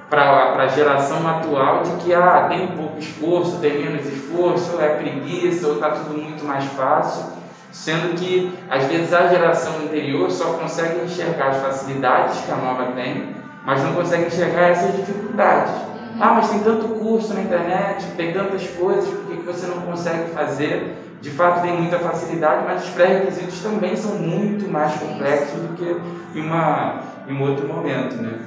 para 0.10 0.54
a 0.54 0.68
geração 0.68 1.28
atual 1.28 1.84
de 1.84 1.92
que 2.04 2.14
ah, 2.14 2.46
tem 2.48 2.68
pouco 2.70 2.98
esforço, 2.98 3.58
tem 3.58 3.78
menos 3.78 4.06
esforço, 4.06 4.80
é 4.80 4.88
preguiça, 4.88 5.68
ou 5.68 5.74
está 5.74 5.90
tudo 5.90 6.18
muito 6.18 6.46
mais 6.46 6.64
fácil. 6.64 7.26
sendo 7.72 8.16
que 8.16 8.58
às 8.70 8.86
vezes 8.86 9.14
a 9.14 9.28
geração 9.28 9.74
anterior 9.84 10.32
só 10.32 10.54
consegue 10.54 11.04
enxergar 11.04 11.50
as 11.50 11.58
facilidades 11.58 12.40
que 12.40 12.52
a 12.52 12.56
nova 12.56 12.94
tem, 12.96 13.36
mas 13.66 13.84
não 13.84 13.94
consegue 13.94 14.28
enxergar 14.28 14.70
essas 14.70 14.96
dificuldades. 14.96 15.74
Ah, 16.22 16.36
mas 16.36 16.50
tem 16.50 16.60
tanto 16.60 16.88
curso 16.88 17.34
na 17.34 17.42
internet, 17.42 18.06
tem 18.16 18.32
tantas 18.32 18.66
coisas, 18.70 19.10
por 19.10 19.26
que 19.26 19.42
você 19.44 19.68
não 19.68 19.82
consegue 19.82 20.32
fazer? 20.32 21.09
De 21.22 21.30
fato, 21.32 21.62
tem 21.62 21.74
muita 21.74 22.00
facilidade, 22.00 22.64
mas 22.66 22.84
os 22.84 22.90
pré-requisitos 22.92 23.62
também 23.62 23.96
são 23.96 24.16
muito 24.16 24.70
mais 24.70 24.94
complexos 24.94 25.60
do 25.60 25.76
que 25.76 26.40
em, 26.40 26.42
uma, 26.42 27.04
em 27.28 27.34
um 27.34 27.42
outro 27.42 27.68
momento, 27.68 28.16
né? 28.16 28.40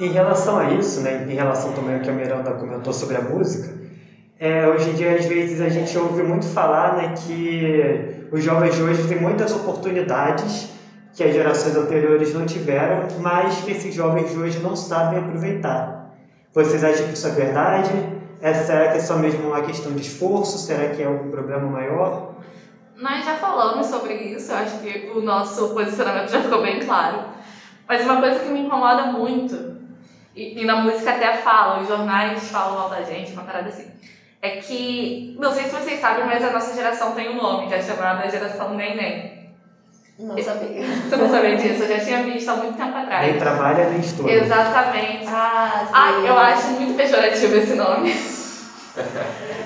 Em 0.00 0.10
relação 0.10 0.58
a 0.58 0.70
isso, 0.70 1.02
né, 1.02 1.26
em 1.28 1.34
relação 1.34 1.72
também 1.72 1.96
ao 1.96 2.00
que 2.00 2.08
a 2.08 2.14
Miranda 2.14 2.52
comentou 2.52 2.92
sobre 2.92 3.16
a 3.16 3.20
música, 3.20 3.82
é, 4.44 4.66
hoje 4.66 4.90
em 4.90 4.94
dia, 4.94 5.14
às 5.14 5.24
vezes, 5.26 5.60
a 5.60 5.68
gente 5.68 5.96
ouve 5.96 6.20
muito 6.24 6.46
falar 6.46 6.96
né, 6.96 7.14
que 7.16 8.26
os 8.32 8.42
jovens 8.42 8.74
de 8.74 8.82
hoje 8.82 9.06
têm 9.06 9.20
muitas 9.20 9.52
oportunidades 9.52 10.68
que 11.14 11.22
as 11.22 11.32
gerações 11.32 11.76
anteriores 11.76 12.34
não 12.34 12.44
tiveram, 12.44 13.06
mas 13.20 13.60
que 13.60 13.70
esses 13.70 13.94
jovens 13.94 14.32
de 14.32 14.38
hoje 14.38 14.58
não 14.58 14.74
sabem 14.74 15.20
aproveitar. 15.20 16.12
Vocês 16.52 16.82
acham 16.82 17.06
que 17.06 17.12
isso 17.12 17.28
é 17.28 17.30
verdade? 17.30 17.92
É, 18.42 18.52
será 18.54 18.90
que 18.90 18.98
é 18.98 19.00
só 19.00 19.16
mesmo 19.16 19.46
uma 19.46 19.62
questão 19.62 19.92
de 19.92 20.02
esforço? 20.02 20.58
Será 20.58 20.88
que 20.88 21.00
é 21.00 21.08
um 21.08 21.30
problema 21.30 21.64
maior? 21.64 22.32
Nós 22.96 23.24
já 23.24 23.36
falamos 23.36 23.86
sobre 23.86 24.14
isso, 24.14 24.52
acho 24.52 24.78
que 24.78 25.12
o 25.14 25.22
nosso 25.22 25.70
posicionamento 25.70 26.28
já 26.28 26.40
ficou 26.40 26.60
bem 26.60 26.80
claro. 26.80 27.20
Mas 27.88 28.04
uma 28.04 28.20
coisa 28.20 28.40
que 28.40 28.48
me 28.48 28.62
incomoda 28.62 29.06
muito, 29.06 29.76
e, 30.34 30.60
e 30.60 30.64
na 30.64 30.76
música 30.76 31.12
até 31.12 31.34
fala, 31.34 31.82
os 31.82 31.88
jornais 31.88 32.50
falam 32.50 32.78
mal 32.78 32.90
da 32.90 33.02
gente, 33.02 33.32
uma 33.32 33.42
parada 33.44 33.68
assim, 33.68 33.88
é 34.40 34.56
que, 34.56 35.36
não 35.38 35.52
sei 35.52 35.64
se 35.64 35.70
vocês 35.70 36.00
sabem, 36.00 36.24
mas 36.26 36.44
a 36.44 36.50
nossa 36.50 36.74
geração 36.74 37.12
tem 37.12 37.30
um 37.30 37.36
nome, 37.40 37.68
que 37.68 37.74
é 37.74 37.82
chamada 37.82 38.28
geração 38.28 38.74
Neném. 38.74 39.32
Não 40.18 40.36
sabia. 40.40 40.82
Você 41.08 41.16
não 41.16 41.28
sabia 41.30 41.56
disso? 41.56 41.82
Eu 41.82 41.88
já 41.88 42.04
tinha 42.04 42.22
visto 42.22 42.48
há 42.48 42.56
muito 42.56 42.76
tempo 42.76 42.96
atrás. 42.96 43.26
Nem 43.26 43.38
trabalha, 43.38 43.88
nem 43.88 44.00
estuda. 44.00 44.30
Exatamente. 44.30 45.26
Ah, 45.26 45.84
sim. 45.86 45.92
Ah, 45.94 46.10
eu 46.24 46.38
acho 46.38 46.66
muito 46.72 46.96
pejorativo 46.96 47.56
esse 47.56 47.74
nome. 47.74 48.31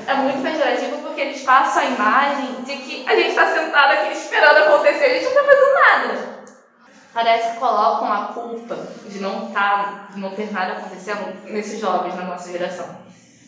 É 0.06 0.14
muito 0.14 0.40
pejorativo 0.40 0.98
porque 1.02 1.20
eles 1.20 1.42
passam 1.42 1.82
a 1.82 1.86
imagem 1.86 2.62
de 2.62 2.76
que 2.76 3.08
a 3.08 3.16
gente 3.16 3.30
está 3.30 3.52
sentado 3.52 3.92
aqui 3.92 4.12
esperando 4.12 4.58
acontecer 4.58 5.04
a 5.04 5.08
gente 5.14 5.24
não 5.24 5.30
está 5.30 5.44
fazendo 5.44 5.74
nada. 5.74 6.36
Parece 7.12 7.52
que 7.52 7.58
colocam 7.58 8.12
a 8.12 8.26
culpa 8.26 8.76
de 9.08 9.18
não, 9.20 9.50
tá, 9.50 10.08
de 10.12 10.20
não 10.20 10.30
ter 10.30 10.52
nada 10.52 10.74
acontecendo 10.74 11.34
nesses 11.44 11.80
jovens 11.80 12.14
na 12.14 12.24
nossa 12.24 12.52
geração. 12.52 12.86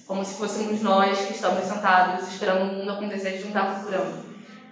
Como 0.06 0.24
se 0.24 0.34
fôssemos 0.36 0.80
nós 0.80 1.18
que 1.18 1.34
estamos 1.34 1.64
sentados 1.64 2.26
esperando 2.28 2.62
o 2.62 2.74
mundo 2.74 2.92
acontecer 2.92 3.36
e 3.36 3.40
não 3.40 3.48
está 3.48 3.64
procurando. 3.66 4.24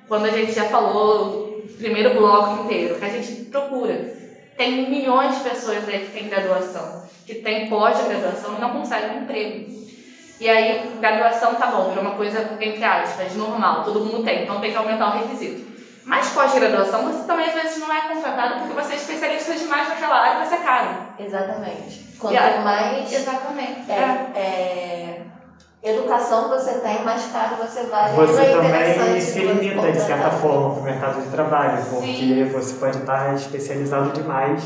Quando 0.08 0.24
a 0.24 0.30
gente 0.30 0.52
já 0.52 0.64
falou 0.64 1.58
o 1.58 1.68
primeiro 1.76 2.14
bloco 2.14 2.64
inteiro, 2.64 2.98
que 2.98 3.04
a 3.04 3.10
gente 3.10 3.44
procura. 3.44 4.16
Tem 4.56 4.88
milhões 4.88 5.36
de 5.36 5.50
pessoas 5.50 5.86
aí 5.86 6.06
que 6.06 6.12
têm 6.12 6.28
graduação, 6.30 7.06
que 7.26 7.34
têm 7.34 7.68
pós-graduação 7.68 8.56
e 8.56 8.60
não 8.60 8.70
conseguem 8.70 9.18
um 9.18 9.22
emprego. 9.24 9.75
E 10.38 10.48
aí, 10.48 10.96
graduação 11.00 11.54
tá 11.54 11.66
bom, 11.68 11.88
virou 11.88 12.04
uma 12.04 12.14
coisa, 12.14 12.56
entre 12.60 12.84
aspas, 12.84 13.34
normal, 13.34 13.84
todo 13.84 14.00
mundo 14.00 14.22
tem, 14.22 14.42
então 14.42 14.60
tem 14.60 14.70
que 14.70 14.76
aumentar 14.76 15.08
o 15.14 15.18
requisito. 15.18 15.66
Mas 16.04 16.28
pós-graduação, 16.28 17.04
você 17.04 17.26
também 17.26 17.46
às 17.46 17.54
vezes 17.54 17.78
não 17.78 17.92
é 17.92 18.02
contratado 18.02 18.60
porque 18.60 18.80
você 18.80 18.92
é 18.92 18.96
especialista 18.96 19.54
demais 19.54 19.88
naquela 19.88 20.14
área 20.20 20.44
e 20.44 20.46
você 20.46 20.54
é 20.54 20.58
caro. 20.58 20.88
Exatamente. 21.18 22.06
Quanto 22.18 22.36
aí- 22.38 22.62
mais 22.62 23.12
Exatamente. 23.12 23.90
é, 23.90 24.30
é, 24.36 25.20
educação 25.82 26.48
você 26.48 26.74
tem, 26.80 27.02
mais 27.02 27.24
caro 27.32 27.56
você 27.56 27.84
vai. 27.84 28.12
Você 28.12 28.40
é 28.40 28.52
também 28.52 29.20
se 29.20 29.40
limita, 29.40 29.90
de 29.90 30.00
certa 30.00 30.30
forma, 30.30 30.74
para 30.74 30.80
o 30.80 30.84
mercado 30.84 31.22
de 31.22 31.30
trabalho, 31.30 31.84
porque 31.86 32.06
Sim. 32.06 32.50
você 32.52 32.74
pode 32.74 32.98
estar 32.98 33.34
especializado 33.34 34.10
demais. 34.10 34.62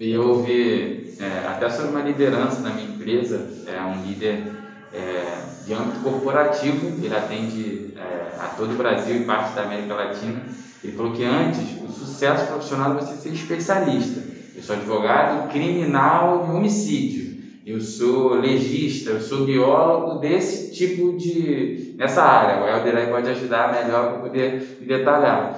E 0.00 0.12
eu 0.14 0.26
ouvi 0.30 1.16
é, 1.20 1.46
até 1.46 1.68
sobre 1.68 1.90
uma 1.90 2.00
liderança 2.00 2.60
na 2.60 2.70
minha 2.70 2.88
empresa, 2.88 3.46
é 3.66 3.80
um 3.82 4.02
líder 4.02 4.59
é, 4.92 5.42
de 5.64 5.72
âmbito 5.72 6.00
corporativo, 6.00 6.86
ele 7.04 7.14
atende 7.14 7.94
é, 7.96 8.40
a 8.40 8.46
todo 8.56 8.72
o 8.72 8.76
Brasil 8.76 9.16
e 9.16 9.24
parte 9.24 9.54
da 9.54 9.62
América 9.62 9.94
Latina. 9.94 10.42
Ele 10.82 10.96
falou 10.96 11.12
que 11.12 11.24
antes 11.24 11.80
o 11.82 11.88
sucesso 11.88 12.46
profissional 12.46 12.92
é 12.92 13.00
você 13.00 13.14
ser 13.16 13.30
especialista. 13.30 14.20
Eu 14.56 14.62
sou 14.62 14.76
advogado 14.76 15.50
criminal 15.50 16.48
e 16.48 16.56
homicídio. 16.56 17.30
Eu 17.64 17.80
sou 17.80 18.34
legista, 18.34 19.10
eu 19.10 19.20
sou 19.20 19.44
biólogo 19.44 20.18
desse 20.18 20.72
tipo 20.72 21.16
de. 21.16 21.94
nessa 21.96 22.22
área. 22.22 22.62
O 22.62 22.68
Helder 22.68 22.96
aí 22.96 23.06
pode 23.06 23.28
ajudar 23.28 23.72
melhor 23.72 24.12
para 24.12 24.22
poder 24.22 24.78
detalhar. 24.80 25.56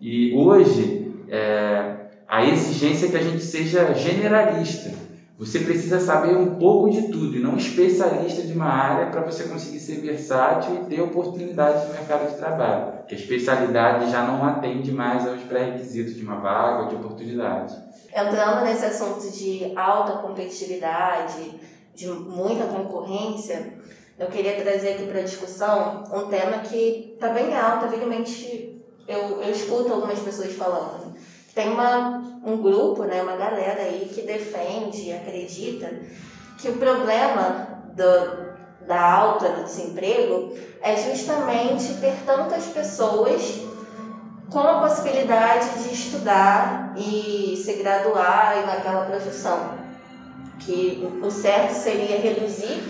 E 0.00 0.34
hoje, 0.34 1.12
é, 1.28 1.94
a 2.26 2.44
exigência 2.44 3.06
é 3.06 3.10
que 3.10 3.16
a 3.16 3.22
gente 3.22 3.42
seja 3.42 3.94
generalista. 3.94 4.90
Você 5.42 5.58
precisa 5.58 5.98
saber 5.98 6.36
um 6.36 6.54
pouco 6.54 6.88
de 6.88 7.08
tudo 7.08 7.36
e 7.36 7.40
não 7.40 7.56
especialista 7.56 8.42
de 8.42 8.52
uma 8.52 8.68
área 8.68 9.10
para 9.10 9.22
você 9.22 9.42
conseguir 9.42 9.80
ser 9.80 10.00
versátil 10.00 10.76
e 10.76 10.84
ter 10.84 11.00
oportunidades 11.00 11.88
no 11.88 11.94
mercado 11.94 12.30
de 12.30 12.36
trabalho. 12.36 12.98
Porque 12.98 13.16
a 13.16 13.18
especialidade 13.18 14.08
já 14.08 14.22
não 14.22 14.44
atende 14.44 14.92
mais 14.92 15.26
aos 15.26 15.40
pré-requisitos 15.42 16.14
de 16.14 16.22
uma 16.22 16.36
vaga 16.36 16.84
ou 16.84 16.88
de 16.90 16.94
oportunidade. 16.94 17.76
Entrando 18.14 18.64
nesse 18.64 18.84
assunto 18.84 19.28
de 19.32 19.72
alta 19.76 20.18
competitividade, 20.18 21.58
de 21.92 22.06
muita 22.06 22.66
concorrência, 22.66 23.74
eu 24.16 24.28
queria 24.28 24.62
trazer 24.62 24.90
aqui 24.90 25.06
para 25.06 25.22
discussão 25.22 26.04
um 26.14 26.28
tema 26.28 26.58
que 26.58 27.14
está 27.14 27.30
bem 27.30 27.52
alto, 27.52 27.86
evidentemente 27.86 28.80
eu, 29.08 29.42
eu 29.42 29.50
escuto 29.50 29.92
algumas 29.92 30.20
pessoas 30.20 30.52
falando. 30.52 31.16
Tem 31.52 31.68
uma, 31.68 32.31
um 32.44 32.56
grupo, 32.56 33.04
né, 33.04 33.22
uma 33.22 33.36
galera 33.36 33.82
aí 33.82 34.10
que 34.12 34.22
defende, 34.22 35.12
acredita 35.12 35.90
que 36.58 36.68
o 36.68 36.76
problema 36.76 37.82
do, 37.94 38.86
da 38.86 39.00
alta 39.00 39.48
do 39.50 39.64
desemprego 39.64 40.52
é 40.80 40.96
justamente 40.96 41.94
ter 41.94 42.14
tantas 42.26 42.64
pessoas 42.66 43.62
com 44.50 44.60
a 44.60 44.80
possibilidade 44.80 45.82
de 45.82 45.94
estudar 45.94 46.92
e 46.96 47.60
se 47.64 47.74
graduar 47.74 48.66
naquela 48.66 49.06
profissão. 49.06 49.80
Que 50.58 51.08
o 51.22 51.30
certo 51.30 51.72
seria 51.72 52.20
reduzir 52.20 52.82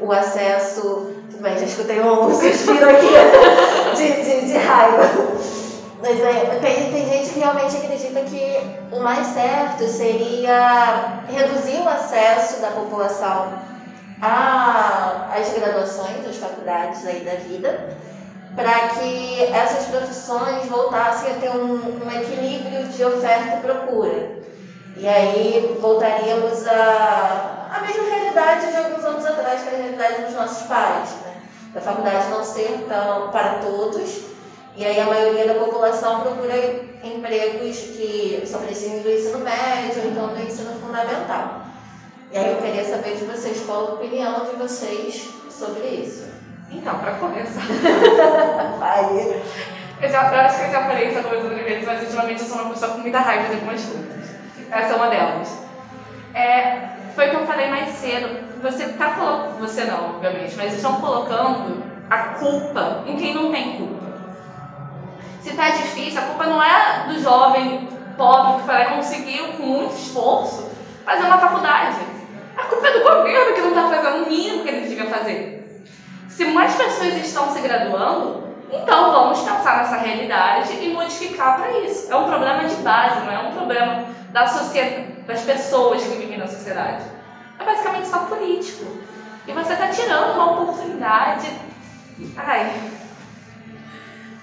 o 0.00 0.10
acesso. 0.10 1.12
Tudo 1.30 1.42
bem, 1.42 1.58
já 1.58 1.66
escutei 1.66 2.00
um 2.00 2.32
suspiro 2.34 2.88
aqui 2.88 3.06
de, 3.96 4.22
de, 4.22 4.46
de 4.46 4.58
raiva. 4.58 5.59
Mas 6.02 6.18
é, 6.20 6.58
tem, 6.62 6.90
tem 6.92 7.06
gente 7.08 7.30
que 7.30 7.40
realmente 7.40 7.76
acredita 7.76 8.20
que 8.22 8.58
o 8.90 9.00
mais 9.00 9.26
certo 9.28 9.86
seria 9.86 11.20
reduzir 11.28 11.82
o 11.82 11.88
acesso 11.88 12.60
da 12.62 12.68
população 12.68 13.52
a- 14.22 15.28
às 15.36 15.52
graduações, 15.52 16.26
às 16.26 16.36
faculdades 16.36 17.06
aí 17.06 17.20
da 17.20 17.34
vida, 17.34 17.96
para 18.56 18.88
que 18.88 19.44
essas 19.52 19.86
profissões 19.86 20.66
voltassem 20.66 21.32
a 21.32 21.34
ter 21.34 21.50
um, 21.50 21.74
um 22.04 22.10
equilíbrio 22.20 22.84
de 22.88 23.04
oferta 23.04 23.56
e 23.56 23.60
procura. 23.60 24.40
E 24.96 25.06
aí 25.06 25.78
voltaríamos 25.80 26.66
à, 26.66 27.68
à 27.76 27.80
mesma 27.80 28.02
realidade 28.04 28.66
de 28.70 28.76
alguns 28.76 29.04
anos 29.04 29.24
atrás, 29.24 29.62
que 29.62 29.68
era 29.68 29.76
a 29.76 29.80
realidade 29.82 30.22
dos 30.22 30.34
nossos 30.34 30.66
pais, 30.66 31.10
né? 31.24 31.34
Da 31.74 31.80
faculdade 31.80 32.28
não 32.30 32.42
ser 32.42 32.84
tão 32.88 33.30
para 33.30 33.60
todos, 33.60 34.24
e 34.76 34.84
aí 34.84 35.00
a 35.00 35.06
maioria 35.06 35.46
da 35.46 35.54
população 35.54 36.20
procura 36.20 36.54
empregos 37.02 37.78
que 37.78 38.42
só 38.46 38.58
precisam 38.58 39.00
do 39.00 39.10
ensino 39.10 39.38
médio 39.38 40.02
ou 40.02 40.10
então 40.10 40.28
do 40.28 40.42
ensino 40.42 40.72
fundamental. 40.80 41.62
E 42.32 42.38
aí 42.38 42.52
eu 42.52 42.58
queria 42.58 42.84
saber 42.84 43.16
de 43.16 43.24
vocês 43.24 43.60
qual 43.66 43.80
a 43.80 43.94
opinião 43.94 44.44
de 44.44 44.56
vocês 44.56 45.28
sobre 45.50 45.86
isso. 45.86 46.28
Então, 46.70 46.98
para 47.00 47.14
começar, 47.14 47.62
Aí, 48.80 49.42
eu, 50.00 50.08
já, 50.08 50.32
eu 50.32 50.40
acho 50.40 50.58
que 50.60 50.66
eu 50.66 50.70
já 50.70 50.84
falei 50.84 51.08
isso 51.08 51.18
algumas 51.18 51.44
outras 51.44 51.64
vezes, 51.64 51.84
mas 51.84 52.02
ultimamente 52.02 52.42
eu 52.42 52.46
sou 52.46 52.58
uma 52.58 52.70
pessoa 52.70 52.92
com 52.92 52.98
muita 52.98 53.18
raiva 53.18 53.48
de 53.48 53.54
algumas 53.54 53.84
coisas. 53.84 54.30
Essa 54.70 54.92
é 54.92 54.96
uma 54.96 55.08
delas. 55.08 55.58
É, 56.32 56.90
foi 57.16 57.26
o 57.26 57.30
que 57.30 57.36
eu 57.36 57.46
falei 57.46 57.68
mais 57.68 57.88
cedo. 57.96 58.62
Você 58.62 58.88
tá 58.90 59.10
colocando. 59.10 59.58
Você 59.58 59.84
não, 59.84 60.10
obviamente, 60.10 60.54
mas 60.56 60.74
estão 60.74 61.00
colocando 61.00 61.82
a 62.08 62.18
culpa 62.34 63.02
em 63.06 63.16
quem 63.16 63.34
não 63.34 63.50
tem 63.50 63.76
culpa. 63.76 63.99
Se 65.40 65.54
tá 65.54 65.70
difícil, 65.70 66.20
a 66.20 66.24
culpa 66.24 66.46
não 66.46 66.62
é 66.62 67.04
do 67.08 67.20
jovem 67.20 67.88
pobre 68.16 68.60
que 68.60 68.66
vai 68.66 68.94
conseguir, 68.94 69.56
com 69.56 69.62
muito 69.62 69.94
esforço, 69.94 70.70
fazer 71.04 71.24
uma 71.24 71.38
faculdade. 71.38 71.96
A 72.56 72.64
culpa 72.64 72.86
é 72.86 72.98
do 72.98 73.02
governo 73.02 73.54
que 73.54 73.60
não 73.62 73.68
está 73.70 73.88
fazendo 73.88 74.24
o 74.24 74.28
mínimo 74.28 74.62
que 74.62 74.68
ele 74.68 74.86
devia 74.86 75.06
fazer. 75.06 75.82
Se 76.28 76.44
mais 76.44 76.74
pessoas 76.74 77.14
estão 77.14 77.50
se 77.50 77.60
graduando, 77.60 78.50
então 78.70 79.12
vamos 79.12 79.40
pensar 79.40 79.78
nessa 79.78 79.96
realidade 79.96 80.72
e 80.74 80.92
modificar 80.92 81.56
para 81.56 81.70
isso. 81.80 82.12
É 82.12 82.16
um 82.16 82.24
problema 82.24 82.64
de 82.64 82.74
base, 82.76 83.20
não 83.20 83.32
é 83.32 83.38
um 83.38 83.52
problema 83.52 84.04
da 84.30 84.46
sociedade, 84.46 85.12
das 85.26 85.40
pessoas 85.42 86.02
que 86.02 86.16
vivem 86.16 86.38
na 86.38 86.46
sociedade. 86.46 87.02
É 87.58 87.64
basicamente 87.64 88.08
só 88.08 88.18
político. 88.20 88.84
E 89.46 89.52
você 89.52 89.72
está 89.72 89.88
tirando 89.88 90.34
uma 90.34 90.52
oportunidade. 90.52 91.50
Ai. 92.36 92.70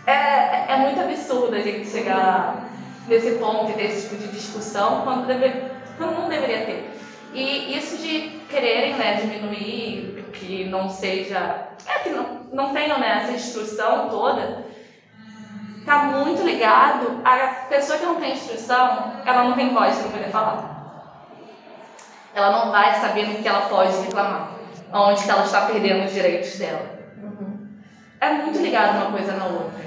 É, 0.07 0.71
é 0.73 0.77
muito 0.77 1.01
absurdo 1.01 1.53
a 1.53 1.59
gente 1.59 1.89
chegar 1.89 2.69
nesse 3.09 3.31
ponto 3.31 3.71
e 3.71 3.73
ter 3.73 3.85
esse 3.87 4.07
tipo 4.07 4.21
de 4.21 4.29
discussão 4.29 5.01
quando, 5.01 5.27
deve, 5.27 5.69
quando 5.97 6.17
não 6.17 6.29
deveria 6.29 6.65
ter. 6.65 6.97
E 7.33 7.77
isso 7.77 7.97
de 7.97 8.39
quererem 8.49 8.95
né, 8.95 9.15
diminuir, 9.15 10.25
que 10.31 10.63
não 10.65 10.89
seja. 10.89 11.67
É, 11.85 11.99
que 11.99 12.09
não, 12.09 12.41
não 12.53 12.73
tenham 12.73 12.97
né, 12.99 13.21
essa 13.23 13.33
instrução 13.33 14.09
toda, 14.09 14.65
está 15.79 16.03
muito 16.03 16.41
ligado 16.41 17.21
à 17.25 17.65
pessoa 17.69 17.99
que 17.99 18.05
não 18.05 18.15
tem 18.15 18.31
instrução, 18.31 19.13
ela 19.25 19.43
não 19.43 19.53
tem 19.53 19.73
voz 19.73 19.97
para 19.97 20.09
poder 20.09 20.29
falar. 20.29 20.77
Ela 22.33 22.51
não 22.51 22.71
vai 22.71 22.93
saber 23.01 23.27
no 23.27 23.41
que 23.41 23.47
ela 23.47 23.67
pode 23.67 23.97
reclamar, 23.97 24.51
onde 24.93 25.23
que 25.23 25.29
ela 25.29 25.43
está 25.43 25.65
perdendo 25.65 26.05
os 26.05 26.13
direitos 26.13 26.57
dela. 26.57 26.97
Uhum. 27.21 27.67
É 28.21 28.31
muito 28.31 28.59
ligado 28.59 28.97
uma 28.97 29.11
coisa 29.11 29.33
na 29.33 29.45
outra. 29.45 29.86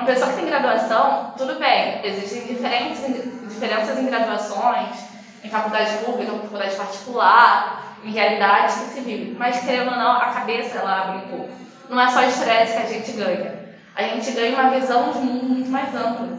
Uma 0.00 0.06
pessoa 0.06 0.30
que 0.30 0.36
tem 0.36 0.46
graduação, 0.46 1.34
tudo 1.36 1.58
bem, 1.58 2.00
existem 2.02 2.46
diferentes, 2.46 3.02
diferenças 3.46 3.98
em 3.98 4.06
graduações, 4.06 4.96
em 5.44 5.50
faculdade 5.50 5.98
pública, 5.98 6.32
em 6.32 6.40
faculdade 6.40 6.74
particular, 6.74 7.96
em 8.02 8.10
realidade 8.10 8.72
que 8.80 8.94
se 8.94 9.00
vive. 9.02 9.36
Mas, 9.38 9.60
querendo 9.60 9.90
ou 9.90 9.98
não, 9.98 10.12
a 10.12 10.30
cabeça 10.30 10.78
ela 10.78 11.02
abre 11.02 11.16
um 11.18 11.28
pouco. 11.28 11.50
Não 11.90 12.00
é 12.00 12.08
só 12.08 12.22
estresse 12.22 12.78
que 12.78 12.82
a 12.82 12.86
gente 12.86 13.12
ganha. 13.12 13.76
A 13.94 14.02
gente 14.04 14.30
ganha 14.30 14.58
uma 14.58 14.70
visão 14.70 15.12
de 15.12 15.18
mundo 15.18 15.44
muito 15.44 15.68
mais 15.68 15.94
ampla. 15.94 16.38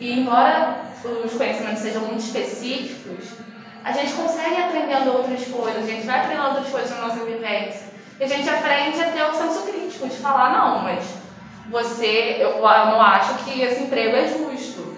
E, 0.00 0.18
embora 0.18 0.78
os 1.24 1.32
conhecimentos 1.34 1.80
sejam 1.80 2.02
muito 2.02 2.24
específicos, 2.24 3.38
a 3.84 3.92
gente 3.92 4.14
consegue 4.14 4.60
aprendendo 4.60 5.12
outras 5.12 5.44
coisas, 5.44 5.84
a 5.84 5.86
gente 5.86 6.04
vai 6.04 6.18
aprendendo 6.18 6.48
outras 6.48 6.70
coisas 6.70 6.90
na 6.90 7.06
nossa 7.06 7.24
vivência. 7.24 7.86
E 8.18 8.24
a 8.24 8.26
gente 8.26 8.48
aprende 8.48 9.00
a 9.00 9.12
ter 9.12 9.22
o 9.22 9.32
senso 9.32 9.62
crítico 9.62 10.08
de 10.08 10.16
falar, 10.16 10.52
não, 10.52 10.80
mas 10.80 11.21
você, 11.70 12.36
eu, 12.38 12.50
eu 12.50 12.60
não 12.62 13.00
acho 13.00 13.44
que 13.44 13.62
esse 13.62 13.82
emprego 13.84 14.16
é 14.16 14.28
justo. 14.28 14.96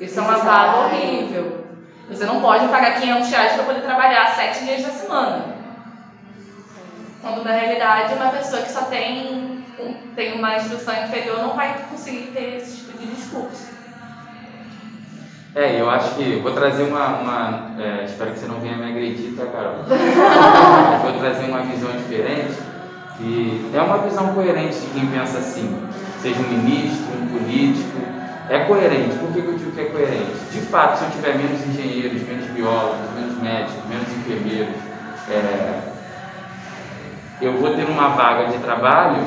Isso 0.00 0.18
é 0.18 0.22
uma 0.22 0.38
vaga 0.38 0.78
horrível. 0.78 1.64
Você 2.08 2.24
não 2.24 2.40
pode 2.40 2.68
pagar 2.68 3.00
500 3.00 3.30
reais 3.30 3.52
para 3.54 3.64
poder 3.64 3.80
trabalhar 3.80 4.34
sete 4.34 4.64
dias 4.64 4.82
da 4.82 4.90
semana. 4.90 5.56
Quando 7.20 7.42
na 7.42 7.52
realidade 7.52 8.14
uma 8.14 8.30
pessoa 8.30 8.62
que 8.62 8.70
só 8.70 8.82
tem, 8.82 9.64
tem 10.14 10.34
uma 10.34 10.56
instrução 10.56 10.94
inferior 11.04 11.38
não 11.38 11.54
vai 11.54 11.74
conseguir 11.90 12.30
ter 12.32 12.58
esse 12.58 12.76
tipo 12.76 12.98
de 12.98 13.06
discurso. 13.06 13.76
É, 15.56 15.80
eu 15.80 15.88
acho 15.88 16.14
que 16.16 16.36
vou 16.42 16.52
trazer 16.52 16.82
uma. 16.82 17.18
uma 17.18 17.70
é, 17.82 18.04
espero 18.04 18.32
que 18.32 18.38
você 18.38 18.46
não 18.46 18.60
venha 18.60 18.76
me 18.76 18.90
agredir, 18.90 19.34
tá, 19.34 19.46
Carol? 19.46 19.84
vou 21.02 21.18
trazer 21.18 21.46
uma 21.46 21.62
visão 21.62 21.90
diferente, 21.92 22.54
que 23.16 23.70
é 23.74 23.80
uma 23.80 23.98
visão 23.98 24.34
coerente 24.34 24.78
de 24.78 24.86
quem 24.88 25.06
pensa 25.06 25.38
assim, 25.38 25.74
seja 26.26 26.40
um 26.40 26.48
ministro, 26.48 27.06
um 27.22 27.26
político, 27.28 28.00
é 28.50 28.58
coerente. 28.64 29.16
Por 29.18 29.32
que 29.32 29.38
eu 29.38 29.56
digo 29.56 29.70
que 29.70 29.80
é 29.80 29.84
coerente? 29.84 30.32
De 30.50 30.60
fato, 30.62 30.98
se 30.98 31.04
eu 31.04 31.10
tiver 31.10 31.36
menos 31.36 31.64
engenheiros, 31.66 32.22
menos 32.22 32.46
biólogos, 32.50 33.12
menos 33.14 33.40
médicos, 33.40 33.84
menos 33.88 34.08
enfermeiros, 34.08 34.74
é, 35.30 35.80
eu 37.40 37.52
vou 37.58 37.74
ter 37.74 37.84
uma 37.84 38.08
vaga 38.08 38.48
de 38.50 38.58
trabalho 38.58 39.24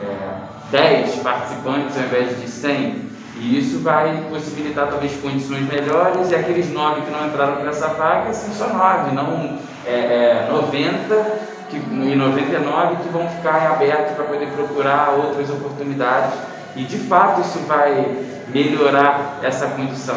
é, 0.00 0.38
10 0.70 1.16
participantes 1.16 1.96
ao 1.96 2.04
invés 2.04 2.40
de 2.40 2.48
100. 2.48 3.08
E 3.40 3.58
isso 3.58 3.80
vai 3.80 4.26
possibilitar 4.30 4.88
talvez 4.88 5.14
condições 5.20 5.62
melhores 5.68 6.30
e 6.30 6.34
aqueles 6.34 6.72
9 6.72 7.02
que 7.02 7.10
não 7.10 7.26
entraram 7.26 7.56
para 7.56 7.70
essa 7.70 7.88
vaga 7.88 8.32
são 8.32 8.52
só 8.52 8.72
9, 8.72 9.14
não 9.14 9.58
é, 9.86 9.92
é, 9.92 10.48
90 10.50 11.57
que, 11.68 11.76
e 11.76 12.16
99 12.16 12.96
que 13.02 13.08
vão 13.08 13.28
ficar 13.28 13.72
abertos 13.72 14.14
para 14.14 14.24
poder 14.24 14.48
procurar 14.48 15.10
outras 15.10 15.50
oportunidades. 15.50 16.34
E 16.76 16.84
de 16.84 16.98
fato 16.98 17.40
isso 17.40 17.58
vai 17.66 18.16
melhorar 18.48 19.40
essa 19.42 19.66
condição. 19.68 20.16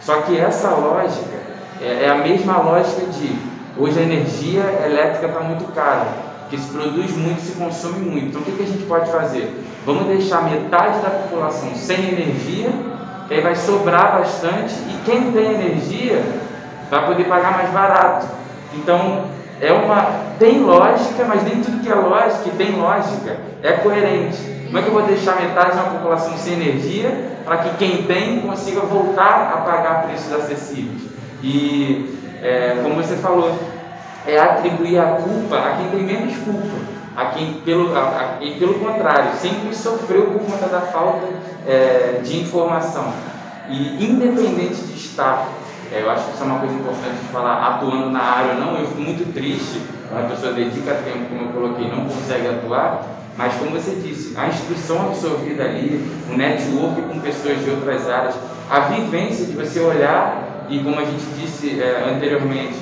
Só 0.00 0.22
que 0.22 0.38
essa 0.38 0.70
lógica 0.70 1.34
é, 1.80 2.04
é 2.04 2.10
a 2.10 2.16
mesma 2.16 2.58
lógica 2.58 3.06
de 3.06 3.36
hoje 3.76 3.98
a 3.98 4.02
energia 4.02 4.62
elétrica 4.86 5.26
está 5.26 5.40
muito 5.40 5.72
cara, 5.72 6.06
que 6.48 6.58
se 6.58 6.70
produz 6.70 7.16
muito, 7.16 7.40
se 7.40 7.52
consome 7.52 7.98
muito. 8.00 8.26
Então 8.26 8.40
o 8.40 8.44
que, 8.44 8.52
que 8.52 8.62
a 8.62 8.66
gente 8.66 8.84
pode 8.84 9.10
fazer? 9.10 9.52
Vamos 9.84 10.06
deixar 10.06 10.44
metade 10.44 11.00
da 11.00 11.10
população 11.10 11.74
sem 11.74 12.08
energia, 12.08 12.70
que 13.26 13.34
aí 13.34 13.40
vai 13.40 13.56
sobrar 13.56 14.18
bastante, 14.18 14.74
e 14.74 15.00
quem 15.04 15.32
tem 15.32 15.54
energia 15.54 16.22
vai 16.90 17.06
poder 17.06 17.24
pagar 17.24 17.52
mais 17.52 17.70
barato. 17.70 18.26
Então 18.74 19.24
é 19.60 19.72
uma 19.72 20.24
tem 20.38 20.60
lógica, 20.60 21.24
mas 21.24 21.42
nem 21.44 21.62
tudo 21.62 21.82
que 21.82 21.90
é 21.90 21.94
lógica, 21.94 22.44
que 22.44 22.56
tem 22.56 22.72
lógica, 22.72 23.38
é 23.62 23.72
coerente. 23.72 24.54
Como 24.66 24.78
é 24.78 24.82
que 24.82 24.88
eu 24.88 24.94
vou 24.94 25.02
deixar 25.02 25.40
metade 25.40 25.76
da 25.76 25.84
população 25.84 26.36
sem 26.36 26.54
energia 26.54 27.30
para 27.44 27.58
que 27.58 27.76
quem 27.76 28.02
tem 28.02 28.40
consiga 28.40 28.80
voltar 28.80 29.52
a 29.54 29.58
pagar 29.58 30.02
preços 30.02 30.32
acessíveis? 30.32 31.02
E, 31.42 32.18
é, 32.42 32.80
como 32.82 32.96
você 32.96 33.14
falou, 33.16 33.56
é 34.26 34.38
atribuir 34.38 34.98
a 34.98 35.16
culpa 35.16 35.56
a 35.56 35.76
quem 35.76 35.90
tem 35.90 36.02
menos 36.02 36.36
culpa, 36.38 36.76
a 37.14 37.26
quem, 37.26 37.54
pelo, 37.64 37.96
a, 37.96 38.00
a, 38.00 38.44
e 38.44 38.58
pelo 38.58 38.74
contrário, 38.74 39.32
sempre 39.38 39.74
sofreu 39.74 40.22
por 40.26 40.40
conta 40.40 40.66
da 40.66 40.80
falta 40.80 41.28
é, 41.66 42.20
de 42.24 42.40
informação. 42.40 43.12
E, 43.68 44.04
independente 44.04 44.82
de 44.82 44.94
estar 44.94 45.46
eu 45.92 46.10
acho 46.10 46.24
que 46.26 46.34
isso 46.34 46.42
é 46.42 46.46
uma 46.46 46.58
coisa 46.58 46.74
importante 46.74 47.16
de 47.20 47.28
falar, 47.28 47.66
atuando 47.68 48.10
na 48.10 48.20
área 48.20 48.54
não. 48.54 48.78
Eu 48.78 48.86
fico 48.86 49.00
muito 49.00 49.32
triste 49.32 49.80
quando 50.08 50.26
a 50.26 50.28
pessoa 50.28 50.52
dedica 50.52 50.94
tempo, 50.94 51.26
como 51.28 51.42
eu 51.42 51.52
coloquei, 51.52 51.88
não 51.88 52.04
consegue 52.04 52.48
atuar, 52.48 53.06
mas, 53.36 53.54
como 53.54 53.70
você 53.70 53.96
disse, 53.96 54.36
a 54.36 54.46
instrução 54.46 55.06
absorvida 55.06 55.64
ali, 55.64 56.08
o 56.30 56.36
network 56.36 57.02
com 57.02 57.18
pessoas 57.20 57.64
de 57.64 57.70
outras 57.70 58.08
áreas, 58.08 58.36
a 58.70 58.80
vivência 58.80 59.46
de 59.46 59.52
você 59.52 59.80
olhar 59.80 60.66
e, 60.68 60.78
como 60.78 60.98
a 61.00 61.04
gente 61.04 61.24
disse 61.40 61.80
é, 61.80 62.12
anteriormente, 62.14 62.78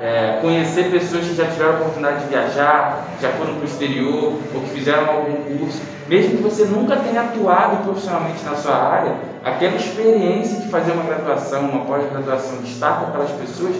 é, 0.00 0.38
conhecer 0.40 0.90
pessoas 0.90 1.26
que 1.26 1.34
já 1.34 1.46
tiveram 1.46 1.72
a 1.72 1.76
oportunidade 1.80 2.24
de 2.24 2.30
viajar, 2.30 3.04
já 3.20 3.28
foram 3.32 3.54
para 3.54 3.62
o 3.62 3.64
exterior 3.66 4.32
ou 4.54 4.60
que 4.62 4.70
fizeram 4.70 5.06
algum 5.06 5.58
curso, 5.58 5.82
mesmo 6.08 6.38
que 6.38 6.42
você 6.42 6.64
nunca 6.64 6.96
tenha 6.96 7.20
atuado 7.20 7.84
profissionalmente 7.84 8.42
na 8.42 8.56
sua 8.56 8.76
área, 8.76 9.14
aquela 9.44 9.76
experiência 9.76 10.60
de 10.60 10.68
fazer 10.68 10.92
uma 10.92 11.04
graduação, 11.04 11.68
uma 11.68 11.84
pós-graduação, 11.84 12.58
de 12.58 12.70
estar 12.70 13.00
com 13.00 13.06
aquelas 13.06 13.30
pessoas, 13.32 13.76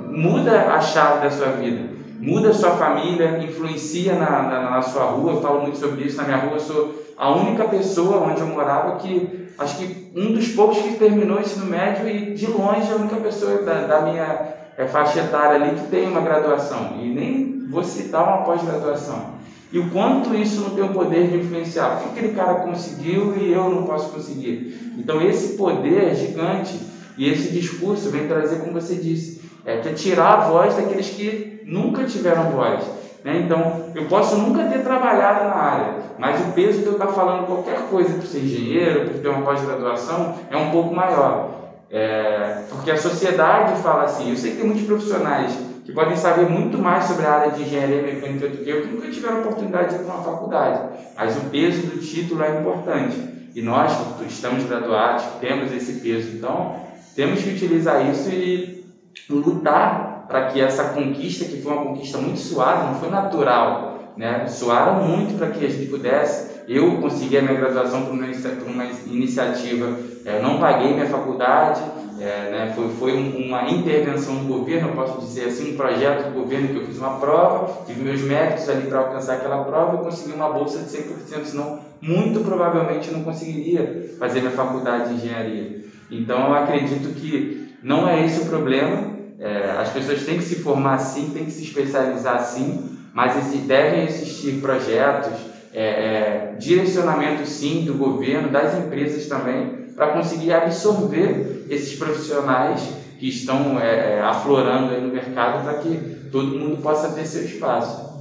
muda 0.00 0.74
a 0.74 0.80
chave 0.80 1.22
da 1.22 1.30
sua 1.30 1.48
vida 1.48 1.94
muda 2.24 2.48
a 2.48 2.54
sua 2.54 2.70
família, 2.70 3.38
influencia 3.38 4.14
na, 4.14 4.42
na, 4.42 4.70
na, 4.70 4.82
sua 4.82 5.04
rua. 5.04 5.32
Eu 5.32 5.42
falo 5.42 5.60
muito 5.62 5.76
sobre 5.76 6.04
isso. 6.04 6.16
Na 6.16 6.24
minha 6.24 6.38
rua, 6.38 6.54
eu 6.54 6.60
sou 6.60 6.94
a 7.16 7.30
única 7.30 7.64
pessoa 7.64 8.26
onde 8.26 8.40
eu 8.40 8.46
morava 8.46 8.96
que, 8.96 9.50
acho 9.58 9.76
que 9.78 10.10
um 10.16 10.32
dos 10.32 10.48
poucos 10.48 10.78
que 10.78 10.94
terminou 10.94 11.36
o 11.38 11.40
ensino 11.40 11.66
médio 11.66 12.08
e, 12.08 12.34
de 12.34 12.46
longe, 12.46 12.90
a 12.90 12.96
única 12.96 13.16
pessoa 13.16 13.62
da, 13.62 13.86
da 13.86 14.00
minha 14.02 14.54
é, 14.76 14.86
faixa 14.86 15.20
etária 15.20 15.56
ali 15.56 15.78
que 15.78 15.86
tem 15.88 16.08
uma 16.08 16.22
graduação. 16.22 16.94
E 17.00 17.08
nem 17.08 17.66
vou 17.68 17.84
citar 17.84 18.26
uma 18.26 18.44
pós-graduação. 18.44 19.33
E 19.74 19.78
o 19.80 19.90
quanto 19.90 20.32
isso 20.36 20.60
não 20.60 20.70
tem 20.70 20.84
o 20.84 20.90
poder 20.90 21.26
de 21.26 21.36
influenciar. 21.38 21.96
Porque 21.96 22.20
aquele 22.20 22.32
cara 22.32 22.60
conseguiu 22.60 23.36
e 23.36 23.52
eu 23.52 23.68
não 23.68 23.82
posso 23.82 24.10
conseguir. 24.10 24.94
Então, 24.96 25.20
esse 25.20 25.56
poder 25.56 26.12
é 26.12 26.14
gigante. 26.14 26.80
E 27.18 27.28
esse 27.28 27.50
discurso 27.50 28.08
vem 28.10 28.28
trazer, 28.28 28.60
como 28.60 28.72
você 28.72 28.94
disse, 28.94 29.42
é, 29.64 29.78
que 29.78 29.92
tirar 29.94 30.34
a 30.34 30.48
voz 30.48 30.76
daqueles 30.76 31.08
que 31.08 31.60
nunca 31.66 32.04
tiveram 32.04 32.52
voz. 32.52 32.84
Né? 33.24 33.42
Então, 33.44 33.86
eu 33.96 34.04
posso 34.04 34.36
nunca 34.36 34.64
ter 34.66 34.78
trabalhado 34.84 35.48
na 35.48 35.54
área, 35.56 35.94
mas 36.20 36.40
o 36.40 36.52
peso 36.52 36.78
de 36.78 36.86
eu 36.86 36.92
estar 36.92 37.08
falando 37.08 37.46
qualquer 37.46 37.88
coisa 37.88 38.14
por 38.14 38.26
ser 38.26 38.44
engenheiro, 38.44 39.10
por 39.10 39.20
ter 39.20 39.28
uma 39.28 39.42
pós-graduação, 39.42 40.36
é 40.52 40.56
um 40.56 40.70
pouco 40.70 40.94
maior. 40.94 41.50
É, 41.90 42.62
porque 42.68 42.92
a 42.92 42.96
sociedade 42.96 43.80
fala 43.82 44.04
assim. 44.04 44.30
Eu 44.30 44.36
sei 44.36 44.52
que 44.52 44.58
tem 44.58 44.66
muitos 44.66 44.86
profissionais 44.86 45.73
que 45.84 45.92
podem 45.92 46.16
saber 46.16 46.48
muito 46.48 46.78
mais 46.78 47.04
sobre 47.04 47.26
a 47.26 47.32
área 47.32 47.50
de 47.52 47.62
engenharia 47.62 48.02
mecânica 48.02 48.48
do 48.48 48.58
que 48.58 48.70
eu, 48.70 48.82
que 48.82 48.88
nunca 48.88 49.10
tiveram 49.10 49.40
oportunidade 49.40 49.90
de 49.90 49.94
ir 49.96 50.04
para 50.04 50.14
uma 50.14 50.24
faculdade. 50.24 50.80
Mas 51.14 51.36
o 51.36 51.50
peso 51.50 51.86
do 51.86 51.98
título 51.98 52.42
é 52.42 52.58
importante. 52.58 53.34
E 53.54 53.62
nós 53.62 53.92
que 54.18 54.24
estamos 54.26 54.64
graduados, 54.64 55.24
temos 55.40 55.72
esse 55.72 56.00
peso. 56.00 56.36
Então, 56.36 56.76
temos 57.14 57.42
que 57.42 57.50
utilizar 57.50 58.10
isso 58.10 58.30
e 58.30 58.84
lutar 59.28 60.24
para 60.26 60.46
que 60.46 60.60
essa 60.60 60.84
conquista, 60.84 61.44
que 61.44 61.60
foi 61.60 61.72
uma 61.72 61.84
conquista 61.84 62.18
muito 62.18 62.38
suada, 62.38 62.84
não 62.84 62.94
foi 62.94 63.10
natural, 63.10 64.14
né? 64.16 64.46
Suaram 64.46 65.04
muito 65.04 65.36
para 65.36 65.50
que 65.50 65.64
a 65.64 65.68
gente 65.68 65.86
pudesse. 65.86 66.54
Eu 66.66 66.96
consegui 66.96 67.36
a 67.36 67.42
minha 67.42 67.54
graduação 67.54 68.06
por 68.06 68.14
uma, 68.14 68.26
iniciativa, 69.06 69.98
é, 70.24 70.40
não 70.40 70.58
paguei 70.58 70.94
minha 70.94 71.06
faculdade, 71.06 71.82
é, 72.24 72.50
né? 72.50 72.72
foi, 72.74 72.88
foi 72.88 73.12
uma 73.12 73.70
intervenção 73.70 74.36
do 74.36 74.44
governo, 74.44 74.88
eu 74.88 74.94
posso 74.94 75.20
dizer 75.20 75.48
assim, 75.48 75.74
um 75.74 75.76
projeto 75.76 76.28
do 76.28 76.40
governo 76.40 76.68
que 76.68 76.76
eu 76.76 76.86
fiz 76.86 76.96
uma 76.96 77.18
prova, 77.18 77.84
tive 77.84 78.02
meus 78.02 78.22
méritos 78.22 78.66
ali 78.68 78.88
para 78.88 79.00
alcançar 79.00 79.34
aquela 79.34 79.62
prova 79.62 79.96
e 79.96 80.04
consegui 80.04 80.32
uma 80.32 80.48
bolsa 80.48 80.78
de 80.78 80.86
100%, 80.86 81.44
senão 81.44 81.80
muito 82.00 82.40
provavelmente 82.40 83.10
não 83.10 83.22
conseguiria 83.22 84.14
fazer 84.18 84.40
minha 84.40 84.52
faculdade 84.52 85.10
de 85.10 85.14
engenharia. 85.16 85.84
Então 86.10 86.48
eu 86.48 86.54
acredito 86.54 87.14
que 87.14 87.74
não 87.82 88.08
é 88.08 88.24
esse 88.24 88.40
o 88.40 88.46
problema. 88.46 89.12
É, 89.38 89.76
as 89.78 89.90
pessoas 89.90 90.24
têm 90.24 90.38
que 90.38 90.44
se 90.44 90.56
formar 90.56 90.98
sim, 90.98 91.30
têm 91.34 91.44
que 91.44 91.50
se 91.50 91.62
especializar 91.62 92.40
sim, 92.40 92.88
mas 93.12 93.34
devem 93.66 94.04
existir 94.04 94.60
projetos, 94.60 95.34
é, 95.74 95.84
é, 95.84 96.54
direcionamento 96.58 97.44
sim 97.46 97.84
do 97.84 97.94
governo, 97.94 98.48
das 98.48 98.78
empresas 98.78 99.26
também, 99.26 99.83
para 99.94 100.12
conseguir 100.12 100.52
absorver 100.52 101.66
esses 101.68 101.98
profissionais 101.98 102.80
que 103.18 103.28
estão 103.28 103.78
é, 103.80 104.16
é 104.16 104.20
aflorando 104.20 105.00
no 105.00 105.08
mercado 105.08 105.64
para 105.64 105.78
que 105.78 106.28
todo 106.30 106.58
mundo 106.58 106.82
possa 106.82 107.12
ter 107.12 107.26
seu 107.26 107.44
espaço. 107.44 108.12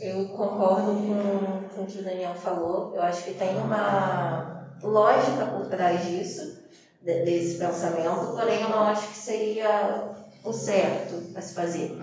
Eu 0.00 0.24
concordo 0.28 0.94
com, 0.94 1.68
com 1.74 1.82
o 1.82 1.86
que 1.86 1.98
o 1.98 2.04
Daniel 2.04 2.34
falou. 2.34 2.92
Eu 2.94 3.02
acho 3.02 3.24
que 3.24 3.34
tem 3.34 3.56
uma 3.56 4.66
lógica 4.82 5.46
por 5.46 5.66
trás 5.66 6.04
disso, 6.06 6.60
desse 7.02 7.58
pensamento, 7.58 8.32
porém 8.36 8.62
eu 8.62 8.68
não 8.68 8.84
acho 8.84 9.08
que 9.08 9.16
seria 9.16 10.08
o 10.44 10.52
certo 10.52 11.22
a 11.36 11.40
se 11.40 11.54
fazer. 11.54 12.00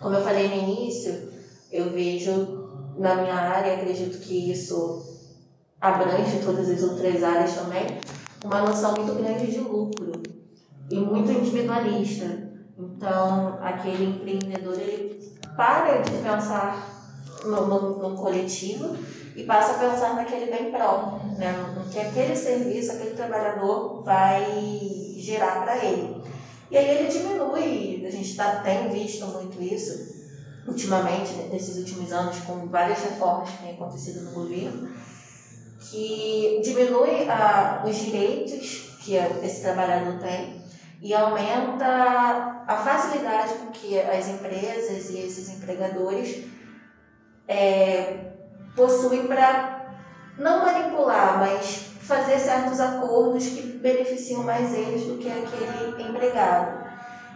Como 0.00 0.14
eu 0.14 0.22
falei 0.22 0.48
no 0.48 0.54
início, 0.54 1.32
eu 1.72 1.90
vejo 1.90 2.94
na 2.98 3.16
minha 3.16 3.34
área, 3.34 3.74
acredito 3.74 4.18
que 4.18 4.50
isso 4.50 5.15
abrange 5.80 6.40
todas 6.44 6.68
as 6.70 6.82
outras 6.82 7.22
áreas 7.22 7.54
também, 7.54 7.98
uma 8.44 8.62
noção 8.62 8.94
muito 8.94 9.14
grande 9.14 9.50
de 9.50 9.58
lucro 9.58 10.22
e 10.90 10.96
muito 10.96 11.30
individualista. 11.30 12.46
Então, 12.78 13.58
aquele 13.62 14.04
empreendedor 14.04 14.74
ele 14.74 15.34
para 15.56 16.02
de 16.02 16.10
pensar 16.22 16.96
no, 17.44 17.66
no, 17.66 17.98
no 17.98 18.16
coletivo 18.16 18.96
e 19.34 19.44
passa 19.44 19.72
a 19.72 19.90
pensar 19.90 20.14
naquele 20.14 20.50
bem 20.50 20.70
próprio, 20.70 21.32
né? 21.38 21.52
no 21.74 21.90
que 21.90 21.98
aquele 21.98 22.34
serviço, 22.34 22.92
aquele 22.92 23.14
trabalhador 23.14 24.02
vai 24.02 24.44
gerar 25.18 25.62
para 25.62 25.84
ele. 25.84 26.22
E 26.70 26.76
aí 26.76 26.98
ele 26.98 27.08
diminui, 27.08 28.04
a 28.06 28.10
gente 28.10 28.34
tá, 28.34 28.56
tem 28.56 28.88
visto 28.88 29.26
muito 29.26 29.62
isso 29.62 30.16
ultimamente, 30.66 31.32
nesses 31.50 31.76
últimos 31.76 32.12
anos, 32.12 32.38
com 32.40 32.66
várias 32.66 32.98
reformas 32.98 33.50
que 33.50 33.58
têm 33.58 33.74
acontecido 33.74 34.24
no 34.24 34.32
governo, 34.32 34.88
que 35.78 36.60
diminui 36.62 37.28
a, 37.28 37.82
os 37.84 37.96
direitos 37.96 38.98
que 39.00 39.14
esse 39.14 39.62
trabalhador 39.62 40.18
tem 40.18 40.64
e 41.00 41.14
aumenta 41.14 42.64
a 42.66 42.76
facilidade 42.76 43.54
com 43.54 43.66
que 43.66 43.98
as 44.00 44.28
empresas 44.28 45.10
e 45.10 45.20
esses 45.20 45.48
empregadores 45.50 46.44
é, 47.46 48.32
possuem 48.74 49.26
para 49.26 49.94
não 50.38 50.64
manipular, 50.64 51.38
mas 51.38 51.86
fazer 52.00 52.38
certos 52.38 52.80
acordos 52.80 53.46
que 53.46 53.62
beneficiam 53.62 54.42
mais 54.42 54.74
eles 54.74 55.04
do 55.04 55.18
que 55.18 55.28
aquele 55.28 56.08
empregado. 56.08 56.86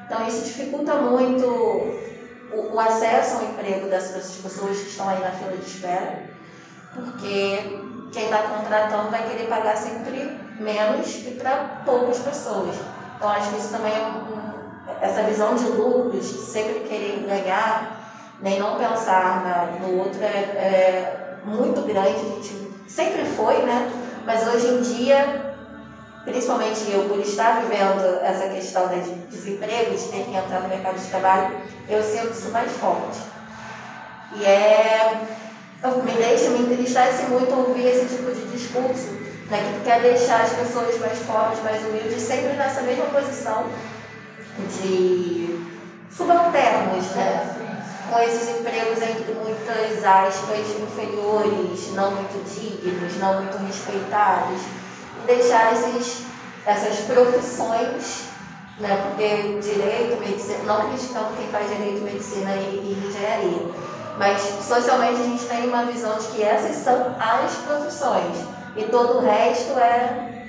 Então 0.05 0.27
isso 0.27 0.45
dificulta 0.45 0.95
muito 0.97 1.47
o, 2.53 2.75
o 2.75 2.81
acesso 2.81 3.37
ao 3.37 3.45
emprego 3.45 3.89
dessas 3.89 4.37
pessoas 4.37 4.79
que 4.79 4.89
estão 4.89 5.09
aí 5.09 5.21
na 5.21 5.31
fila 5.31 5.57
de 5.57 5.65
espera, 5.65 6.25
porque 6.93 7.90
quem 8.13 8.25
está 8.25 8.39
contratando 8.39 9.11
vai 9.11 9.29
querer 9.29 9.49
pagar 9.49 9.77
sempre 9.77 10.39
menos 10.59 11.27
e 11.27 11.31
para 11.33 11.83
poucas 11.85 12.19
pessoas. 12.19 12.77
Então 13.17 13.29
acho 13.29 13.51
que 13.51 13.59
isso 13.59 13.71
também 13.71 13.93
é 13.93 14.01
um, 14.01 14.51
essa 15.01 15.23
visão 15.23 15.55
de 15.55 15.65
lucros, 15.65 16.25
sempre 16.27 16.81
querer 16.81 17.25
ganhar, 17.27 17.97
nem 18.41 18.59
não 18.59 18.77
pensar 18.77 19.43
na, 19.45 19.87
no 19.87 19.99
outro 19.99 20.23
é, 20.23 20.27
é 20.27 21.37
muito 21.45 21.83
grande, 21.83 22.09
a 22.09 22.35
gente 22.35 22.73
sempre 22.89 23.25
foi, 23.25 23.63
né? 23.63 23.91
Mas 24.27 24.47
hoje 24.47 24.67
em 24.69 24.83
dia, 24.83 25.55
principalmente 26.25 26.91
eu, 26.91 27.09
por 27.09 27.19
estar 27.21 27.63
vivendo 27.63 28.21
essa 28.23 28.49
questão 28.49 28.89
de 28.89 29.01
desemprego, 29.27 29.95
de 29.95 30.05
ter 30.09 30.25
que 30.25 30.35
entrar 30.35 30.61
no 30.61 30.69
mercado 30.69 30.99
de 30.99 31.07
trabalho, 31.07 31.57
eu 31.89 32.03
sinto 32.03 32.31
isso 32.31 32.51
mais 32.51 32.71
forte. 32.73 33.21
E 34.37 34.45
é. 34.45 35.40
Me 35.83 36.13
deixa, 36.13 36.51
me 36.51 36.59
entristece 36.59 37.23
muito 37.25 37.55
ouvir 37.55 37.87
esse 37.87 38.15
tipo 38.15 38.31
de 38.31 38.45
discurso, 38.49 39.13
né, 39.49 39.59
que 39.79 39.85
quer 39.85 40.03
deixar 40.03 40.43
as 40.43 40.53
pessoas 40.53 40.99
mais 40.99 41.19
pobres, 41.21 41.63
mais 41.65 41.83
humildes, 41.87 42.21
sempre 42.21 42.53
nessa 42.53 42.83
mesma 42.83 43.07
posição 43.07 43.65
de 44.59 45.59
subalternos, 46.11 47.07
né? 47.13 47.61
com 48.11 48.19
esses 48.19 48.49
empregos 48.49 49.01
entre 49.01 49.33
muitas 49.35 50.05
aspas 50.05 50.59
inferiores, 50.59 51.93
não 51.95 52.11
muito 52.11 52.45
dignos, 52.45 53.17
não 53.19 53.43
muito 53.43 53.57
respeitados, 53.59 54.61
e 55.23 55.27
deixar 55.27 55.73
esses, 55.73 56.25
essas 56.67 56.99
profissões, 57.07 58.25
né, 58.81 59.01
porque 59.07 59.61
direito, 59.61 60.19
medicina, 60.19 60.59
não 60.65 60.89
criticando 60.89 61.37
quem 61.37 61.49
faz 61.49 61.71
direito, 61.71 62.03
medicina 62.03 62.51
e, 62.57 62.99
e 62.99 63.07
engenharia, 63.09 63.90
mas 64.21 64.39
socialmente 64.69 65.19
a 65.19 65.25
gente 65.25 65.47
tem 65.47 65.67
uma 65.67 65.87
visão 65.87 66.19
de 66.19 66.27
que 66.27 66.43
essas 66.43 66.77
são 66.77 67.17
as 67.19 67.55
profissões 67.67 68.37
e 68.77 68.85
todo 68.85 69.17
o 69.17 69.21
resto 69.23 69.79
é 69.79 70.45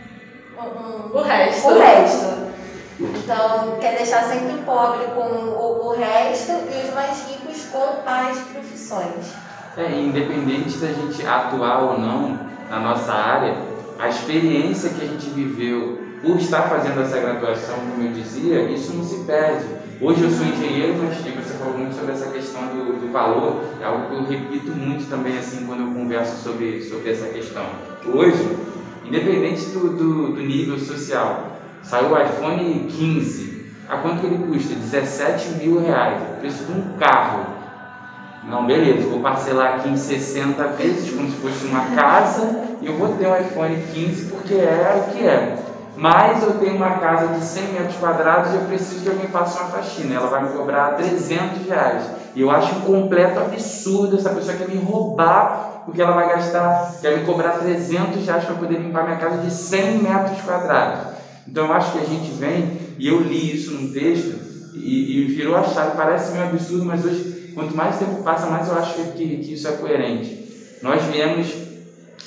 um, 0.59 1.17
o 1.17 1.21
resto. 1.21 1.69
O 1.69 1.79
resto. 1.79 2.51
Então, 2.99 3.77
quer 3.79 3.95
deixar 3.95 4.23
sempre 4.25 4.61
pobre 4.65 5.05
com 5.15 5.21
o, 5.21 5.87
o 5.87 5.95
resto 5.95 6.51
e 6.51 6.85
os 6.85 6.93
mais 6.93 7.25
ricos 7.29 7.65
com 7.71 8.01
as 8.05 8.39
profissões. 8.39 9.33
É, 9.77 9.89
independente 9.89 10.77
da 10.77 10.87
gente 10.87 11.25
atuar 11.25 11.81
ou 11.83 11.97
não 11.97 12.37
na 12.69 12.77
nossa 12.77 13.13
área, 13.13 13.55
a 13.97 14.09
experiência 14.09 14.89
que 14.89 15.01
a 15.01 15.07
gente 15.07 15.29
viveu 15.29 15.97
por 16.21 16.35
estar 16.35 16.63
fazendo 16.63 17.01
essa 17.01 17.17
graduação, 17.19 17.75
como 17.75 18.03
eu 18.03 18.11
dizia, 18.11 18.63
isso 18.63 18.93
não 18.93 19.05
se 19.05 19.23
perde. 19.23 19.80
Hoje 20.01 20.23
eu 20.23 20.31
sou 20.31 20.45
engenheiro, 20.45 20.95
mas 20.99 21.17
você 21.17 21.53
falou 21.59 21.77
muito 21.77 21.93
sobre 21.93 22.13
essa 22.13 22.31
questão 22.31 22.61
do, 22.67 22.99
do, 22.99 23.11
valor, 23.11 23.63
é 23.79 23.85
algo 23.85 24.07
que 24.07 24.15
eu 24.15 24.23
repito 24.23 24.71
muito 24.71 25.07
também 25.07 25.37
assim 25.37 25.65
quando 25.67 25.81
eu 25.81 25.93
converso 25.93 26.41
sobre, 26.43 26.81
sobre 26.81 27.11
essa 27.11 27.27
questão. 27.27 27.65
Hoje, 28.11 28.57
independente 29.05 29.65
do, 29.67 29.89
do, 29.89 30.33
do 30.33 30.41
nível 30.41 30.79
social, 30.79 31.51
Saiu 31.83 32.11
o 32.11 32.21
iPhone 32.21 32.87
15. 32.89 33.65
A 33.89 33.97
quanto 33.97 34.25
ele 34.25 34.45
custa? 34.47 34.75
17 34.75 35.49
mil 35.55 35.81
reais. 35.81 36.21
O 36.21 36.39
preço 36.39 36.63
de 36.65 36.71
um 36.71 36.97
carro. 36.97 37.45
Não, 38.47 38.65
beleza, 38.65 39.07
vou 39.07 39.19
parcelar 39.19 39.75
aqui 39.75 39.89
em 39.89 39.97
60 39.97 40.63
vezes, 40.69 41.13
como 41.13 41.29
se 41.29 41.37
fosse 41.37 41.65
uma 41.65 41.85
casa, 41.95 42.59
e 42.81 42.87
eu 42.87 42.97
vou 42.97 43.09
ter 43.09 43.27
um 43.27 43.35
iPhone 43.35 43.75
15 43.93 44.31
porque 44.31 44.55
é 44.55 45.05
o 45.07 45.11
que 45.11 45.27
é. 45.27 45.57
Mas 46.01 46.41
eu 46.41 46.53
tenho 46.53 46.77
uma 46.77 46.97
casa 46.97 47.27
de 47.37 47.45
100 47.45 47.73
metros 47.73 47.97
quadrados 47.97 48.51
e 48.51 48.55
eu 48.55 48.61
preciso 48.61 49.01
que 49.01 49.09
alguém 49.09 49.27
faça 49.27 49.59
uma 49.59 49.69
faxina. 49.69 50.15
Ela 50.15 50.25
vai 50.25 50.41
me 50.45 50.57
cobrar 50.57 50.95
300 50.95 51.67
reais. 51.67 52.05
E 52.33 52.41
eu 52.41 52.49
acho 52.49 52.73
um 52.73 52.81
completo 52.81 53.39
absurdo 53.39 54.17
essa 54.17 54.31
pessoa 54.31 54.57
quer 54.57 54.67
me 54.67 54.77
roubar 54.77 55.83
porque 55.85 56.01
ela 56.01 56.13
vai 56.13 56.27
gastar, 56.29 56.97
quer 56.99 57.19
me 57.19 57.23
cobrar 57.23 57.51
300 57.59 58.25
reais 58.25 58.45
para 58.45 58.55
poder 58.55 58.79
limpar 58.79 59.03
minha 59.03 59.17
casa 59.17 59.43
de 59.43 59.51
100 59.51 59.99
metros 59.99 60.41
quadrados. 60.41 61.13
Então 61.47 61.67
eu 61.67 61.73
acho 61.73 61.91
que 61.91 61.99
a 61.99 62.05
gente 62.05 62.31
vem, 62.31 62.79
e 62.97 63.07
eu 63.07 63.19
li 63.19 63.55
isso 63.55 63.71
num 63.71 63.93
texto, 63.93 64.39
e, 64.73 65.19
e 65.19 65.25
virou 65.25 65.55
a 65.55 65.63
chave, 65.63 65.95
parece 65.95 66.31
meio 66.31 66.45
absurdo, 66.45 66.83
mas 66.83 67.05
hoje, 67.05 67.51
quanto 67.53 67.75
mais 67.75 67.97
tempo 67.97 68.23
passa, 68.23 68.47
mais 68.47 68.67
eu 68.67 68.75
acho 68.75 68.95
que, 69.11 69.37
que 69.37 69.53
isso 69.53 69.67
é 69.67 69.73
coerente. 69.73 70.79
Nós 70.81 71.03
viemos 71.03 71.47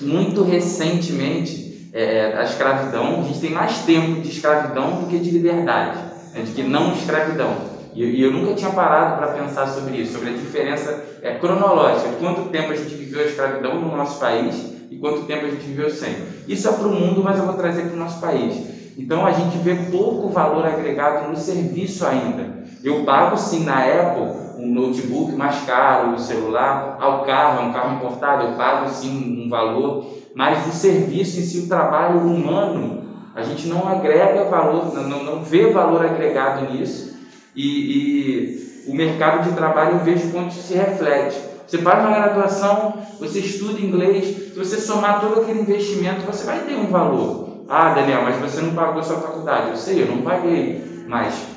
muito 0.01 0.45
recentemente 0.45 1.64
é, 1.95 2.35
a 2.37 2.43
escravidão, 2.43 3.21
a 3.21 3.23
gente 3.23 3.39
tem 3.41 3.51
mais 3.53 3.79
tempo 3.79 4.21
de 4.21 4.29
escravidão 4.29 5.01
do 5.01 5.07
que 5.07 5.17
de 5.17 5.31
liberdade, 5.31 5.97
né, 6.35 6.43
de 6.43 6.51
que 6.51 6.63
não 6.65 6.93
escravidão. 6.93 7.55
E, 7.95 8.03
e 8.03 8.23
eu 8.23 8.33
nunca 8.33 8.55
tinha 8.55 8.71
parado 8.71 9.17
para 9.17 9.29
pensar 9.29 9.69
sobre 9.69 9.99
isso, 9.99 10.15
sobre 10.15 10.31
a 10.31 10.33
diferença 10.33 11.05
é, 11.23 11.35
cronológica, 11.35 12.11
quanto 12.19 12.51
tempo 12.51 12.73
a 12.73 12.77
gente 12.77 12.97
viveu 12.97 13.21
a 13.21 13.27
escravidão 13.27 13.81
no 13.81 13.97
nosso 13.97 14.19
país 14.19 14.75
e 14.91 14.97
quanto 14.97 15.23
tempo 15.23 15.47
a 15.47 15.51
gente 15.51 15.65
viveu 15.65 15.89
sem. 15.89 16.17
Isso 16.49 16.69
é 16.69 16.73
para 16.73 16.89
o 16.89 16.93
mundo, 16.93 17.23
mas 17.23 17.39
eu 17.39 17.47
vou 17.47 17.55
trazer 17.55 17.83
para 17.83 17.95
o 17.95 17.99
nosso 17.99 18.21
país. 18.21 18.75
Então 18.99 19.25
a 19.25 19.31
gente 19.31 19.57
vê 19.59 19.77
pouco 19.93 20.31
valor 20.31 20.67
agregado 20.67 21.31
no 21.31 21.37
serviço 21.37 22.05
ainda. 22.05 22.65
Eu 22.83 23.05
pago 23.05 23.37
sim 23.37 23.65
na 23.65 23.79
Apple 23.85 24.45
um 24.59 24.73
notebook 24.73 25.33
mais 25.33 25.61
caro, 25.65 26.15
o 26.15 26.19
celular, 26.19 26.97
ao 27.01 27.25
carro, 27.25 27.61
é 27.61 27.69
um 27.69 27.73
carro 27.73 27.97
importado, 27.97 28.45
eu 28.45 28.53
pago 28.53 28.89
sim 28.89 29.45
um 29.45 29.49
valor, 29.49 30.24
mas 30.35 30.67
o 30.67 30.73
serviço 30.73 31.39
em 31.39 31.43
si, 31.43 31.59
o 31.61 31.69
trabalho 31.69 32.21
humano, 32.21 33.05
a 33.35 33.43
gente 33.43 33.67
não 33.69 33.87
agrega 33.89 34.45
valor, 34.45 34.95
não, 34.95 35.23
não 35.23 35.43
vê 35.43 35.71
valor 35.71 36.05
agregado 36.05 36.73
nisso 36.73 37.15
e, 37.55 37.67
e 37.67 38.91
o 38.91 38.95
mercado 38.95 39.49
de 39.49 39.57
trabalho 39.57 39.97
eu 39.97 40.05
vejo 40.05 40.31
quanto 40.31 40.53
se 40.53 40.75
reflete. 40.75 41.39
Você 41.67 41.79
faz 41.79 42.05
uma 42.05 42.15
graduação, 42.15 42.95
você 43.19 43.39
estuda 43.39 43.81
inglês, 43.81 44.53
se 44.53 44.59
você 44.59 44.77
somar 44.77 45.21
todo 45.21 45.41
aquele 45.41 45.61
investimento, 45.61 46.27
você 46.27 46.45
vai 46.45 46.61
ter 46.61 46.75
um 46.75 46.89
valor. 46.89 47.65
Ah, 47.69 47.95
Daniel, 47.95 48.23
mas 48.23 48.37
você 48.37 48.61
não 48.61 48.75
pagou 48.75 49.03
sua 49.03 49.17
faculdade. 49.17 49.71
Eu 49.71 49.77
sei, 49.77 50.03
eu 50.03 50.07
não 50.07 50.23
paguei, 50.23 51.05
mas 51.09 51.54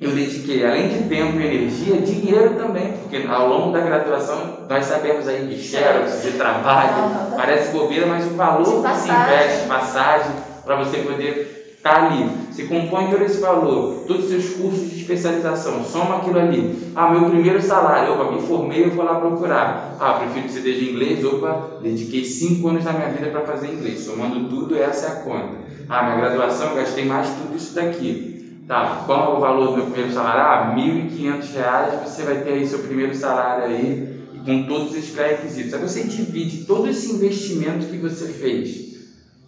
eu 0.00 0.10
dediquei, 0.10 0.66
além 0.66 0.88
de 0.88 1.08
tempo 1.08 1.38
e 1.38 1.46
energia, 1.46 2.00
dinheiro 2.00 2.54
também, 2.56 2.92
porque 2.92 3.26
ao 3.28 3.48
longo 3.48 3.72
da 3.72 3.80
graduação 3.80 4.66
nós 4.68 4.84
sabemos 4.84 5.28
aí 5.28 5.46
de 5.46 5.56
xerox, 5.56 6.22
de 6.22 6.32
trabalho, 6.32 7.36
parece 7.36 7.72
bobeira, 7.72 8.06
mas 8.06 8.26
o 8.26 8.30
valor 8.30 8.82
que 8.82 8.96
se 8.96 9.08
investe, 9.08 9.68
passagem, 9.68 10.32
para 10.64 10.76
você 10.76 10.98
poder 10.98 11.64
Está 11.84 12.06
ali. 12.06 12.30
Você 12.50 12.62
compõe 12.62 13.10
todo 13.10 13.22
esse 13.24 13.42
valor, 13.42 14.04
todos 14.06 14.24
os 14.24 14.30
seus 14.30 14.54
cursos 14.54 14.90
de 14.90 15.02
especialização, 15.02 15.84
soma 15.84 16.16
aquilo 16.16 16.38
ali. 16.38 16.92
Ah, 16.96 17.10
meu 17.10 17.28
primeiro 17.28 17.60
salário, 17.60 18.14
opa, 18.14 18.32
me 18.32 18.40
formei, 18.40 18.84
eu 18.84 18.90
vou 18.92 19.04
lá 19.04 19.16
procurar. 19.16 19.94
Ah, 20.00 20.14
prefiro 20.14 20.46
que 20.46 20.52
você 20.52 20.58
esteja 20.60 20.90
inglês, 20.90 21.22
opa, 21.22 21.72
dediquei 21.82 22.24
cinco 22.24 22.68
anos 22.68 22.84
da 22.84 22.92
minha 22.94 23.10
vida 23.10 23.28
para 23.28 23.42
fazer 23.42 23.66
inglês. 23.66 24.00
Somando 24.00 24.48
tudo, 24.48 24.78
essa 24.78 25.04
é 25.04 25.08
a 25.10 25.16
conta. 25.16 25.58
Ah, 25.86 26.04
minha 26.04 26.16
graduação, 26.16 26.74
gastei 26.74 27.04
mais 27.04 27.28
tudo 27.28 27.54
isso 27.54 27.74
daqui. 27.74 28.33
Tá, 28.66 29.02
qual 29.04 29.34
é 29.34 29.36
o 29.36 29.40
valor 29.40 29.66
do 29.66 29.76
meu 29.76 29.86
primeiro 29.86 30.12
salário? 30.12 30.40
Ah, 30.40 30.74
R$ 30.74 30.80
1.500, 30.80 32.02
você 32.02 32.22
vai 32.22 32.36
ter 32.36 32.54
aí 32.54 32.66
seu 32.66 32.78
primeiro 32.78 33.14
salário 33.14 33.64
aí, 33.64 34.24
com 34.44 34.62
todos 34.66 34.94
esses 34.94 35.10
pré-requisitos. 35.10 35.74
Aí 35.74 35.80
você 35.80 36.04
divide 36.04 36.64
todo 36.64 36.88
esse 36.88 37.12
investimento 37.12 37.86
que 37.86 37.98
você 37.98 38.26
fez 38.28 38.94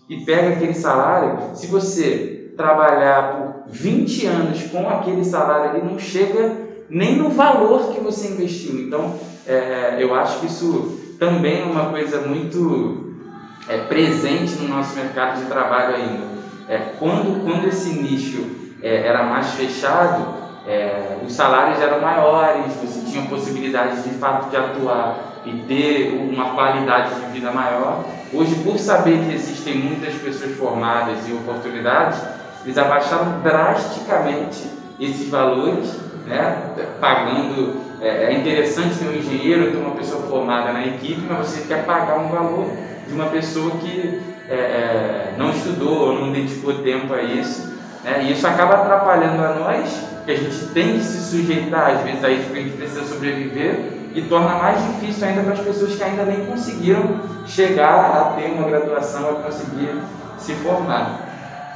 e 0.09 0.25
pega 0.25 0.51
aquele 0.51 0.75
salário, 0.75 1.57
se 1.57 1.67
você 1.67 2.53
trabalhar 2.57 3.65
por 3.65 3.73
20 3.73 4.27
anos 4.27 4.63
com 4.65 4.89
aquele 4.89 5.25
salário 5.25 5.71
ali, 5.71 5.91
não 5.91 5.99
chega 5.99 6.67
nem 6.89 7.17
no 7.17 7.31
valor 7.31 7.95
que 7.95 8.01
você 8.01 8.29
investiu. 8.29 8.79
Então, 8.81 9.19
é, 9.47 9.97
eu 9.99 10.15
acho 10.15 10.41
que 10.41 10.47
isso 10.47 10.99
também 11.19 11.63
é 11.63 11.65
uma 11.65 11.87
coisa 11.87 12.21
muito 12.21 13.15
é, 13.67 13.79
presente 13.79 14.57
no 14.61 14.69
nosso 14.69 14.95
mercado 14.95 15.41
de 15.41 15.47
trabalho 15.47 15.97
ainda. 15.97 16.37
É, 16.69 16.79
quando, 16.99 17.45
quando 17.45 17.67
esse 17.67 17.91
nicho 17.91 18.66
é, 18.83 19.07
era 19.07 19.23
mais 19.25 19.53
fechado, 19.53 20.35
é, 20.67 21.19
os 21.25 21.33
salários 21.33 21.81
eram 21.81 22.01
maiores, 22.01 22.75
você 22.75 23.11
tinha 23.11 23.27
possibilidade 23.29 24.03
de 24.03 24.11
fato 24.11 24.51
de 24.51 24.57
atuar 24.57 25.43
e 25.45 25.53
ter 25.69 26.13
uma 26.33 26.51
qualidade 26.55 27.15
de 27.15 27.27
vida 27.33 27.53
maior. 27.53 28.05
Hoje, 28.33 28.57
por 28.57 28.77
saber 28.79 29.25
que 29.25 29.35
existem 29.35 29.77
muitas 29.77 30.15
pessoas 30.15 30.57
formadas 30.57 31.29
e 31.29 31.33
oportunidades, 31.33 32.21
eles 32.65 32.77
abaixaram 32.77 33.41
drasticamente 33.43 34.69
esses 34.99 35.29
valores, 35.29 36.01
né? 36.27 36.75
pagando. 37.01 37.87
É, 38.01 38.25
é 38.25 38.33
interessante 38.35 38.99
ter 38.99 39.07
um 39.07 39.15
engenheiro, 39.15 39.71
ter 39.71 39.79
uma 39.79 39.95
pessoa 39.95 40.23
formada 40.23 40.73
na 40.73 40.87
equipe, 40.87 41.23
mas 41.29 41.49
você 41.49 41.67
quer 41.67 41.87
pagar 41.87 42.19
um 42.19 42.29
valor 42.29 42.69
de 43.07 43.15
uma 43.15 43.27
pessoa 43.27 43.71
que 43.79 44.21
é, 44.49 44.55
é, 44.55 45.35
não 45.39 45.51
estudou, 45.51 46.21
não 46.21 46.31
dedicou 46.31 46.75
tempo 46.83 47.15
a 47.15 47.23
isso. 47.23 47.76
Né? 48.07 48.23
E 48.23 48.33
isso 48.33 48.47
acaba 48.47 48.75
atrapalhando 48.77 49.45
a 49.45 49.49
nós, 49.55 50.05
que 50.25 50.31
a 50.31 50.37
gente 50.37 50.67
tem 50.69 50.93
que 50.97 51.05
se 51.05 51.21
sujeitar 51.21 51.91
às 51.91 52.01
vezes 52.03 52.25
a 52.25 52.31
isso, 52.31 52.45
porque 52.45 52.61
a 52.61 52.63
gente 52.63 52.77
precisa 52.77 53.05
sobreviver, 53.05 53.93
e 54.15 54.23
torna 54.23 54.55
mais 54.55 54.79
difícil 54.81 55.27
ainda 55.27 55.43
para 55.43 55.55
as 55.55 55.61
pessoas 55.61 55.95
que 55.97 56.03
ainda 56.03 56.25
nem 56.25 56.47
conseguiram 56.47 57.21
chegar 57.45 57.95
a 57.95 58.33
ter 58.37 58.47
uma 58.53 58.67
graduação, 58.69 59.29
a 59.29 59.35
conseguir 59.43 60.01
se 60.39 60.55
formar. 60.55 61.21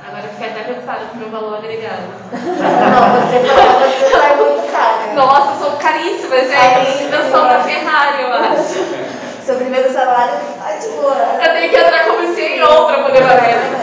Agora 0.07 0.25
eu 0.25 0.31
fiquei 0.31 0.49
até 0.49 0.63
preocupada 0.63 1.01
com 1.11 1.17
o 1.17 1.21
meu 1.21 1.31
valor 1.31 1.59
agregado. 1.59 2.03
Não, 2.33 3.29
você 3.29 3.47
falou, 3.47 3.81
você 3.81 4.11
sai 4.11 4.37
muito 4.37 4.73
caro. 4.73 5.15
Nossa, 5.15 5.53
eu 5.53 5.59
sou 5.59 5.77
caríssima, 5.77 6.37
gente. 6.37 6.57
Caríssima. 6.57 7.17
Eu 7.17 7.31
sou 7.31 7.43
da 7.43 7.61
Ferrari, 7.61 8.23
eu 8.23 8.33
acho. 8.33 9.45
Seu 9.45 9.57
primeiro 9.57 9.93
salário 9.93 10.35
tá 10.59 10.73
de 10.73 10.89
boa. 10.89 11.17
Eu 11.45 11.53
tenho 11.53 11.71
que 11.71 11.77
entrar 11.77 12.07
como 12.07 12.35
CEO 12.35 12.87
para 12.87 13.03
poder 13.05 13.23
valer. 13.23 13.80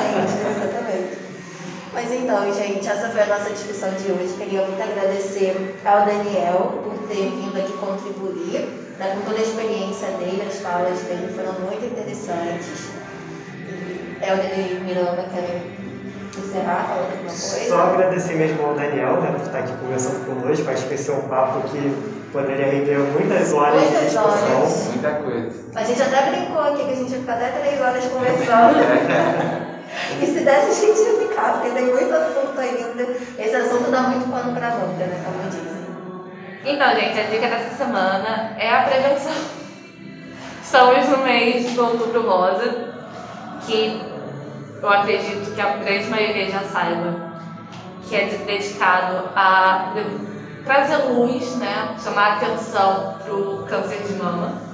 Mas 1.98 2.12
então, 2.14 2.54
gente, 2.54 2.88
essa 2.88 3.10
foi 3.10 3.22
a 3.24 3.26
nossa 3.26 3.50
discussão 3.50 3.90
de 3.90 4.12
hoje. 4.12 4.36
Queria 4.38 4.62
muito 4.62 4.80
agradecer 4.80 5.80
ao 5.84 6.06
Daniel 6.06 6.84
por 6.84 7.08
ter 7.08 7.32
vindo 7.32 7.58
aqui 7.58 7.74
contribuir, 7.74 8.70
né, 9.00 9.16
com 9.16 9.22
toda 9.22 9.40
a 9.40 9.42
experiência 9.42 10.08
dele, 10.20 10.44
as 10.48 10.60
falas 10.60 11.00
dele 11.00 11.34
foram 11.36 11.54
muito 11.54 11.84
interessantes. 11.84 12.92
E 13.66 14.24
Helder 14.24 14.60
e 14.60 14.80
Miranda 14.86 15.26
querem 15.34 15.64
encerrar 16.38 16.86
falando 16.88 17.14
alguma 17.14 17.30
coisa? 17.32 17.68
Só 17.68 17.82
agradecer 17.82 18.34
mesmo 18.36 18.64
ao 18.64 18.76
Daniel 18.76 19.20
né, 19.20 19.32
por 19.32 19.48
estar 19.48 19.58
aqui 19.58 19.74
conversando 19.78 20.24
conosco. 20.28 20.70
Acho 20.70 20.88
que 20.88 20.94
esse 20.94 21.10
é 21.10 21.14
um 21.16 21.22
papo 21.22 21.68
que 21.68 21.98
poderia 22.32 22.68
render 22.68 23.00
muitas 23.00 23.54
horas 23.54 23.82
de 23.82 23.88
Muitas 23.88 24.12
discussão. 24.12 24.58
horas. 24.60 24.88
Muita 24.90 25.12
coisa. 25.14 25.66
A 25.74 25.84
gente 25.84 26.02
até 26.04 26.30
brincou 26.30 26.62
aqui 26.62 26.86
que 26.86 26.92
a 26.92 26.96
gente 26.96 27.12
ia 27.12 27.20
ficar 27.22 27.34
até 27.34 27.50
três 27.60 27.82
horas 27.82 28.06
conversando. 28.06 29.66
e 30.22 30.26
se 30.26 30.40
desse, 30.42 30.70
a 30.70 30.74
gente 30.88 31.00
ia 31.00 31.28
ficar, 31.28 31.54
porque 31.54 31.70
tem 31.72 31.86
muito 31.86 32.14
assunto 32.14 32.60
ainda. 32.60 33.04
Esse 33.38 33.56
assunto 33.56 33.92
dá 33.92 34.02
muito 34.02 34.30
pano 34.32 34.54
pra 34.56 34.70
manga, 34.72 35.06
né? 35.06 35.22
Como 35.26 35.50
dizem. 35.50 35.78
Então, 36.66 36.90
gente, 36.96 37.20
a 37.20 37.24
dica 37.24 37.48
dessa 37.48 37.76
semana 37.76 38.56
é 38.58 38.70
a 38.70 38.84
prevenção. 38.84 39.32
Estamos 40.62 41.08
no 41.10 41.18
mês 41.20 41.72
do 41.74 41.86
Outubro 41.86 42.30
Rosa, 42.30 42.90
que 43.66 44.02
eu 44.82 44.90
acredito 44.90 45.54
que 45.56 45.62
a 45.62 45.78
grande 45.78 46.10
maioria 46.10 46.50
já 46.52 46.60
saiba, 46.62 47.16
que 48.08 48.16
é 48.16 48.26
de- 48.26 48.38
dedicado 48.40 49.30
a 49.36 49.94
trazer 50.66 50.98
luz, 51.10 51.56
né, 51.56 51.96
chamar 52.04 52.34
atenção 52.34 53.16
para 53.24 53.34
o 53.34 53.66
câncer 53.70 54.00
de 54.04 54.14
mama. 54.16 54.67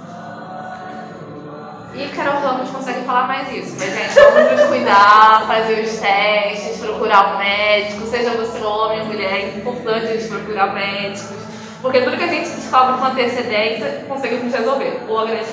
E 1.96 2.08
Carol 2.10 2.42
Ramos 2.42 2.72
consegue 2.72 3.06
falar 3.06 3.28
mais 3.28 3.52
isso, 3.52 3.76
mas 3.78 3.94
gente, 3.94 4.16
vamos 4.16 4.52
nos 4.52 4.68
cuidar, 4.68 5.46
fazer 5.46 5.84
os 5.84 6.00
testes, 6.00 6.80
procurar 6.80 7.36
um 7.36 7.38
médico, 7.38 8.08
seja 8.08 8.32
você 8.32 8.60
homem 8.64 9.02
ou 9.02 9.06
mulher, 9.06 9.32
é 9.32 9.58
importante 9.58 10.08
a 10.08 10.18
gente 10.18 10.28
procurar 10.28 10.74
médicos, 10.74 11.38
porque 11.84 12.02
tudo 12.02 12.18
que 12.18 12.24
a 12.24 12.28
gente 12.28 12.50
descobre 12.50 12.98
com 12.98 13.06
antecedência 13.06 14.06
conseguimos 14.08 14.52
resolver. 14.52 15.04
Ou 15.08 15.20
a 15.20 15.26
grande 15.26 15.52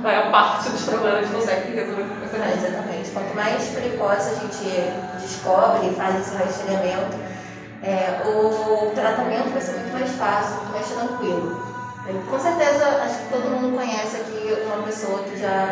maior 0.00 0.30
parte 0.30 0.68
dos 0.68 0.82
problemas 0.82 1.30
consegue 1.30 1.74
resolver 1.74 2.02
com 2.02 2.14
antecedência. 2.16 2.68
exatamente. 2.68 3.10
Quanto 3.10 3.34
mais 3.34 3.68
precoce 3.68 4.30
a 4.30 4.34
gente 4.40 5.22
descobre 5.22 5.88
e 5.88 5.94
faz 5.94 6.20
esse 6.20 6.36
rastreamento, 6.36 7.16
é, 7.82 8.22
o 8.26 8.90
tratamento 8.94 9.50
vai 9.50 9.60
ser 9.60 9.72
muito 9.72 9.92
mais 9.92 10.10
fácil, 10.16 10.56
muito 10.56 10.72
mais 10.72 10.88
tranquilo. 10.88 11.72
Com 12.28 12.38
certeza, 12.38 12.84
acho 13.04 13.18
que 13.18 13.28
todo 13.32 13.48
mundo 13.48 13.76
conhece 13.76 14.16
aqui 14.16 14.31
uma 14.66 14.82
pessoa 14.82 15.22
que 15.24 15.36
já 15.38 15.66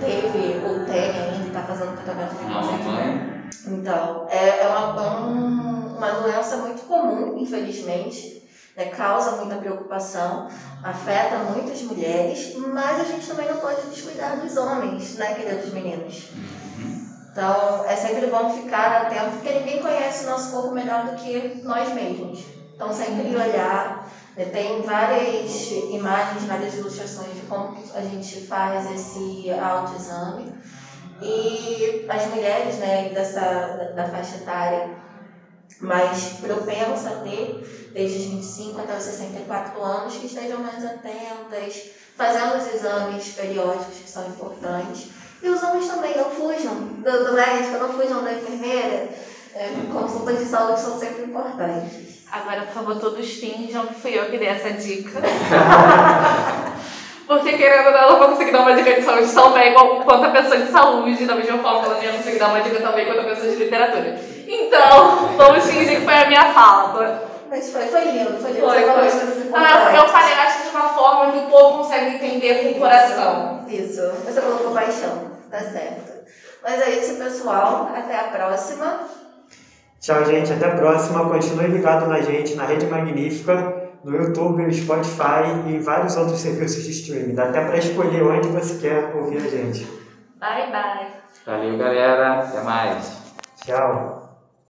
teve 0.00 0.60
ou 0.66 0.84
tem 0.84 1.10
ainda, 1.10 1.46
está 1.48 1.62
fazendo 1.62 1.94
tratamento 2.02 2.34
de 2.34 2.44
câncer. 2.44 2.82
Então, 3.66 4.26
é, 4.30 4.60
é 4.64 4.66
uma, 4.68 5.20
um- 5.26 5.96
uma 5.96 6.10
doença 6.10 6.56
muito 6.58 6.82
comum, 6.82 7.38
infelizmente, 7.38 8.42
né, 8.76 8.86
causa 8.86 9.32
muita 9.36 9.56
preocupação, 9.56 10.48
afeta 10.82 11.36
muitas 11.52 11.80
mulheres, 11.82 12.56
mas 12.56 13.00
a 13.00 13.04
gente 13.04 13.26
também 13.26 13.46
não 13.48 13.58
pode 13.58 13.82
descuidar 13.88 14.40
dos 14.40 14.56
homens, 14.56 15.16
né, 15.16 15.34
queridos 15.34 15.72
meninos? 15.72 16.30
Então, 17.30 17.84
é 17.86 17.96
sempre 17.96 18.26
bom 18.26 18.50
ficar 18.50 19.02
atento, 19.02 19.36
porque 19.36 19.52
ninguém 19.58 19.80
conhece 19.80 20.24
o 20.26 20.30
nosso 20.30 20.50
corpo 20.50 20.72
melhor 20.72 21.04
do 21.06 21.16
que 21.16 21.62
nós 21.64 21.88
mesmos. 21.94 22.44
Então, 22.74 22.92
sempre 22.92 23.34
olhar. 23.34 24.08
Tem 24.34 24.80
várias 24.80 25.70
imagens, 25.70 26.44
várias 26.44 26.74
ilustrações 26.74 27.34
de 27.34 27.42
como 27.42 27.76
a 27.94 28.00
gente 28.00 28.46
faz 28.46 28.90
esse 28.90 29.50
autoexame. 29.50 30.54
E 31.20 32.06
as 32.08 32.26
mulheres 32.26 32.76
né, 32.78 33.10
dessa, 33.10 33.92
da 33.94 34.06
faixa 34.06 34.36
etária 34.36 34.96
mais 35.80 36.24
propensa 36.40 37.10
a 37.10 37.20
ter, 37.20 37.90
desde 37.92 38.18
os 38.18 38.24
25 38.24 38.80
até 38.80 38.96
os 38.96 39.02
64 39.02 39.82
anos, 39.82 40.16
que 40.16 40.26
estejam 40.26 40.60
mais 40.60 40.84
atentas, 40.84 41.90
fazendo 42.16 42.56
os 42.56 42.72
exames 42.72 43.28
periódicos 43.32 43.98
que 43.98 44.10
são 44.10 44.26
importantes. 44.28 45.10
E 45.42 45.48
os 45.48 45.62
homens 45.62 45.88
também 45.88 46.16
não 46.16 46.30
fujam 46.30 46.74
do, 46.74 47.24
do 47.24 47.32
médico, 47.34 47.78
não 47.78 47.92
fujam 47.92 48.22
da 48.22 48.32
enfermeira. 48.32 49.08
É, 49.54 49.68
consultas 49.92 50.38
de 50.38 50.44
saúde 50.46 50.80
são 50.80 50.98
sempre 50.98 51.24
importantes. 51.24 52.11
Agora, 52.32 52.62
por 52.62 52.72
favor, 52.72 52.98
todos 52.98 53.30
finjam 53.34 53.86
que 53.86 53.94
fui 54.00 54.18
eu 54.18 54.24
que 54.26 54.38
dei 54.38 54.48
essa 54.48 54.70
dica. 54.70 55.20
Porque, 57.26 57.52
querendo 57.56 57.86
ou 57.86 57.92
não, 57.92 58.00
eu 58.02 58.10
não 58.12 58.18
vou 58.18 58.28
conseguir 58.30 58.50
dar 58.52 58.60
uma 58.60 58.74
dica 58.74 58.92
de 58.94 59.02
saúde 59.02 59.32
tão 59.32 59.52
bem 59.52 59.70
igual- 59.70 60.00
quanto 60.02 60.26
a 60.26 60.30
pessoa 60.30 60.56
de 60.58 60.70
saúde, 60.70 61.24
da 61.24 61.34
mesma 61.34 61.58
forma 61.58 61.80
que 61.80 61.86
ela 61.86 61.94
não 61.96 62.02
ia 62.02 62.12
conseguir 62.12 62.38
dar 62.38 62.48
uma 62.48 62.60
dica 62.60 62.80
tão 62.80 62.92
bem 62.92 63.06
quanto 63.06 63.20
a 63.20 63.24
pessoa 63.24 63.48
de 63.48 63.56
literatura. 63.56 64.18
Então, 64.46 65.28
vamos 65.36 65.64
fingir 65.64 66.00
que 66.00 66.04
foi 66.04 66.14
a 66.14 66.26
minha 66.26 66.52
fala. 66.52 67.28
Mas 67.48 67.70
foi, 67.70 67.82
foi 67.86 68.00
lindo, 68.04 68.38
foi 68.40 68.52
lindo. 68.52 68.66
Foi, 68.66 68.82
foi. 68.82 69.52
Ah, 69.54 69.92
eu 69.96 70.08
falei, 70.08 70.32
acho 70.34 70.58
que 70.62 70.70
de 70.70 70.76
uma 70.76 70.88
forma 70.88 71.32
que 71.32 71.38
o 71.38 71.42
povo 71.42 71.78
consegue 71.78 72.16
entender 72.16 72.62
com 72.64 72.70
o 72.70 72.80
coração. 72.80 73.64
Isso, 73.68 74.00
você 74.24 74.40
colocou 74.40 74.72
paixão, 74.72 75.30
tá 75.50 75.58
certo. 75.60 76.12
Mas 76.62 76.80
é 76.80 76.90
isso, 76.90 77.14
pessoal. 77.16 77.90
Até 77.96 78.16
a 78.16 78.24
próxima. 78.24 79.00
Tchau, 80.02 80.24
gente. 80.24 80.52
Até 80.52 80.66
a 80.66 80.74
próxima. 80.74 81.28
Continue 81.30 81.68
ligado 81.68 82.08
na 82.08 82.20
gente 82.20 82.56
na 82.56 82.64
Rede 82.64 82.86
Magnífica, 82.86 83.92
no 84.02 84.16
YouTube, 84.16 84.62
no 84.64 84.72
Spotify 84.72 85.46
e 85.66 85.76
em 85.76 85.80
vários 85.80 86.16
outros 86.16 86.40
serviços 86.40 86.82
de 86.82 86.90
streaming. 86.90 87.36
Dá 87.36 87.44
até 87.44 87.64
para 87.64 87.78
escolher 87.78 88.22
onde 88.24 88.48
você 88.48 88.80
quer 88.80 89.14
ouvir 89.14 89.36
a 89.38 89.48
gente. 89.48 89.84
Bye, 90.40 90.72
bye. 90.72 91.06
Valeu, 91.46 91.78
galera. 91.78 92.40
Até 92.40 92.62
mais. 92.62 93.22
Tchau. 93.64 94.21